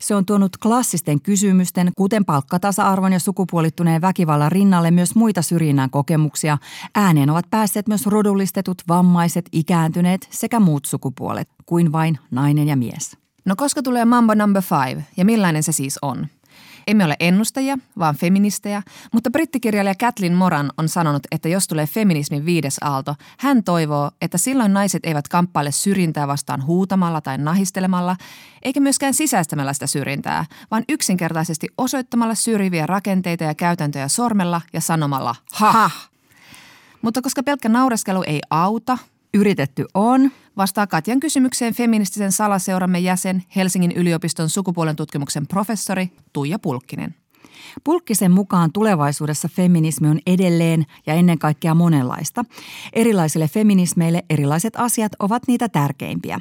Se 0.01 0.15
on 0.15 0.27
tuonut 0.27 0.57
klassisten 0.57 1.21
kysymysten, 1.21 1.93
kuten 1.97 2.25
palkkatasa-arvon 2.25 3.13
ja 3.13 3.21
sukupuolittuneen 3.21 4.01
väkivallan 4.01 4.53
rinnalle 4.53 4.91
myös 4.91 5.15
muita 5.15 5.43
syrjinnän 5.43 5.91
kokemuksia. 5.91 6.59
Ääneen 6.95 7.31
ovat 7.31 7.51
päässeet 7.51 7.89
myös 7.89 8.07
rodullistetut, 8.07 8.83
vammaiset, 8.89 9.49
ikääntyneet 9.53 10.29
sekä 10.31 10.61
muut 10.61 10.85
sukupuolet, 10.85 11.49
kuin 11.67 11.93
vain 11.93 12.19
nainen 12.31 12.69
ja 12.69 12.77
mies. 12.77 13.17
No 13.45 13.57
koska 13.57 13.83
tulee 13.83 14.05
Mambo 14.05 14.35
Number 14.35 14.63
Five 14.63 15.05
ja 15.17 15.25
millainen 15.25 15.63
se 15.63 15.73
siis 15.73 15.99
on? 16.03 16.27
Emme 16.87 17.05
ole 17.05 17.17
ennustajia, 17.21 17.79
vaan 17.99 18.17
feministejä, 18.17 18.83
mutta 19.13 19.31
brittikirjailija 19.31 19.95
Kathleen 19.95 20.35
Moran 20.35 20.73
on 20.79 20.89
sanonut, 20.89 21.23
että 21.31 21.49
jos 21.49 21.69
tulee 21.69 21.87
feminismin 21.87 22.47
viides 22.47 22.77
aalto, 22.81 23.15
hän 23.39 23.65
toivoo, 23.65 24.11
että 24.23 24.39
silloin 24.39 24.73
naiset 24.73 25.07
eivät 25.07 25.29
kamppaile 25.29 25.73
syrjintää 25.73 26.27
vastaan 26.27 26.67
huutamalla 26.67 27.21
tai 27.21 27.39
nahistelemalla, 27.39 28.17
eikä 28.63 28.81
myöskään 28.81 29.15
sisäistämällä 29.15 29.73
sitä 29.73 29.87
syrjintää, 29.87 30.45
vaan 30.71 30.85
yksinkertaisesti 30.89 31.69
osoittamalla 31.79 32.35
syrjiviä 32.35 32.87
rakenteita 32.87 33.45
ja 33.45 33.55
käytäntöjä 33.55 34.09
sormella 34.09 34.61
ja 34.73 34.81
sanomalla 34.81 35.35
ha. 35.53 35.73
ha. 35.73 35.91
Mutta 37.03 37.23
koska 37.23 37.43
pelkkä 37.43 37.69
naureskelu 37.69 38.23
ei 38.27 38.41
auta, 38.51 38.99
Yritetty 39.35 39.85
on. 39.95 40.31
Vastaa 40.57 40.87
Katjan 40.87 41.21
kysymykseen 41.21 41.75
feministisen 41.75 42.33
salaseuramme 42.33 42.99
jäsen, 42.99 43.45
Helsingin 43.57 43.93
yliopiston 43.93 44.49
sukupuolen 44.49 44.97
tutkimuksen 44.97 45.47
professori 45.47 46.11
Tuija 46.33 46.59
Pulkkinen. 46.59 47.15
Pulkkisen 47.85 48.31
mukaan 48.31 48.73
tulevaisuudessa 48.73 49.49
feminismi 49.49 50.09
on 50.09 50.19
edelleen 50.27 50.87
ja 51.07 51.15
ennen 51.15 51.39
kaikkea 51.39 51.75
monenlaista. 51.75 52.45
Erilaisille 52.93 53.49
feminismeille 53.49 54.25
erilaiset 54.31 54.75
asiat 54.77 55.13
ovat 55.19 55.43
niitä 55.47 55.69
tärkeimpiä. 55.69 56.41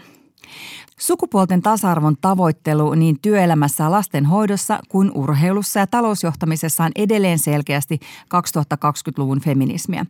Sukupuolten 1.00 1.62
tasa-arvon 1.62 2.16
tavoittelu 2.22 2.94
niin 2.94 3.20
työelämässä 3.22 3.92
lastenhoidossa 3.92 4.80
kuin 4.90 5.12
urheilussa 5.16 5.80
ja 5.80 5.88
talousjohtamisessa 5.88 6.84
on 6.84 6.92
edelleen 6.96 7.40
selkeästi 7.40 8.00
2020-luvun 8.36 9.42
feminismiä. 9.42 10.06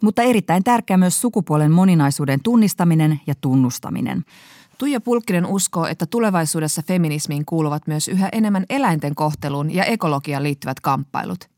Mutta 0.00 0.22
erittäin 0.22 0.64
tärkeä 0.64 0.96
myös 0.96 1.20
sukupuolen 1.20 1.72
moninaisuuden 1.72 2.40
tunnistaminen 2.42 3.20
ja 3.26 3.34
tunnustaminen. 3.40 4.24
Tuija 4.78 5.00
Pulkkinen 5.00 5.46
uskoo, 5.46 5.86
että 5.86 6.06
tulevaisuudessa 6.06 6.82
feminismiin 6.82 7.44
kuuluvat 7.44 7.86
myös 7.86 8.08
yhä 8.08 8.28
enemmän 8.32 8.64
eläinten 8.70 9.14
kohteluun 9.14 9.74
ja 9.74 9.84
ekologiaan 9.84 10.42
liittyvät 10.42 10.80
kamppailut– 10.80 11.48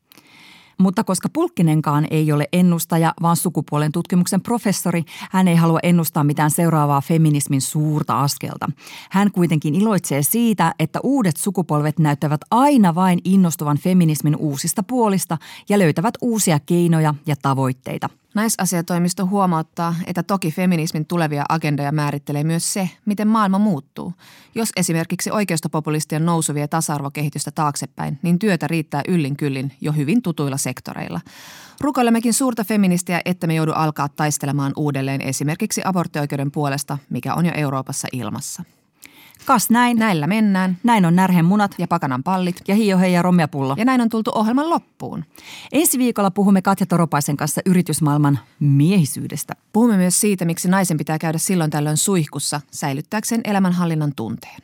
mutta 0.77 1.03
koska 1.03 1.29
Pulkkinenkaan 1.33 2.07
ei 2.11 2.31
ole 2.31 2.47
ennustaja, 2.53 3.13
vaan 3.21 3.35
sukupuolen 3.35 3.91
tutkimuksen 3.91 4.41
professori, 4.41 5.03
hän 5.31 5.47
ei 5.47 5.55
halua 5.55 5.79
ennustaa 5.83 6.23
mitään 6.23 6.51
seuraavaa 6.51 7.01
feminismin 7.01 7.61
suurta 7.61 8.21
askelta. 8.21 8.69
Hän 9.09 9.31
kuitenkin 9.31 9.75
iloitsee 9.75 10.21
siitä, 10.21 10.73
että 10.79 10.99
uudet 11.03 11.37
sukupolvet 11.37 11.99
näyttävät 11.99 12.41
aina 12.51 12.95
vain 12.95 13.19
innostuvan 13.23 13.77
feminismin 13.77 14.35
uusista 14.35 14.83
puolista 14.83 15.37
ja 15.69 15.79
löytävät 15.79 16.13
uusia 16.21 16.59
keinoja 16.59 17.13
ja 17.25 17.35
tavoitteita– 17.41 18.09
Naisasiatoimisto 18.33 19.25
huomauttaa, 19.25 19.95
että 20.07 20.23
toki 20.23 20.51
feminismin 20.51 21.05
tulevia 21.05 21.45
agendoja 21.49 21.91
määrittelee 21.91 22.43
myös 22.43 22.73
se, 22.73 22.89
miten 23.05 23.27
maailma 23.27 23.59
muuttuu. 23.59 24.13
Jos 24.55 24.69
esimerkiksi 24.75 25.31
oikeistopopulistien 25.31 26.25
nousu 26.25 26.53
vie 26.53 26.67
tasa-arvokehitystä 26.67 27.51
taaksepäin, 27.51 28.19
niin 28.21 28.39
työtä 28.39 28.67
riittää 28.67 29.01
yllin 29.07 29.37
kyllin 29.37 29.71
jo 29.81 29.91
hyvin 29.91 30.21
tutuilla 30.21 30.57
sektoreilla. 30.57 31.21
Rukoilemmekin 31.81 32.33
suurta 32.33 32.63
feministiä, 32.63 33.21
että 33.25 33.47
me 33.47 33.55
joudu 33.55 33.71
alkaa 33.71 34.09
taistelemaan 34.09 34.73
uudelleen 34.75 35.21
esimerkiksi 35.21 35.81
aborttioikeuden 35.85 36.51
puolesta, 36.51 36.97
mikä 37.09 37.33
on 37.33 37.45
jo 37.45 37.51
Euroopassa 37.55 38.07
ilmassa. 38.11 38.63
Kas 39.45 39.69
näin. 39.69 39.97
Näillä 39.97 40.27
mennään. 40.27 40.77
Näin 40.83 41.05
on 41.05 41.15
närhen 41.15 41.45
munat. 41.45 41.75
Ja 41.77 41.87
pakanan 41.87 42.23
pallit. 42.23 42.61
Ja 42.67 42.75
hiohei 42.75 43.13
ja 43.13 43.21
rommiapullo. 43.21 43.75
Ja 43.77 43.85
näin 43.85 44.01
on 44.01 44.09
tultu 44.09 44.31
ohjelman 44.35 44.69
loppuun. 44.69 45.25
Ensi 45.71 45.97
viikolla 45.97 46.31
puhumme 46.31 46.61
Katja 46.61 46.85
Toropaisen 46.85 47.37
kanssa 47.37 47.61
yritysmaailman 47.65 48.39
miehisyydestä. 48.59 49.53
Puhumme 49.73 49.97
myös 49.97 50.21
siitä, 50.21 50.45
miksi 50.45 50.69
naisen 50.69 50.97
pitää 50.97 51.19
käydä 51.19 51.37
silloin 51.37 51.71
tällöin 51.71 51.97
suihkussa 51.97 52.61
säilyttääkseen 52.71 53.41
elämänhallinnan 53.43 54.15
tunteen. 54.15 54.59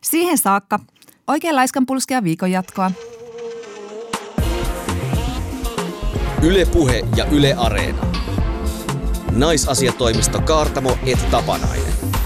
Siihen 0.00 0.38
saakka. 0.38 0.78
Oikein 1.26 1.56
laiskan 1.56 1.86
pulskea 1.86 2.24
viikon 2.24 2.50
jatkoa. 2.50 2.90
Yle 6.42 6.66
Puhe 6.66 7.04
ja 7.16 7.24
Yle 7.24 7.54
Areena. 7.54 8.06
Naisasiatoimisto 9.30 10.40
Kaartamo 10.40 10.98
et 11.06 11.30
Tapanainen. 11.30 12.17